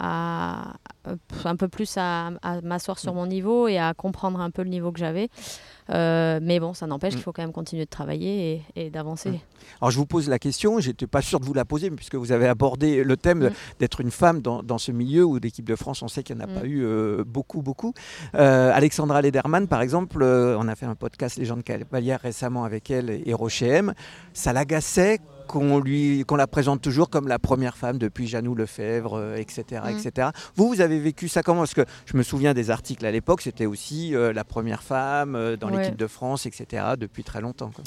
un 1.45 1.55
peu 1.55 1.67
plus 1.67 1.95
à, 1.97 2.27
à 2.41 2.61
m'asseoir 2.61 2.99
sur 2.99 3.13
mon 3.13 3.25
niveau 3.25 3.67
et 3.67 3.77
à 3.79 3.93
comprendre 3.93 4.39
un 4.39 4.51
peu 4.51 4.63
le 4.63 4.69
niveau 4.69 4.91
que 4.91 4.99
j'avais. 4.99 5.29
Euh, 5.89 6.39
mais 6.41 6.59
bon, 6.59 6.73
ça 6.73 6.87
n'empêche 6.87 7.13
Mm. 7.13 7.15
qu'il 7.17 7.23
faut 7.23 7.33
quand 7.33 7.41
même 7.41 7.51
continuer 7.51 7.85
de 7.85 7.89
travailler 7.89 8.63
et, 8.75 8.85
et 8.85 8.89
d'avancer. 8.89 9.31
Mm. 9.31 9.39
Alors 9.81 9.91
je 9.91 9.97
vous 9.97 10.05
pose 10.05 10.29
la 10.29 10.39
question, 10.39 10.79
j'étais 10.79 11.07
pas 11.07 11.21
sûr 11.21 11.39
de 11.39 11.45
vous 11.45 11.53
la 11.53 11.65
poser, 11.65 11.89
mais 11.89 11.95
puisque 11.95 12.15
vous 12.15 12.31
avez 12.31 12.47
abordé 12.47 13.03
le 13.03 13.17
thème 13.17 13.45
Mm. 13.47 13.51
d'être 13.79 13.99
une 14.01 14.11
femme 14.11 14.41
dans, 14.41 14.61
dans 14.63 14.77
ce 14.77 14.91
milieu 14.91 15.25
où 15.25 15.37
l'équipe 15.37 15.65
de 15.67 15.75
France, 15.75 16.01
on 16.01 16.07
sait 16.07 16.23
qu'il 16.23 16.35
n'y 16.37 16.43
en 16.43 16.45
a 16.45 16.47
Mm. 16.47 16.59
pas 16.59 16.65
eu 16.65 16.83
euh, 16.85 17.23
beaucoup, 17.25 17.61
beaucoup. 17.61 17.93
Euh, 18.35 18.71
Alexandra 18.73 19.21
Lederman, 19.21 19.67
par 19.67 19.81
exemple, 19.81 20.21
euh, 20.21 20.55
on 20.59 20.67
a 20.67 20.75
fait 20.75 20.85
un 20.85 20.95
podcast 20.95 21.37
Légende 21.37 21.63
Cavalière 21.63 22.19
récemment 22.21 22.63
avec 22.63 22.89
elle 22.91 23.09
et 23.25 23.33
Rocher 23.33 23.67
M. 23.69 23.93
Ça 24.33 24.53
l'agaçait 24.53 25.19
qu'on 25.51 25.79
lui 25.79 26.23
qu'on 26.25 26.37
la 26.37 26.47
présente 26.47 26.81
toujours 26.81 27.09
comme 27.09 27.27
la 27.27 27.37
première 27.37 27.75
femme 27.77 27.97
depuis 27.97 28.25
Janou 28.27 28.55
Lefebvre, 28.55 29.15
euh, 29.17 29.35
etc., 29.35 29.81
Mm. 29.85 29.97
etc. 29.97 30.29
Vous, 30.55 30.67
vous 30.69 30.81
avez 30.81 30.99
vécu 30.99 31.27
ça 31.27 31.43
comment? 31.43 31.61
Parce 31.61 31.73
que 31.73 31.85
je 32.05 32.15
me 32.17 32.23
souviens 32.23 32.53
des 32.53 32.71
articles 32.71 33.05
à 33.05 33.11
l'époque, 33.11 33.41
c'était 33.41 33.65
aussi 33.65 34.15
euh, 34.15 34.31
la 34.33 34.43
première 34.43 34.81
femme 34.83 35.35
euh, 35.35 35.57
dans 35.57 35.69
Ouais. 35.69 35.79
l'équipe 35.83 35.97
de 35.97 36.07
France, 36.07 36.45
etc., 36.45 36.65
depuis 36.97 37.23
très 37.23 37.41
longtemps. 37.41 37.71
quoi. 37.75 37.83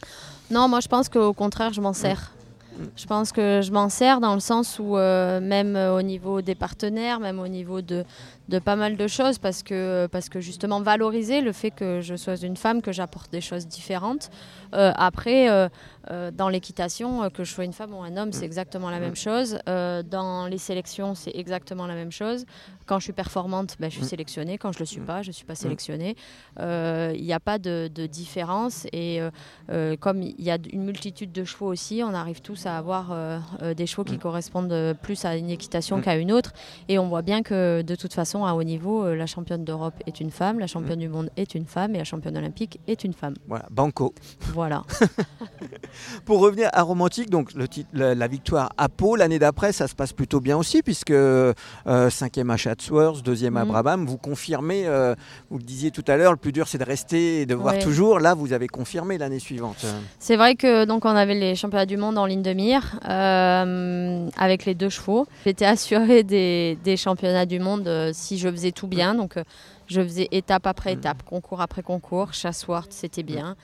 Non, 0.50 0.68
moi 0.68 0.80
je 0.80 0.88
pense 0.88 1.08
qu'au 1.08 1.32
contraire, 1.32 1.72
je 1.72 1.80
m'en 1.80 1.92
sers. 1.94 2.32
Mm. 2.78 2.82
Je 2.96 3.06
pense 3.06 3.32
que 3.32 3.60
je 3.62 3.70
m'en 3.72 3.88
sers 3.88 4.20
dans 4.20 4.34
le 4.34 4.40
sens 4.40 4.78
où, 4.78 4.96
même 4.96 5.76
au 5.76 6.02
niveau 6.02 6.42
des 6.42 6.54
partenaires, 6.56 7.20
même 7.20 7.38
au 7.38 7.48
niveau 7.48 7.80
de, 7.82 8.04
de 8.48 8.58
pas 8.58 8.76
mal 8.76 8.96
de 8.96 9.06
choses, 9.06 9.38
parce 9.38 9.62
que, 9.62 10.06
parce 10.12 10.28
que 10.28 10.40
justement 10.40 10.80
valoriser 10.80 11.40
le 11.40 11.52
fait 11.52 11.70
que 11.70 12.00
je 12.00 12.14
sois 12.14 12.36
une 12.36 12.56
femme, 12.56 12.82
que 12.82 12.92
j'apporte 12.92 13.32
des 13.32 13.40
choses 13.40 13.66
différentes. 13.66 14.30
Euh, 14.74 14.92
après, 14.96 15.48
euh, 15.48 15.68
euh, 16.10 16.30
dans 16.30 16.48
l'équitation, 16.48 17.30
que 17.30 17.44
je 17.44 17.52
sois 17.52 17.64
une 17.64 17.72
femme 17.72 17.94
ou 17.94 18.02
un 18.02 18.16
homme, 18.16 18.32
c'est 18.32 18.44
exactement 18.44 18.90
la 18.90 19.00
même 19.00 19.16
chose. 19.16 19.58
Dans 19.66 20.46
les 20.46 20.58
sélections, 20.58 21.14
c'est 21.14 21.34
exactement 21.34 21.86
la 21.86 21.94
même 21.94 22.12
chose. 22.12 22.44
Quand 22.86 22.98
je 22.98 23.04
suis 23.04 23.12
performante, 23.12 23.76
ben, 23.80 23.90
je 23.90 23.96
suis 23.96 24.04
sélectionnée. 24.04 24.58
Quand 24.58 24.72
je 24.72 24.78
le 24.80 24.84
suis 24.84 25.00
pas, 25.00 25.22
je 25.22 25.28
ne 25.28 25.32
suis 25.32 25.46
pas 25.46 25.54
sélectionnée. 25.54 26.16
Il 26.58 27.22
n'y 27.22 27.32
a 27.32 27.40
pas 27.40 27.58
de, 27.58 27.88
de 27.92 28.06
différence. 28.06 28.86
Et 28.92 29.20
comme 30.00 30.22
il 30.22 30.42
y 30.42 30.50
a 30.50 30.58
une 30.72 30.84
multitude 30.84 31.32
de 31.32 31.44
chevaux 31.44 31.66
aussi, 31.66 32.02
on 32.04 32.12
arrive 32.12 32.42
tous 32.42 32.66
à 32.66 32.76
avoir 32.76 33.16
des 33.74 33.86
chevaux 33.86 34.04
qui 34.04 34.18
correspondent 34.18 34.94
plus 35.00 35.24
à 35.24 35.36
une 35.36 35.50
équitation 35.50 36.00
qu'à 36.00 36.16
une 36.16 36.32
autre. 36.32 36.52
Et 36.88 36.98
on 36.98 37.08
voit 37.08 37.22
bien 37.22 37.42
que 37.42 37.82
de 37.82 37.94
toute 37.94 38.12
façon, 38.12 38.33
à 38.42 38.54
haut 38.54 38.62
niveau, 38.64 39.04
euh, 39.04 39.14
la 39.14 39.26
championne 39.26 39.64
d'Europe 39.64 39.94
est 40.06 40.18
une 40.20 40.30
femme, 40.30 40.58
la 40.58 40.66
championne 40.66 40.98
du 40.98 41.08
monde 41.08 41.30
est 41.36 41.54
une 41.54 41.66
femme 41.66 41.94
et 41.94 41.98
la 41.98 42.04
championne 42.04 42.36
olympique 42.36 42.80
est 42.88 43.04
une 43.04 43.12
femme. 43.12 43.34
Voilà, 43.46 43.66
Banco. 43.70 44.14
Voilà. 44.54 44.82
Pour 46.24 46.40
revenir 46.40 46.68
à 46.72 46.82
Romantique, 46.82 47.30
donc 47.30 47.52
le 47.54 47.68
titre- 47.68 47.90
la, 47.92 48.14
la 48.14 48.26
victoire 48.26 48.70
à 48.78 48.88
Pau, 48.88 49.16
l'année 49.16 49.38
d'après, 49.38 49.72
ça 49.72 49.86
se 49.88 49.94
passe 49.94 50.12
plutôt 50.12 50.40
bien 50.40 50.56
aussi, 50.56 50.82
puisque 50.82 51.10
euh, 51.10 51.52
cinquième 52.10 52.50
à 52.50 52.56
Chatsworth, 52.56 53.22
deuxième 53.24 53.56
à 53.56 53.64
Mhm. 53.64 53.70
Brabham, 53.70 54.06
vous 54.06 54.16
confirmez, 54.18 54.86
euh, 54.86 55.14
vous 55.50 55.58
le 55.58 55.64
disiez 55.64 55.90
tout 55.90 56.04
à 56.08 56.16
l'heure, 56.16 56.32
le 56.32 56.36
plus 56.38 56.52
dur 56.52 56.66
c'est 56.68 56.78
de 56.78 56.84
rester 56.84 57.42
et 57.42 57.46
de 57.46 57.54
voir 57.54 57.78
toujours. 57.78 58.18
Là, 58.20 58.34
vous 58.34 58.52
avez 58.52 58.68
confirmé 58.68 59.18
l'année 59.18 59.38
suivante. 59.38 59.84
C'est 60.18 60.36
vrai 60.36 60.54
que 60.54 60.84
donc 60.84 61.04
on 61.04 61.10
avait 61.10 61.34
les 61.34 61.54
championnats 61.54 61.86
du 61.86 61.96
monde 61.96 62.16
en 62.18 62.26
ligne 62.26 62.42
de 62.42 62.52
mire 62.52 62.98
euh, 63.08 64.28
avec 64.36 64.64
les 64.64 64.74
deux 64.74 64.88
chevaux. 64.88 65.26
J'étais 65.44 65.66
assurée 65.66 66.22
des, 66.22 66.78
des 66.84 66.96
championnats 66.96 67.46
du 67.46 67.58
monde 67.60 67.86
si 68.24 68.38
je 68.38 68.48
faisais 68.48 68.72
tout 68.72 68.88
bien. 68.88 69.14
Donc 69.14 69.36
euh, 69.36 69.44
je 69.86 70.00
faisais 70.00 70.28
étape 70.32 70.66
après 70.66 70.94
Mm. 70.94 70.98
étape, 70.98 71.22
concours 71.24 71.60
après 71.60 71.82
concours. 71.82 72.32
Chassworth, 72.34 72.92
c'était 72.92 73.22
bien. 73.22 73.56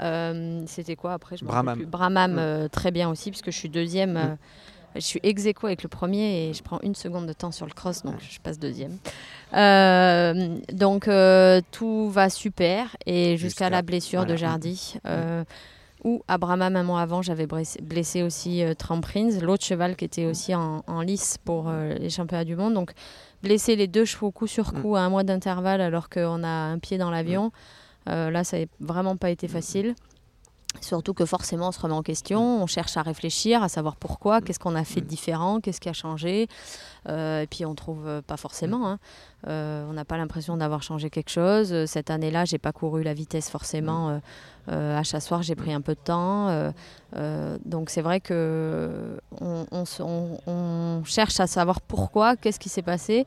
Euh, 0.00 0.62
c'était 0.66 0.96
quoi 0.96 1.12
après 1.14 1.36
je 1.36 1.44
Bramham. 1.44 1.66
rappelle 1.68 1.82
plus. 1.84 1.90
Bramham, 1.90 2.32
Mm. 2.34 2.38
euh, 2.38 2.68
très 2.68 2.90
bien 2.90 3.08
aussi 3.08 3.30
puisque 3.30 3.50
je 3.50 3.56
suis 3.56 3.68
deuxième. 3.68 4.16
euh, 4.16 4.34
je 4.96 5.00
suis 5.00 5.20
ex 5.22 5.44
aequo 5.46 5.66
avec 5.66 5.82
le 5.82 5.88
premier 5.88 6.48
et 6.48 6.54
je 6.54 6.62
prends 6.62 6.80
une 6.82 6.94
seconde 6.94 7.26
de 7.26 7.32
temps 7.34 7.52
sur 7.52 7.66
le 7.66 7.72
cross, 7.72 8.02
donc 8.02 8.16
je 8.20 8.40
passe 8.40 8.58
deuxième. 8.58 8.96
Donc 10.72 11.08
tout 11.70 12.10
va 12.10 12.30
super 12.30 12.96
et 13.06 13.36
jusqu'à 13.36 13.70
la 13.70 13.82
blessure 13.82 14.26
de. 14.26 14.34
Jardy. 14.36 14.94
Ou 16.04 16.22
à 16.28 16.38
Brahma, 16.38 16.66
un 16.66 16.82
mois 16.84 17.00
avant, 17.00 17.22
j'avais 17.22 17.48
blessé, 17.48 17.80
blessé 17.82 18.22
aussi 18.22 18.62
euh, 18.62 18.72
Tramprins, 18.72 19.40
l'autre 19.42 19.64
cheval 19.64 19.96
qui 19.96 20.04
était 20.04 20.26
aussi 20.26 20.54
en, 20.54 20.84
en 20.86 21.00
lice 21.00 21.38
pour 21.44 21.64
euh, 21.68 21.94
les 21.94 22.08
championnats 22.08 22.44
du 22.44 22.54
monde. 22.54 22.74
Donc 22.74 22.92
blesser 23.42 23.76
les 23.76 23.86
deux 23.86 24.04
chevaux 24.04 24.30
coup 24.30 24.46
sur 24.46 24.72
coup 24.72 24.96
à 24.96 25.00
un 25.00 25.10
mois 25.10 25.24
d'intervalle 25.24 25.80
alors 25.80 26.08
qu'on 26.08 26.42
a 26.42 26.48
un 26.48 26.78
pied 26.78 26.98
dans 26.98 27.10
l'avion, 27.10 27.52
euh, 28.08 28.30
là 28.30 28.44
ça 28.44 28.58
n'a 28.58 28.66
vraiment 28.80 29.16
pas 29.16 29.30
été 29.30 29.48
facile. 29.48 29.94
Surtout 30.80 31.14
que 31.14 31.24
forcément 31.24 31.68
on 31.68 31.72
se 31.72 31.80
remet 31.80 31.94
en 31.94 32.02
question, 32.02 32.62
on 32.62 32.66
cherche 32.66 32.96
à 32.96 33.02
réfléchir, 33.02 33.62
à 33.62 33.68
savoir 33.68 33.96
pourquoi, 33.96 34.40
qu'est-ce 34.40 34.58
qu'on 34.58 34.74
a 34.74 34.84
fait 34.84 35.00
de 35.00 35.06
différent, 35.06 35.60
qu'est-ce 35.60 35.80
qui 35.80 35.88
a 35.88 35.92
changé. 35.92 36.46
Euh, 37.08 37.42
et 37.42 37.46
puis 37.46 37.64
on 37.64 37.74
trouve 37.74 38.06
euh, 38.06 38.20
pas 38.22 38.36
forcément. 38.36 38.86
hein. 38.88 38.98
Euh, 39.46 39.86
on 39.88 39.92
n'a 39.94 40.04
pas 40.04 40.16
l'impression 40.18 40.56
d'avoir 40.56 40.82
changé 40.82 41.10
quelque 41.10 41.30
chose. 41.30 41.84
Cette 41.86 42.10
année-là, 42.10 42.44
j'ai 42.44 42.58
pas 42.58 42.72
couru 42.72 43.02
la 43.02 43.14
vitesse 43.14 43.48
forcément. 43.50 44.20
Euh, 44.68 44.98
à 44.98 45.02
Chassoir, 45.02 45.42
j'ai 45.42 45.54
pris 45.54 45.72
un 45.72 45.80
peu 45.80 45.94
de 45.94 46.00
temps. 46.00 46.72
Donc 47.64 47.90
c'est 47.90 48.02
vrai 48.02 48.20
que 48.20 49.18
on, 49.40 49.64
on 49.70 49.84
se- 49.84 50.02
on- 50.02 50.38
on 50.46 51.02
cherche 51.04 51.40
à 51.40 51.46
savoir 51.46 51.80
pourquoi, 51.80 52.36
qu'est-ce 52.36 52.60
qui 52.60 52.68
s'est 52.68 52.82
passé. 52.82 53.26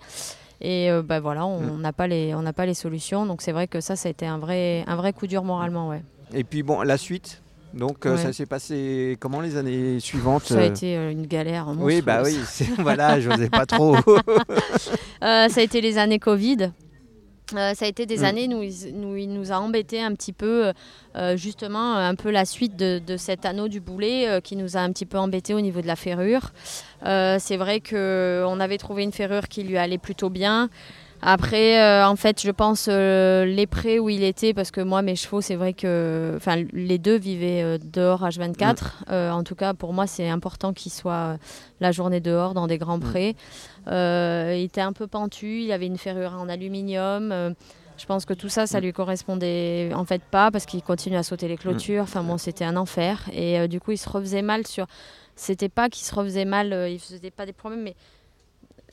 Et 0.64 0.92
euh, 0.92 1.02
bah, 1.02 1.20
voilà, 1.20 1.46
on 1.46 1.78
n'a 1.78 1.92
pas 1.94 2.06
les 2.06 2.36
on 2.36 2.44
n'a 2.44 2.54
pas 2.54 2.68
les 2.68 2.76
solutions. 2.76 3.26
Donc 3.26 3.42
c'est 3.42 3.52
vrai 3.52 3.68
que 3.68 3.82
ça, 3.82 3.96
ça 3.96 4.08
a 4.10 4.12
été 4.12 4.28
un 4.28 4.38
vrai 4.38 4.84
un 4.88 4.96
vrai 4.96 5.14
coup 5.14 5.26
dur 5.26 5.44
moralement, 5.44 5.90
ouais. 5.90 6.04
Et 6.34 6.44
puis 6.44 6.62
bon, 6.62 6.82
la 6.84 6.98
suite? 6.98 7.42
Donc 7.74 8.06
euh, 8.06 8.16
Ouais. 8.16 8.22
ça 8.22 8.34
s'est 8.34 8.46
passé 8.46 9.18
comment 9.20 9.40
les 9.42 9.56
années 9.58 10.00
suivantes 10.00 10.44
Ça 10.44 10.56
a 10.56 10.62
euh, 10.62 10.68
été 10.68 10.98
euh, 10.98 11.12
une 11.12 11.26
galère. 11.28 11.68
Oui, 11.80 12.02
bah 12.02 12.22
oui, 12.24 12.38
voilà, 12.80 13.20
je 13.20 13.30
n'osais 13.30 13.50
pas 13.50 13.66
trop. 13.66 13.96
Ça 15.22 15.46
a 15.56 15.62
été 15.62 15.82
les 15.82 15.98
années 15.98 16.20
Covid. 16.20 16.72
Euh, 17.54 17.74
ça 17.74 17.84
a 17.84 17.88
été 17.90 18.06
des 18.06 18.20
Mm. 18.20 18.24
années 18.24 18.56
où 18.56 18.64
il 18.64 18.74
nous, 18.96 19.18
il 19.18 19.34
nous 19.34 19.52
a 19.52 19.56
embêté 19.56 20.02
un 20.02 20.14
petit 20.16 20.32
peu, 20.32 20.72
euh, 21.18 21.36
justement, 21.36 21.96
un 21.98 22.16
peu 22.16 22.32
la 22.32 22.46
suite 22.46 22.78
de, 22.78 23.00
de 23.06 23.18
cet 23.18 23.46
anneau 23.46 23.68
du 23.68 23.82
boulet 23.82 24.26
euh, 24.30 24.40
qui 24.40 24.56
nous 24.56 24.78
a 24.78 24.80
un 24.80 24.90
petit 24.94 25.06
peu 25.06 25.18
embêté 25.18 25.54
au 25.54 25.60
niveau 25.60 25.82
de 25.82 25.88
la 25.88 25.98
ferrure. 25.98 26.52
C'est 27.04 27.58
vrai 27.58 27.82
qu'on 27.82 28.60
avait 28.60 28.78
trouvé 28.78 29.04
une 29.04 29.12
ferrure 29.12 29.48
qui 29.50 29.64
lui 29.64 29.78
allait 29.78 29.98
plutôt 29.98 30.30
bien. 30.30 30.70
Après, 31.24 31.80
euh, 31.80 32.08
en 32.08 32.16
fait, 32.16 32.42
je 32.42 32.50
pense 32.50 32.88
euh, 32.90 33.46
les 33.46 33.68
prés 33.68 34.00
où 34.00 34.10
il 34.10 34.24
était, 34.24 34.56
parce 34.56 34.72
que 34.72 34.82
moi, 34.82 35.04
mes 35.04 35.16
chevaux, 35.16 35.40
c'est 35.40 35.56
vrai 35.56 35.74
que, 35.74 36.34
enfin, 36.36 36.64
les 36.74 36.98
deux 36.98 37.18
vivaient 37.18 37.62
euh, 37.62 37.78
dehors 37.78 38.24
H24. 38.24 38.78
Euh, 39.10 39.30
en 39.30 39.44
tout 39.44 39.54
cas, 39.54 39.76
pour 39.76 39.94
moi, 39.94 40.08
c'est 40.08 40.28
important 40.28 40.74
qu'ils 40.74 40.92
soient 40.92 41.38
la 41.80 41.92
journée 41.92 42.22
dehors 42.22 42.56
dans 42.56 42.66
des 42.66 42.80
grands 42.80 43.00
prés. 43.00 43.36
Euh, 43.88 44.56
il 44.58 44.64
était 44.64 44.82
un 44.82 44.94
peu 44.94 45.06
pentu, 45.06 45.62
il 45.62 45.72
avait 45.72 45.86
une 45.86 45.98
ferrure 45.98 46.34
en 46.34 46.50
aluminium. 46.50 47.54
je 47.98 48.06
pense 48.08 48.26
que 48.26 48.34
tout 48.34 48.50
ça, 48.50 48.66
ça 48.66 48.80
lui 48.80 48.92
correspondait 48.92 49.92
en 49.94 50.06
fait 50.06 50.24
pas 50.24 50.50
parce 50.50 50.66
qu'il 50.66 50.82
continue 50.82 51.18
à 51.18 51.24
sauter 51.24 51.48
les 51.48 51.58
clôtures. 51.58 52.04
Enfin 52.04 52.24
bon, 52.24 52.40
c'était 52.40 52.66
un 52.66 52.78
enfer. 52.78 53.30
Et 53.32 53.68
du 53.68 53.80
coup, 53.80 53.92
il 53.92 53.98
se 53.98 54.10
refaisait 54.10 54.42
mal 54.42 54.66
sur. 54.66 54.88
C'était 55.36 55.70
pas 55.70 55.90
qu'il 55.90 56.06
se 56.06 56.14
refaisait 56.14 56.46
mal, 56.46 56.90
il 56.90 57.00
faisait 57.00 57.32
pas 57.32 57.46
des 57.46 57.54
problèmes, 57.54 57.82
mais 57.84 57.96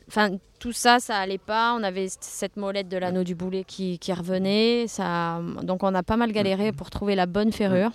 enfin 0.09 0.31
tout 0.59 0.73
ça, 0.73 0.99
ça 0.99 1.17
allait 1.17 1.39
pas. 1.39 1.75
On 1.79 1.83
avait 1.83 2.09
cette 2.21 2.57
molette 2.57 2.89
de 2.89 2.97
l'anneau 2.97 3.23
du 3.25 3.35
boulet 3.35 3.65
qui, 3.65 3.99
qui 3.99 4.13
revenait. 4.13 4.87
Ça, 4.89 5.41
donc 5.63 5.83
on 5.85 5.95
a 5.95 6.03
pas 6.03 6.17
mal 6.17 6.33
galéré 6.33 6.73
pour 6.73 6.91
trouver 6.91 7.15
la 7.15 7.27
bonne 7.27 7.53
ferrure 7.53 7.91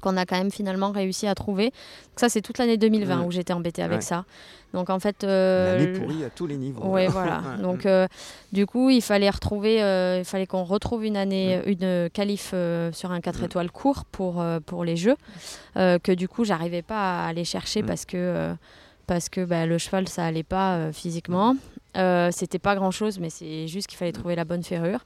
qu'on 0.00 0.16
a 0.16 0.24
quand 0.26 0.36
même 0.36 0.50
finalement 0.50 0.90
réussi 0.90 1.26
à 1.28 1.34
trouver. 1.34 1.66
Donc 1.66 2.16
ça, 2.16 2.28
c'est 2.28 2.40
toute 2.40 2.58
l'année 2.58 2.76
2020 2.76 3.16
Mm. 3.16 3.26
où 3.26 3.30
j'étais 3.30 3.52
embêtée 3.52 3.82
avec 3.82 3.98
Ouais. 3.98 4.02
ça. 4.02 4.24
Donc 4.72 4.90
en 4.90 4.98
fait, 4.98 5.22
euh, 5.22 5.96
pourrie 6.00 6.24
à 6.24 6.30
tous 6.30 6.48
les 6.48 6.56
niveaux. 6.56 6.82
Ouais, 6.88 7.06
voilà. 7.06 7.42
Donc, 7.62 7.86
euh, 7.86 8.08
du 8.52 8.66
coup, 8.66 8.90
il 8.90 9.02
fallait 9.02 9.30
retrouver, 9.30 9.80
euh, 9.84 10.18
il 10.18 10.24
fallait 10.24 10.46
qu'on 10.48 10.64
retrouve 10.64 11.04
une 11.04 11.16
année, 11.16 11.60
une 11.66 12.10
qualif 12.12 12.52
sur 12.92 13.12
un 13.12 13.20
4 13.20 13.42
Mm. 13.42 13.44
étoiles 13.44 13.70
court 13.70 14.04
pour, 14.06 14.44
pour 14.66 14.84
les 14.84 14.96
Jeux, 14.96 15.16
que 15.76 16.12
du 16.12 16.26
coup, 16.28 16.44
j'arrivais 16.44 16.82
pas 16.82 17.20
à 17.22 17.28
aller 17.28 17.44
chercher 17.44 17.84
parce 17.84 18.04
que, 18.04 18.52
parce 19.06 19.28
que 19.28 19.44
bah, 19.44 19.66
le 19.66 19.78
cheval, 19.78 20.08
ça 20.08 20.24
allait 20.24 20.42
pas 20.42 20.76
euh, 20.76 20.92
physiquement. 20.92 21.56
Euh, 21.96 22.30
C'était 22.32 22.58
pas 22.58 22.74
grand 22.74 22.90
chose, 22.90 23.18
mais 23.20 23.30
c'est 23.30 23.66
juste 23.68 23.86
qu'il 23.88 23.98
fallait 23.98 24.10
Mm. 24.10 24.14
trouver 24.14 24.36
la 24.36 24.44
bonne 24.44 24.62
ferrure. 24.62 25.00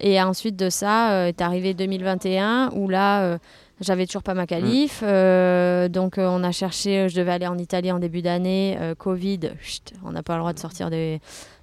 Et 0.00 0.20
ensuite 0.22 0.56
de 0.56 0.70
ça, 0.70 1.12
euh, 1.12 1.26
est 1.26 1.40
arrivé 1.40 1.74
2021 1.74 2.70
où 2.74 2.88
là, 2.88 3.22
euh, 3.22 3.38
j'avais 3.80 4.06
toujours 4.06 4.22
pas 4.22 4.34
ma 4.34 4.46
qualif. 4.46 5.00
euh, 5.02 5.88
donc 5.88 6.14
on 6.18 6.42
a 6.44 6.52
cherché, 6.52 7.08
je 7.08 7.16
devais 7.16 7.32
aller 7.32 7.46
en 7.46 7.58
Italie 7.58 7.90
en 7.92 7.98
début 7.98 8.22
d'année. 8.22 8.78
Covid, 8.98 9.40
chut, 9.60 9.92
on 10.04 10.12
n'a 10.12 10.22
pas 10.22 10.34
le 10.34 10.40
droit 10.40 10.52
de 10.52 10.58
sortir 10.58 10.88
des- 10.90 11.20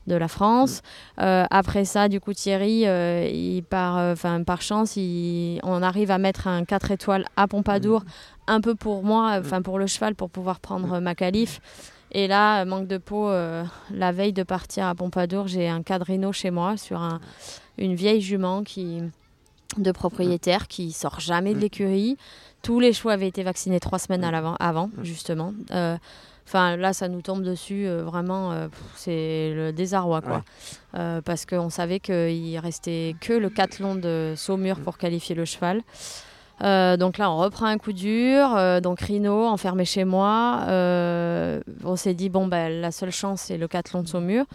de 0.07 0.15
la 0.15 0.27
France. 0.27 0.81
Euh, 1.19 1.45
après 1.51 1.85
ça, 1.85 2.07
du 2.09 2.19
coup, 2.19 2.33
Thierry, 2.33 2.87
euh, 2.87 3.27
il 3.31 3.61
part, 3.63 3.97
euh, 3.97 4.15
par 4.45 4.61
chance, 4.61 4.95
il- 4.95 5.59
on 5.63 5.83
arrive 5.83 6.11
à 6.11 6.17
mettre 6.17 6.47
un 6.47 6.63
4 6.65 6.91
étoiles 6.91 7.25
à 7.35 7.47
Pompadour, 7.47 8.03
un 8.47 8.61
peu 8.61 8.73
pour 8.73 9.03
moi, 9.03 9.37
enfin 9.39 9.61
pour 9.61 9.77
le 9.79 9.87
cheval, 9.87 10.15
pour 10.15 10.29
pouvoir 10.29 10.59
prendre 10.59 10.93
euh, 10.93 10.99
ma 11.01 11.13
qualif. 11.15 11.59
Et 12.13 12.27
là, 12.27 12.63
manque 12.63 12.87
de 12.87 12.97
peau, 12.97 13.29
la 13.29 14.11
veille 14.13 14.31
de 14.31 14.43
partir 14.43 14.85
à 14.85 14.95
Pompadour, 14.95 15.47
j'ai 15.47 15.67
un 15.67 15.83
cadrino 15.83 16.31
chez 16.31 16.51
moi 16.51 16.77
sur 16.77 17.01
un- 17.01 17.19
une 17.77 17.95
vieille 17.95 18.21
jument 18.21 18.63
qui, 18.63 19.01
de 19.77 19.91
propriétaire 19.91 20.69
qui 20.69 20.93
sort 20.93 21.19
jamais 21.19 21.53
de 21.53 21.59
l'écurie. 21.59 22.17
Tous 22.63 22.79
les 22.79 22.93
chevaux 22.93 23.09
avaient 23.09 23.27
été 23.27 23.43
vaccinés 23.43 23.81
trois 23.81 23.99
semaines 23.99 24.23
à 24.23 24.29
avant, 24.59 24.89
justement. 25.03 25.53
Enfin, 26.47 26.77
là, 26.77 26.93
ça 26.93 27.09
nous 27.09 27.21
tombe 27.21 27.43
dessus, 27.43 27.85
euh, 27.85 28.03
vraiment, 28.03 28.53
euh, 28.53 28.69
c'est 28.95 29.51
le 29.53 29.73
désarroi, 29.73 30.21
quoi. 30.21 30.37
Ouais. 30.37 30.41
Euh, 30.95 31.21
parce 31.21 31.45
qu'on 31.45 31.69
savait 31.69 31.99
qu'il 31.99 32.57
restait 32.59 33.17
que 33.19 33.33
le 33.33 33.49
cathlon 33.49 33.95
de 33.95 34.33
Saumur 34.37 34.79
pour 34.79 34.97
qualifier 34.97 35.35
le 35.35 35.43
cheval. 35.43 35.81
Donc 36.61 37.17
là, 37.17 37.29
on 37.29 37.37
reprend 37.37 37.65
un 37.65 37.77
coup 37.77 37.91
dur. 37.91 38.81
donc 38.81 39.01
Rino, 39.01 39.45
enfermé 39.45 39.83
chez 39.83 40.05
moi. 40.05 40.63
On 41.83 41.95
s'est 41.97 42.13
dit, 42.13 42.29
bon, 42.29 42.47
ben, 42.47 42.81
la 42.81 42.91
seule 42.91 43.11
chance, 43.11 43.41
c'est 43.41 43.57
le 43.57 43.67
cathlon 43.67 44.01
de 44.01 44.07
Saumur. 44.07 44.45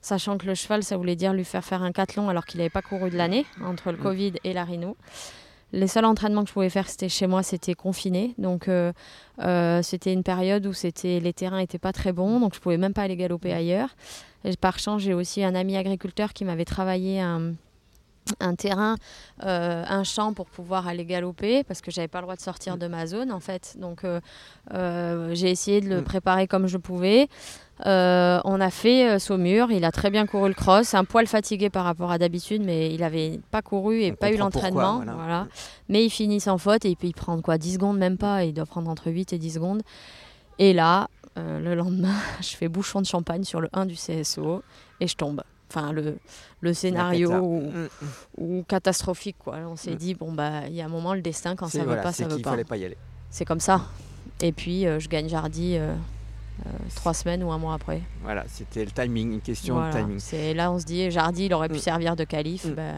Sachant 0.00 0.38
que 0.38 0.46
le 0.46 0.54
cheval, 0.54 0.82
ça 0.82 0.96
voulait 0.96 1.14
dire 1.14 1.34
lui 1.34 1.44
faire 1.44 1.64
faire 1.64 1.82
un 1.82 1.92
cathlon 1.92 2.30
alors 2.30 2.46
qu'il 2.46 2.58
n'avait 2.58 2.70
pas 2.70 2.82
couru 2.82 3.10
de 3.10 3.16
l'année, 3.16 3.44
entre 3.62 3.92
le 3.92 3.98
Covid 3.98 4.32
et 4.44 4.54
la 4.54 4.64
Rhino. 4.64 4.96
Les 5.72 5.88
seuls 5.88 6.04
entraînements 6.04 6.42
que 6.42 6.48
je 6.48 6.54
pouvais 6.54 6.70
faire, 6.70 6.88
c'était 6.88 7.08
chez 7.08 7.26
moi, 7.26 7.42
c'était 7.42 7.74
confiné. 7.74 8.34
Donc, 8.38 8.68
euh, 8.68 8.92
euh, 9.40 9.82
c'était 9.82 10.12
une 10.12 10.22
période 10.22 10.66
où 10.66 10.72
c'était, 10.72 11.20
les 11.20 11.32
terrains 11.32 11.58
n'étaient 11.58 11.78
pas 11.78 11.92
très 11.92 12.12
bons, 12.12 12.38
donc 12.38 12.54
je 12.54 12.60
pouvais 12.60 12.76
même 12.76 12.94
pas 12.94 13.02
aller 13.02 13.16
galoper 13.16 13.52
ailleurs. 13.52 13.88
Et 14.44 14.56
par 14.56 14.78
chance, 14.78 15.02
j'ai 15.02 15.14
aussi 15.14 15.42
un 15.42 15.54
ami 15.54 15.76
agriculteur 15.76 16.32
qui 16.32 16.44
m'avait 16.44 16.64
travaillé 16.64 17.20
un, 17.20 17.54
un 18.40 18.54
terrain, 18.54 18.96
euh, 19.44 19.84
un 19.86 20.04
champ 20.04 20.32
pour 20.32 20.46
pouvoir 20.46 20.88
aller 20.88 21.04
galoper, 21.04 21.64
parce 21.64 21.80
que 21.80 21.90
j'avais 21.90 22.08
pas 22.08 22.18
le 22.18 22.24
droit 22.24 22.36
de 22.36 22.40
sortir 22.40 22.76
de 22.76 22.86
ma 22.86 23.06
zone, 23.06 23.32
en 23.32 23.40
fait. 23.40 23.76
Donc, 23.78 24.04
euh, 24.04 24.20
euh, 24.72 25.34
j'ai 25.34 25.50
essayé 25.50 25.80
de 25.80 25.88
le 25.88 26.02
préparer 26.02 26.46
comme 26.46 26.66
je 26.66 26.78
pouvais. 26.78 27.28
Euh, 27.86 28.40
on 28.44 28.60
a 28.60 28.70
fait 28.70 29.08
euh, 29.10 29.18
Saumur, 29.18 29.72
il 29.72 29.84
a 29.84 29.90
très 29.90 30.10
bien 30.10 30.26
couru 30.26 30.48
le 30.48 30.54
cross, 30.54 30.94
un 30.94 31.04
poil 31.04 31.26
fatigué 31.26 31.70
par 31.70 31.84
rapport 31.84 32.10
à 32.12 32.18
d'habitude, 32.18 32.62
mais 32.64 32.94
il 32.94 33.02
avait 33.02 33.40
pas 33.50 33.62
couru 33.62 34.00
et 34.00 34.12
On 34.12 34.14
pas 34.14 34.30
eu 34.32 34.36
l'entraînement. 34.36 34.96
voilà. 34.96 35.12
voilà. 35.14 35.46
Mais 35.88 36.04
il 36.04 36.10
finit 36.10 36.38
sans 36.40 36.56
faute 36.56 36.84
et 36.84 36.94
puis 36.94 37.08
il 37.08 37.14
prend 37.14 37.40
quoi 37.40 37.58
10 37.58 37.74
secondes, 37.74 37.98
même 37.98 38.16
pas, 38.16 38.44
il 38.44 38.54
doit 38.54 38.66
prendre 38.66 38.88
entre 38.90 39.10
8 39.10 39.32
et 39.32 39.38
10 39.38 39.54
secondes. 39.54 39.82
Et 40.60 40.72
là, 40.72 41.08
euh, 41.36 41.58
le 41.58 41.74
lendemain, 41.74 42.14
je 42.40 42.54
fais 42.54 42.68
bouchon 42.68 43.00
de 43.00 43.06
champagne 43.06 43.42
sur 43.42 43.60
le 43.60 43.68
1 43.72 43.86
du 43.86 43.96
CSO 43.96 44.62
et 45.00 45.08
je 45.08 45.16
tombe. 45.16 45.42
Enfin, 45.68 45.90
le, 45.90 46.18
le 46.60 46.72
scénario 46.74 47.32
Mm, 47.32 47.88
mm. 48.38 48.62
catastrophique, 48.68 49.36
quoi. 49.40 49.56
On 49.66 49.74
s'est 49.74 49.94
Mm. 49.94 49.96
dit, 49.96 50.14
bon, 50.14 50.30
bah, 50.32 50.68
il 50.68 50.74
y 50.74 50.80
a 50.80 50.84
un 50.84 50.88
moment, 50.88 51.12
le 51.14 51.22
destin, 51.22 51.56
quand 51.56 51.66
ça 51.66 51.78
veut 51.80 51.86
voilà, 51.86 52.02
pas, 52.02 52.12
ça 52.12 52.28
veut 52.28 52.38
pas. 52.40 52.50
fallait 52.50 52.62
pas 52.62 52.76
y 52.76 52.84
aller. 52.84 52.96
C'est 53.30 53.44
comme 53.44 53.58
ça. 53.58 53.80
Et 54.40 54.52
puis, 54.52 54.82
je 54.84 55.08
gagne 55.08 55.28
Jardy 55.28 55.76
euh, 56.66 56.70
trois 56.94 57.14
semaines 57.14 57.42
ou 57.42 57.50
un 57.52 57.58
mois 57.58 57.74
après. 57.74 58.00
Voilà, 58.22 58.44
c'était 58.48 58.84
le 58.84 58.90
timing, 58.90 59.32
une 59.34 59.40
question 59.40 59.74
Voilà. 59.74 59.92
de 59.92 59.98
timing. 59.98 60.18
C'est 60.18 60.54
là 60.54 60.70
on 60.70 60.78
se 60.78 60.84
dit 60.84 61.10
Jardy 61.10 61.46
il 61.46 61.54
aurait 61.54 61.68
pu 61.68 61.76
Mm. 61.76 61.78
servir 61.78 62.16
de 62.16 62.24
qualif. 62.24 62.64
Mm. 62.64 62.70
ben, 62.74 62.94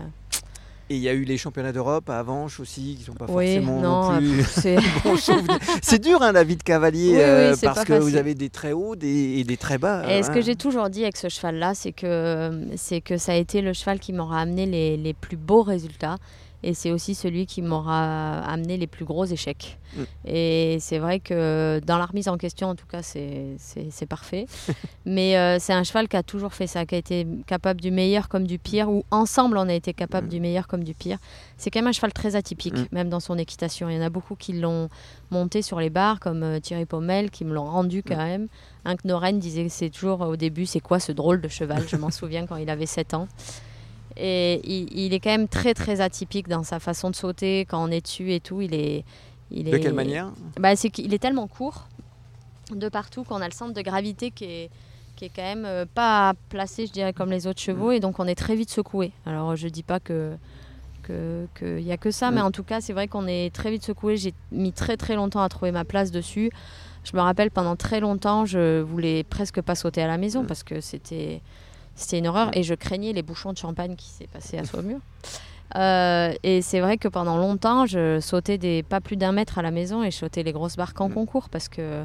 Et 0.89 0.95
il 0.97 1.03
y 1.03 1.09
a 1.09 1.15
eu 1.15 1.25
les 1.25 1.37
championnats 1.37 1.73
d'Europe 1.73 2.09
à 2.11 2.19
Avanches 2.21 2.61
aussi, 2.61 2.95
qui 2.99 3.03
sont 3.05 3.13
pas 3.15 3.27
oui, 3.29 3.57
forcément 3.57 3.81
non, 3.81 4.13
non 4.13 4.19
plus. 4.19 4.45
c'est 5.83 5.99
dur 5.99 6.23
hein, 6.23 6.31
la 6.33 6.45
vie 6.45 6.57
de 6.57 6.63
cavalier 6.63 7.11
Oui, 7.15 7.19
euh, 7.21 7.57
parce 7.63 7.85
que 7.85 7.95
vous 7.95 8.15
avez 8.17 8.35
des 8.35 8.51
très 8.51 8.73
hauts 8.73 8.95
des, 8.95 9.39
et 9.39 9.45
des 9.45 9.57
très 9.57 9.79
bas. 9.79 10.05
Et 10.09 10.23
ce 10.23 10.31
hein. 10.31 10.35
que 10.35 10.41
j'ai 10.41 10.55
toujours 10.55 10.89
dit 10.89 11.03
avec 11.03 11.17
ce 11.17 11.29
cheval-là, 11.29 11.75
c'est 11.75 11.93
que, 11.93 12.69
c'est 12.77 13.01
que 13.01 13.17
ça 13.17 13.33
a 13.33 13.35
été 13.37 13.63
le 13.63 13.73
cheval 13.73 13.99
qui 13.99 14.13
m'aura 14.13 14.41
amené 14.41 14.67
les, 14.67 14.97
les 14.97 15.13
plus 15.15 15.37
beaux 15.37 15.63
résultats. 15.63 16.17
Et 16.63 16.75
c'est 16.75 16.91
aussi 16.91 17.15
celui 17.15 17.47
qui 17.47 17.63
m'aura 17.63 18.39
amené 18.41 18.77
les 18.77 18.87
plus 18.87 19.05
gros 19.05 19.25
échecs. 19.25 19.79
Mm. 19.97 20.03
Et 20.25 20.77
c'est 20.81 20.99
vrai 20.99 21.21
que 21.21 21.81
dans 21.87 21.99
la 21.99 22.07
remise 22.07 22.29
en 22.29 22.37
question, 22.39 22.69
en 22.69 22.75
tout 22.75 22.87
cas, 22.87 23.03
c'est, 23.03 23.57
parfait. 24.09 24.47
Mais 25.07 25.37
euh, 25.37 25.59
c'est 25.61 25.73
un 25.75 25.85
cheval 25.85 26.09
qui 26.09 26.17
a 26.17 26.23
toujours 26.23 26.55
fait 26.55 26.67
ça, 26.67 26.85
qui 26.87 26.95
a 26.95 26.99
été 26.99 27.27
capable 27.47 27.81
du 27.81 27.91
meilleur 27.91 28.29
comme 28.29 28.47
du 28.47 28.59
pire, 28.59 28.89
ou 28.91 29.05
ensemble 29.11 29.59
on 29.59 29.69
a 29.69 29.75
été 29.75 29.93
capable 29.95 30.27
Mm. 30.27 30.31
du 30.31 30.41
meilleur 30.41 30.67
comme 30.67 30.83
du 30.83 30.95
pire. 30.95 31.19
C'est 31.57 31.71
quand 31.71 31.81
même 31.81 31.89
un 31.89 31.93
cheval 31.93 32.13
très 32.13 32.35
atypique, 32.37 32.75
Mm. 32.79 32.87
même 32.93 33.09
dans 33.11 33.21
son 33.21 33.39
équitation. 33.39 33.89
Il 33.89 33.97
y 33.97 33.99
en 33.99 34.03
a 34.03 34.11
beaucoup 34.11 34.35
qui 34.35 34.53
l'ont 34.55 34.89
monté 35.31 35.63
sur 35.63 35.79
les 35.79 35.91
barres, 35.91 36.21
comme 36.21 36.43
euh, 36.43 36.59
Thierry 36.59 36.87
Pommel, 36.87 37.31
qui 37.31 37.45
me 37.45 37.55
l'ont 37.55 37.65
rendu 37.67 38.03
quand 38.03 38.17
même. 38.17 38.49
Un 38.85 38.97
Knoren 38.97 39.39
disait 39.39 39.69
c'est 39.69 39.91
toujours 39.91 40.21
au 40.23 40.37
début, 40.37 40.67
c'est 40.67 40.81
quoi 40.81 40.99
ce 41.01 41.13
drôle 41.13 41.41
de 41.41 41.49
cheval? 41.49 41.85
Je 41.89 41.97
m'en 41.97 42.11
souviens 42.11 42.47
quand 42.47 42.57
il 42.57 42.71
avait 42.71 42.87
7 42.87 43.15
ans. 43.15 43.29
Et 44.17 44.61
il, 44.65 44.89
il 44.99 45.13
est 45.15 45.21
quand 45.21 45.31
même 45.31 45.49
très 45.49 45.75
très 45.75 46.01
atypique 46.01 46.49
dans 46.49 46.63
sa 46.63 46.79
façon 46.81 47.11
de 47.11 47.17
sauter, 47.17 47.67
quand 47.69 47.83
on 47.87 47.91
est 47.91 48.01
dessus 48.01 48.33
et 48.33 48.41
tout. 48.41 48.61
Il 48.63 48.75
est, 48.75 49.05
il 49.51 49.65
De 49.65 49.77
est- 49.77 49.81
quelle 49.81 49.93
manière 49.95 50.31
bah, 50.59 50.75
C'est 50.77 50.91
qu'il 50.91 51.13
est 51.13 51.19
tellement 51.19 51.47
court 51.47 51.87
de 52.75 52.89
partout 52.89 53.23
qu'on 53.25 53.41
a 53.43 53.47
le 53.47 53.53
centre 53.55 53.75
de 53.75 53.83
gravité 53.83 54.31
qui 54.31 54.45
est, 54.45 54.71
qui 55.17 55.27
est 55.27 55.31
quand 55.35 55.43
même 55.43 55.65
euh, 55.67 55.85
pas 55.95 56.33
placé, 56.49 56.87
je 56.87 56.93
dirais, 56.93 57.13
comme 57.13 57.31
les 57.31 57.47
autres 57.47 57.61
chevaux. 57.61 57.93
Et 57.93 58.01
donc 58.01 58.19
on 58.19 58.27
est 58.27 58.35
très 58.35 58.57
vite 58.57 58.71
secoué. 58.71 59.13
Alors 59.27 59.55
je 59.57 59.69
dis 59.69 59.83
pas 59.83 60.01
que 60.01 60.33
qu'il 61.57 61.85
n'y 61.85 61.93
a 61.93 61.97
que 61.97 62.11
ça, 62.11 62.33
mais 62.33 62.41
Mm. 62.43 62.47
en 62.47 62.51
tout 62.51 62.65
cas, 62.65 62.81
c'est 62.81 62.93
vrai 62.93 63.07
qu'on 63.07 63.29
est 63.29 63.55
très 63.55 63.71
vite 63.71 63.85
secoué. 63.85 64.17
J'ai 64.17 64.35
mis 64.51 64.73
très 64.73 64.97
très 64.97 65.15
longtemps 65.15 65.41
à 65.41 65.49
trouver 65.49 65.71
ma 65.71 65.85
place 65.85 66.11
dessus. 66.11 66.51
Je 67.05 67.17
me 67.17 67.21
rappelle 67.23 67.53
pendant 67.53 67.77
très 67.77 68.01
longtemps, 68.01 68.45
je 68.45 68.81
voulais 68.81 69.23
presque 69.23 69.61
pas 69.61 69.77
sauter 69.77 70.03
à 70.03 70.09
la 70.09 70.19
maison 70.19 70.43
Mm. 70.43 70.47
parce 70.49 70.65
que 70.65 70.81
c'était 70.81 71.43
c'était 71.97 72.19
une 72.19 72.29
horreur 72.29 72.51
et 72.57 72.63
je 72.63 72.75
craignais 72.75 73.13
les 73.13 73.23
bouchons 73.23 73.53
de 73.53 73.59
champagne 73.59 73.97
qui 73.97 74.09
s'est 74.11 74.29
passé 74.29 74.59
à 74.59 74.65
Saumur. 74.65 74.99
Euh, 75.75 76.33
et 76.45 76.63
c'est 76.63 76.79
vrai 76.81 76.97
que 76.97 77.09
pendant 77.09 77.37
longtemps, 77.39 77.87
je 77.87 78.21
sautais 78.21 78.57
des 78.59 78.83
pas 78.85 79.01
plus 79.01 79.17
d'un 79.17 79.33
mètre 79.33 79.59
à 79.59 79.63
la 79.63 79.73
maison 79.73 80.05
et 80.05 80.11
je 80.13 80.17
sautais 80.17 80.45
les 80.45 80.53
grosses 80.53 80.77
barres 80.77 80.93
en 81.01 81.09
Mm. 81.09 81.15
concours 81.15 81.49
parce 81.49 81.69
que 81.69 82.05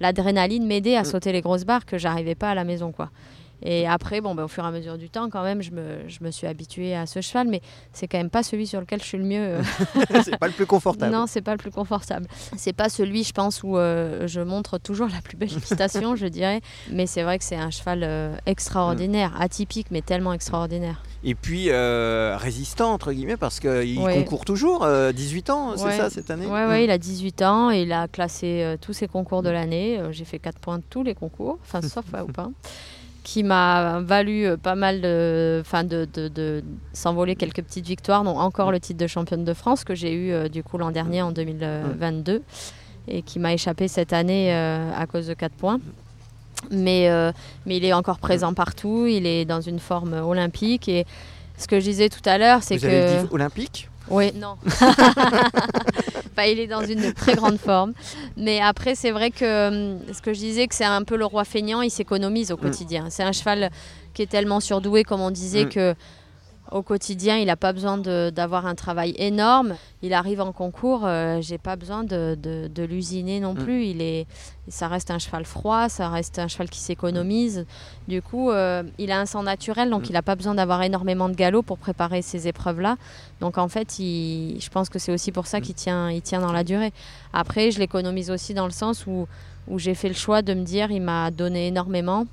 l'adrénaline 0.00 0.66
m'aidait 0.66 0.96
à 0.96 1.02
Mm. 1.02 1.06
sauter 1.06 1.32
les 1.32 1.42
grosses 1.42 1.64
barres 1.64 1.84
que 1.84 1.98
j'arrivais 1.98 2.34
pas 2.34 2.50
à 2.50 2.54
la 2.54 2.64
maison, 2.64 2.90
quoi. 2.90 3.10
Et 3.64 3.86
après, 3.86 4.20
bon, 4.20 4.34
ben, 4.34 4.44
au 4.44 4.48
fur 4.48 4.64
et 4.64 4.66
à 4.66 4.70
mesure 4.70 4.98
du 4.98 5.08
temps, 5.10 5.30
quand 5.30 5.42
même, 5.42 5.62
je 5.62 5.70
me, 5.70 6.08
je 6.08 6.18
me 6.24 6.30
suis 6.30 6.46
habituée 6.46 6.94
à 6.96 7.06
ce 7.06 7.20
cheval, 7.20 7.46
mais 7.48 7.60
c'est 7.92 8.08
quand 8.08 8.18
même 8.18 8.30
pas 8.30 8.42
celui 8.42 8.66
sur 8.66 8.80
lequel 8.80 9.00
je 9.00 9.06
suis 9.06 9.18
le 9.18 9.24
mieux. 9.24 9.40
euh, 9.40 9.62
C'est 10.24 10.36
pas 10.38 10.46
le 10.48 10.52
plus 10.52 10.66
confortable. 10.66 11.12
non, 11.12 11.26
c'est 11.26 11.42
pas 11.42 11.52
le 11.52 11.58
plus 11.58 11.70
confortable. 11.70 12.26
C'est 12.56 12.72
pas 12.72 12.88
celui, 12.88 13.24
je 13.24 13.32
pense, 13.32 13.62
où 13.62 13.76
euh, 13.78 14.26
je 14.26 14.40
montre 14.40 14.78
toujours 14.78 15.08
la 15.08 15.20
plus 15.22 15.36
belle 15.36 15.52
équitation, 15.56 16.16
je 16.16 16.26
dirais. 16.26 16.60
Mais 16.90 17.06
c'est 17.06 17.22
vrai 17.22 17.38
que 17.38 17.44
c'est 17.44 17.56
un 17.56 17.70
cheval 17.70 18.00
euh, 18.04 18.34
extraordinaire, 18.46 19.30
Mm. 19.38 19.42
atypique, 19.42 19.86
mais 19.90 20.02
tellement 20.02 20.32
extraordinaire. 20.32 21.02
Et 21.24 21.34
puis 21.36 21.66
euh, 21.70 22.36
résistant 22.36 22.92
entre 22.92 23.12
guillemets 23.12 23.36
parce 23.36 23.60
qu'il 23.60 23.98
Ouais. 24.00 24.14
concourt 24.14 24.44
toujours, 24.44 24.82
euh, 24.82 25.12
18 25.12 25.50
ans, 25.50 25.76
c'est 25.76 25.84
Ouais. 25.84 25.96
ça 25.96 26.10
cette 26.10 26.30
année 26.30 26.46
Ouais, 26.46 26.66
ouais, 26.66 26.84
il 26.84 26.90
a 26.90 26.98
18 26.98 27.42
ans 27.42 27.70
et 27.70 27.82
il 27.82 27.92
a 27.92 28.08
classé 28.08 28.76
tous 28.80 28.92
ses 28.92 29.06
concours 29.06 29.42
de 29.42 29.50
l'année. 29.50 29.98
Euh, 30.00 30.10
J'ai 30.10 30.24
fait 30.24 30.40
4 30.40 30.58
points 30.58 30.78
de 30.78 30.84
tous 30.90 31.02
les 31.04 31.14
concours, 31.14 31.58
enfin, 31.62 31.80
sauf 31.80 32.04
à 32.12 32.24
Oupin, 32.24 32.52
qui 33.22 33.42
m'a 33.42 34.00
valu 34.00 34.46
euh, 34.46 34.56
pas 34.56 34.74
mal 34.74 35.00
de. 35.00 35.62
De, 35.72 36.06
de, 36.12 36.28
de 36.28 36.62
s'envoler 36.92 37.34
quelques 37.34 37.62
petites 37.62 37.86
victoires, 37.86 38.24
dont 38.24 38.38
encore 38.38 38.70
le 38.72 38.78
titre 38.78 38.98
de 38.98 39.06
championne 39.06 39.44
de 39.44 39.54
France 39.54 39.84
que 39.84 39.94
j'ai 39.94 40.12
eu 40.12 40.32
euh, 40.32 40.48
du 40.48 40.62
coup 40.62 40.76
l'an 40.78 40.90
dernier 40.90 41.22
en 41.22 41.32
2022 41.32 42.42
et 43.08 43.22
qui 43.22 43.38
m'a 43.38 43.52
échappé 43.52 43.88
cette 43.88 44.12
année 44.12 44.54
euh, 44.54 44.90
à 44.96 45.06
cause 45.06 45.26
de 45.26 45.34
4 45.34 45.52
points. 45.52 45.80
Mais, 46.70 47.08
euh, 47.08 47.32
mais 47.66 47.78
il 47.78 47.84
est 47.84 47.92
encore 47.92 48.18
présent 48.18 48.54
partout, 48.54 49.06
il 49.06 49.26
est 49.26 49.44
dans 49.44 49.60
une 49.60 49.80
forme 49.80 50.12
olympique 50.12 50.88
et 50.88 51.06
ce 51.58 51.66
que 51.66 51.80
je 51.80 51.84
disais 51.84 52.08
tout 52.08 52.26
à 52.26 52.38
l'heure, 52.38 52.62
c'est 52.62 52.82
avez 52.84 53.16
que. 53.16 53.22
dit 53.22 53.28
olympique? 53.32 53.88
Oui, 54.10 54.32
non. 54.34 54.56
il 56.46 56.58
est 56.58 56.66
dans 56.66 56.84
une 56.84 57.12
très 57.12 57.34
grande 57.34 57.58
forme. 57.58 57.92
Mais 58.36 58.60
après, 58.60 58.94
c'est 58.94 59.10
vrai 59.10 59.30
que 59.30 59.68
hum, 59.68 60.00
ce 60.12 60.20
que 60.20 60.32
je 60.32 60.38
disais, 60.38 60.66
que 60.66 60.74
c'est 60.74 60.84
un 60.84 61.02
peu 61.02 61.16
le 61.16 61.24
roi 61.24 61.44
feignant, 61.44 61.82
il 61.82 61.90
s'économise 61.90 62.52
au 62.52 62.56
mm. 62.56 62.60
quotidien. 62.60 63.06
C'est 63.10 63.22
un 63.22 63.32
cheval 63.32 63.70
qui 64.14 64.22
est 64.22 64.26
tellement 64.26 64.60
surdoué, 64.60 65.04
comme 65.04 65.20
on 65.20 65.30
disait, 65.30 65.64
mm. 65.64 65.68
que 65.68 65.94
au 66.72 66.82
quotidien, 66.82 67.36
il 67.36 67.46
n'a 67.46 67.56
pas 67.56 67.72
besoin 67.72 67.98
d'avoir 67.98 68.66
un 68.66 68.74
travail 68.74 69.14
énorme. 69.18 69.74
Il 70.02 70.14
arrive 70.14 70.40
en 70.40 70.52
concours, 70.52 71.02
euh, 71.04 71.40
j'ai 71.40 71.58
pas 71.58 71.76
besoin 71.76 72.02
de, 72.02 72.36
de, 72.36 72.82
l'usiner 72.82 73.40
non 73.40 73.52
mm. 73.52 73.58
plus. 73.58 73.84
Il 73.84 74.02
est, 74.02 74.26
ça 74.68 74.88
reste 74.88 75.10
un 75.10 75.18
cheval 75.18 75.44
froid, 75.44 75.88
ça 75.88 76.08
reste 76.08 76.38
un 76.38 76.48
cheval 76.48 76.70
qui 76.70 76.80
s'économise. 76.80 77.66
Du 78.08 78.22
coup, 78.22 78.50
euh, 78.50 78.82
il 78.98 79.12
a 79.12 79.20
un 79.20 79.26
sang 79.26 79.42
naturel, 79.42 79.90
donc 79.90 80.02
mm. 80.02 80.06
il 80.08 80.12
n'a 80.12 80.22
pas 80.22 80.34
besoin 80.34 80.54
d'avoir 80.54 80.82
énormément 80.82 81.28
de 81.28 81.34
galop 81.34 81.62
pour 81.62 81.78
préparer 81.78 82.22
ces 82.22 82.48
épreuves-là. 82.48 82.96
Donc 83.40 83.58
en 83.58 83.68
fait, 83.68 83.88
je 83.98 84.68
pense 84.70 84.88
que 84.88 84.98
c'est 84.98 85.12
aussi 85.12 85.30
pour 85.30 85.46
ça 85.46 85.58
mm. 85.58 85.62
qu'il 85.62 85.74
tient, 85.74 86.10
il 86.10 86.22
tient 86.22 86.40
dans 86.40 86.52
la 86.52 86.64
durée. 86.64 86.92
Après, 87.32 87.70
je 87.70 87.78
l'économise 87.78 88.30
aussi 88.30 88.54
dans 88.54 88.66
le 88.66 88.72
sens 88.72 89.06
où, 89.06 89.28
où 89.68 89.78
j'ai 89.78 89.94
fait 89.94 90.08
le 90.08 90.14
choix 90.14 90.42
de 90.42 90.54
me 90.54 90.64
dire, 90.64 90.90
il 90.90 91.02
m'a 91.02 91.30
donné 91.30 91.68
énormément 91.68 92.26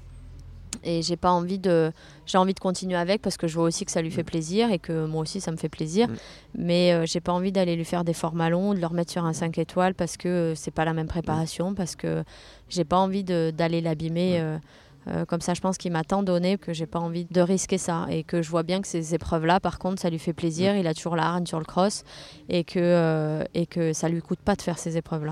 et 0.83 1.01
j'ai 1.01 1.17
pas 1.17 1.31
envie 1.31 1.59
de 1.59 1.91
j'ai 2.29 2.37
envie 2.37 2.53
de 2.53 2.59
continuer 2.59 2.95
avec 2.95 3.21
parce 3.21 3.37
que 3.37 3.47
je 3.47 3.55
vois 3.55 3.63
aussi 3.63 3.85
que 3.85 3.91
ça 3.91 4.01
lui 4.01 4.11
fait 4.11 4.21
mm. 4.21 4.25
plaisir 4.25 4.71
et 4.71 4.79
que 4.79 5.05
moi 5.05 5.21
aussi 5.21 5.41
ça 5.41 5.51
me 5.51 5.57
fait 5.57 5.69
plaisir. 5.69 6.07
Mm. 6.07 6.13
mais 6.55 6.93
euh, 6.93 7.05
j'ai 7.05 7.21
pas 7.21 7.33
envie 7.33 7.51
d'aller 7.51 7.75
lui 7.75 7.85
faire 7.85 8.03
des 8.03 8.13
formats 8.13 8.49
longs 8.49 8.73
de 8.73 8.79
le 8.79 8.85
remettre 8.85 9.11
sur 9.11 9.25
un 9.25 9.33
5 9.33 9.57
étoiles 9.57 9.95
parce 9.95 10.15
que 10.15 10.27
euh, 10.27 10.55
c'est 10.55 10.71
pas 10.71 10.85
la 10.85 10.93
même 10.93 11.07
préparation 11.07 11.73
parce 11.73 11.95
que 11.95 12.23
j'ai 12.69 12.83
pas 12.85 12.97
envie 12.97 13.23
d'aller 13.23 13.81
l'abîmer 13.81 14.39
mm. 14.39 14.61
euh, 15.07 15.25
comme 15.25 15.41
ça. 15.41 15.55
Je 15.55 15.61
pense 15.61 15.79
qu'il 15.79 15.91
m'a 15.91 16.03
tant 16.03 16.21
donné 16.21 16.59
que 16.59 16.71
j'ai 16.71 16.85
pas 16.85 16.99
envie 16.99 17.25
de 17.25 17.41
risquer 17.41 17.79
ça 17.79 18.05
et 18.11 18.23
que 18.23 18.43
je 18.43 18.49
vois 18.49 18.63
bien 18.63 18.79
que 18.79 18.87
ces 18.87 19.15
épreuves 19.15 19.47
là 19.47 19.59
par 19.59 19.79
contre 19.79 19.99
ça 19.99 20.11
lui 20.11 20.19
fait 20.19 20.33
plaisir. 20.33 20.75
Il 20.75 20.85
a 20.85 20.93
toujours 20.93 21.15
la 21.15 21.25
hargne 21.25 21.47
sur 21.47 21.57
le 21.57 21.65
cross 21.65 22.03
et 22.47 22.63
que 22.63 23.43
et 23.55 23.65
que 23.65 23.91
ça 23.93 24.07
lui 24.07 24.21
coûte 24.21 24.39
pas 24.39 24.55
de 24.55 24.61
faire 24.61 24.77
ces 24.77 24.97
épreuves 24.97 25.25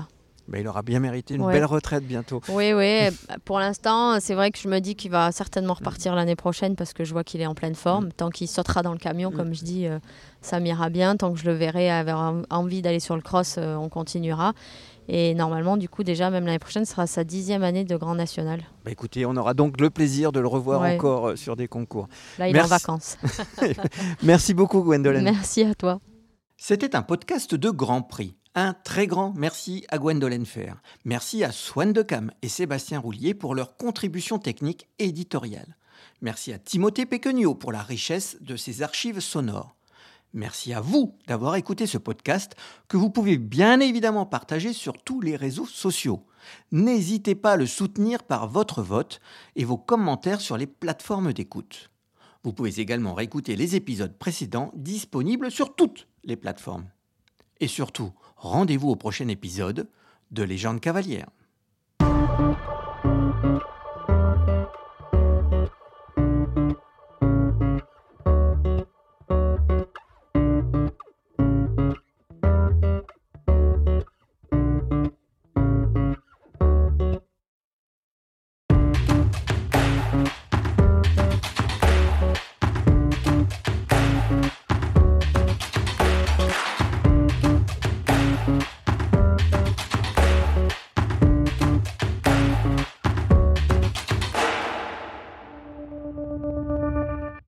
là 0.50 0.60
il 0.60 0.68
aura 0.68 0.82
bien 0.82 1.00
mérité 1.00 1.34
une 1.34 1.46
belle 1.46 1.64
retraite 1.64 2.04
bientôt. 2.04 2.40
Oui, 2.48 2.72
oui. 2.72 3.08
Pour 3.44 3.58
l'instant, 3.58 4.18
c'est 4.20 4.34
vrai 4.34 4.50
que 4.50 4.58
je 4.58 4.68
me 4.68 4.80
dis 4.80 4.94
qu'il 4.94 5.10
va 5.10 5.30
certainement 5.32 5.74
repartir 5.74 6.14
l'année 6.14 6.36
prochaine 6.36 6.76
parce 6.76 6.92
que 6.92 7.04
je 7.04 7.12
vois 7.12 7.24
qu'il 7.24 7.40
est 7.40 7.46
en 7.46 7.54
pleine 7.54 7.74
forme. 7.74 8.06
Mm. 8.06 8.12
Tant 8.12 8.30
qu'il 8.30 8.48
sautera 8.48 8.82
dans 8.82 8.92
le 8.92 8.98
camion, 8.98 9.30
comme 9.30 9.54
je 9.54 9.64
dis, 9.64 9.86
euh, 9.86 9.98
ça 10.40 10.60
m'ira 10.60 10.88
bien. 10.88 11.16
Tant 11.16 11.32
que 11.32 11.38
je 11.38 11.44
le 11.44 11.52
verrai 11.52 11.90
avoir 11.90 12.34
envie 12.50 12.82
d'aller 12.82 13.00
sur 13.00 13.16
le 13.16 13.22
cross, 13.22 13.56
euh, 13.58 13.74
on 13.76 13.88
continuera. 13.88 14.54
Et 15.08 15.34
normalement, 15.34 15.78
du 15.78 15.88
coup, 15.88 16.04
déjà, 16.04 16.28
même 16.28 16.44
l'année 16.44 16.58
prochaine, 16.58 16.84
ce 16.84 16.92
sera 16.92 17.06
sa 17.06 17.24
dixième 17.24 17.62
année 17.62 17.84
de 17.84 17.96
Grand 17.96 18.14
National. 18.14 18.60
Bah 18.84 18.90
écoutez, 18.90 19.24
on 19.24 19.36
aura 19.36 19.54
donc 19.54 19.80
le 19.80 19.88
plaisir 19.88 20.32
de 20.32 20.40
le 20.40 20.46
revoir 20.46 20.82
encore 20.82 21.28
euh, 21.28 21.36
sur 21.36 21.56
des 21.56 21.66
concours. 21.66 22.08
Là, 22.38 22.48
il 22.48 22.56
est 22.56 22.60
en 22.60 22.66
vacances. 22.66 23.16
Merci 24.22 24.52
beaucoup, 24.52 24.82
Gwendolen. 24.82 25.24
Merci 25.24 25.62
à 25.62 25.74
toi. 25.74 26.00
C'était 26.58 26.94
un 26.94 27.02
podcast 27.02 27.54
de 27.54 27.70
Grand 27.70 28.02
Prix. 28.02 28.36
Un 28.60 28.74
très 28.74 29.06
grand 29.06 29.34
merci 29.36 29.84
à 29.88 29.98
Gwendolen 29.98 30.44
Fer. 30.44 30.82
Merci 31.04 31.44
à 31.44 31.52
Swan 31.52 31.92
Decam 31.92 32.32
et 32.42 32.48
Sébastien 32.48 32.98
Roulier 32.98 33.32
pour 33.32 33.54
leur 33.54 33.76
contribution 33.76 34.40
technique 34.40 34.88
et 34.98 35.04
éditoriale. 35.04 35.76
Merci 36.22 36.52
à 36.52 36.58
Timothée 36.58 37.06
Péquenio 37.06 37.54
pour 37.54 37.70
la 37.70 37.82
richesse 37.82 38.36
de 38.40 38.56
ses 38.56 38.82
archives 38.82 39.20
sonores. 39.20 39.76
Merci 40.32 40.72
à 40.72 40.80
vous 40.80 41.14
d'avoir 41.28 41.54
écouté 41.54 41.86
ce 41.86 41.98
podcast 41.98 42.56
que 42.88 42.96
vous 42.96 43.10
pouvez 43.10 43.38
bien 43.38 43.78
évidemment 43.78 44.26
partager 44.26 44.72
sur 44.72 45.00
tous 45.04 45.20
les 45.20 45.36
réseaux 45.36 45.64
sociaux. 45.64 46.26
N'hésitez 46.72 47.36
pas 47.36 47.52
à 47.52 47.56
le 47.56 47.66
soutenir 47.66 48.24
par 48.24 48.48
votre 48.48 48.82
vote 48.82 49.20
et 49.54 49.64
vos 49.64 49.78
commentaires 49.78 50.40
sur 50.40 50.56
les 50.56 50.66
plateformes 50.66 51.32
d'écoute. 51.32 51.92
Vous 52.42 52.52
pouvez 52.52 52.80
également 52.80 53.14
réécouter 53.14 53.54
les 53.54 53.76
épisodes 53.76 54.18
précédents 54.18 54.72
disponibles 54.74 55.52
sur 55.52 55.76
toutes 55.76 56.08
les 56.24 56.34
plateformes. 56.34 56.88
Et 57.60 57.68
surtout, 57.68 58.12
rendez-vous 58.38 58.88
au 58.88 58.96
prochain 58.96 59.28
épisode 59.28 59.88
de 60.30 60.42
Légende 60.42 60.80
cavalière. 60.80 61.28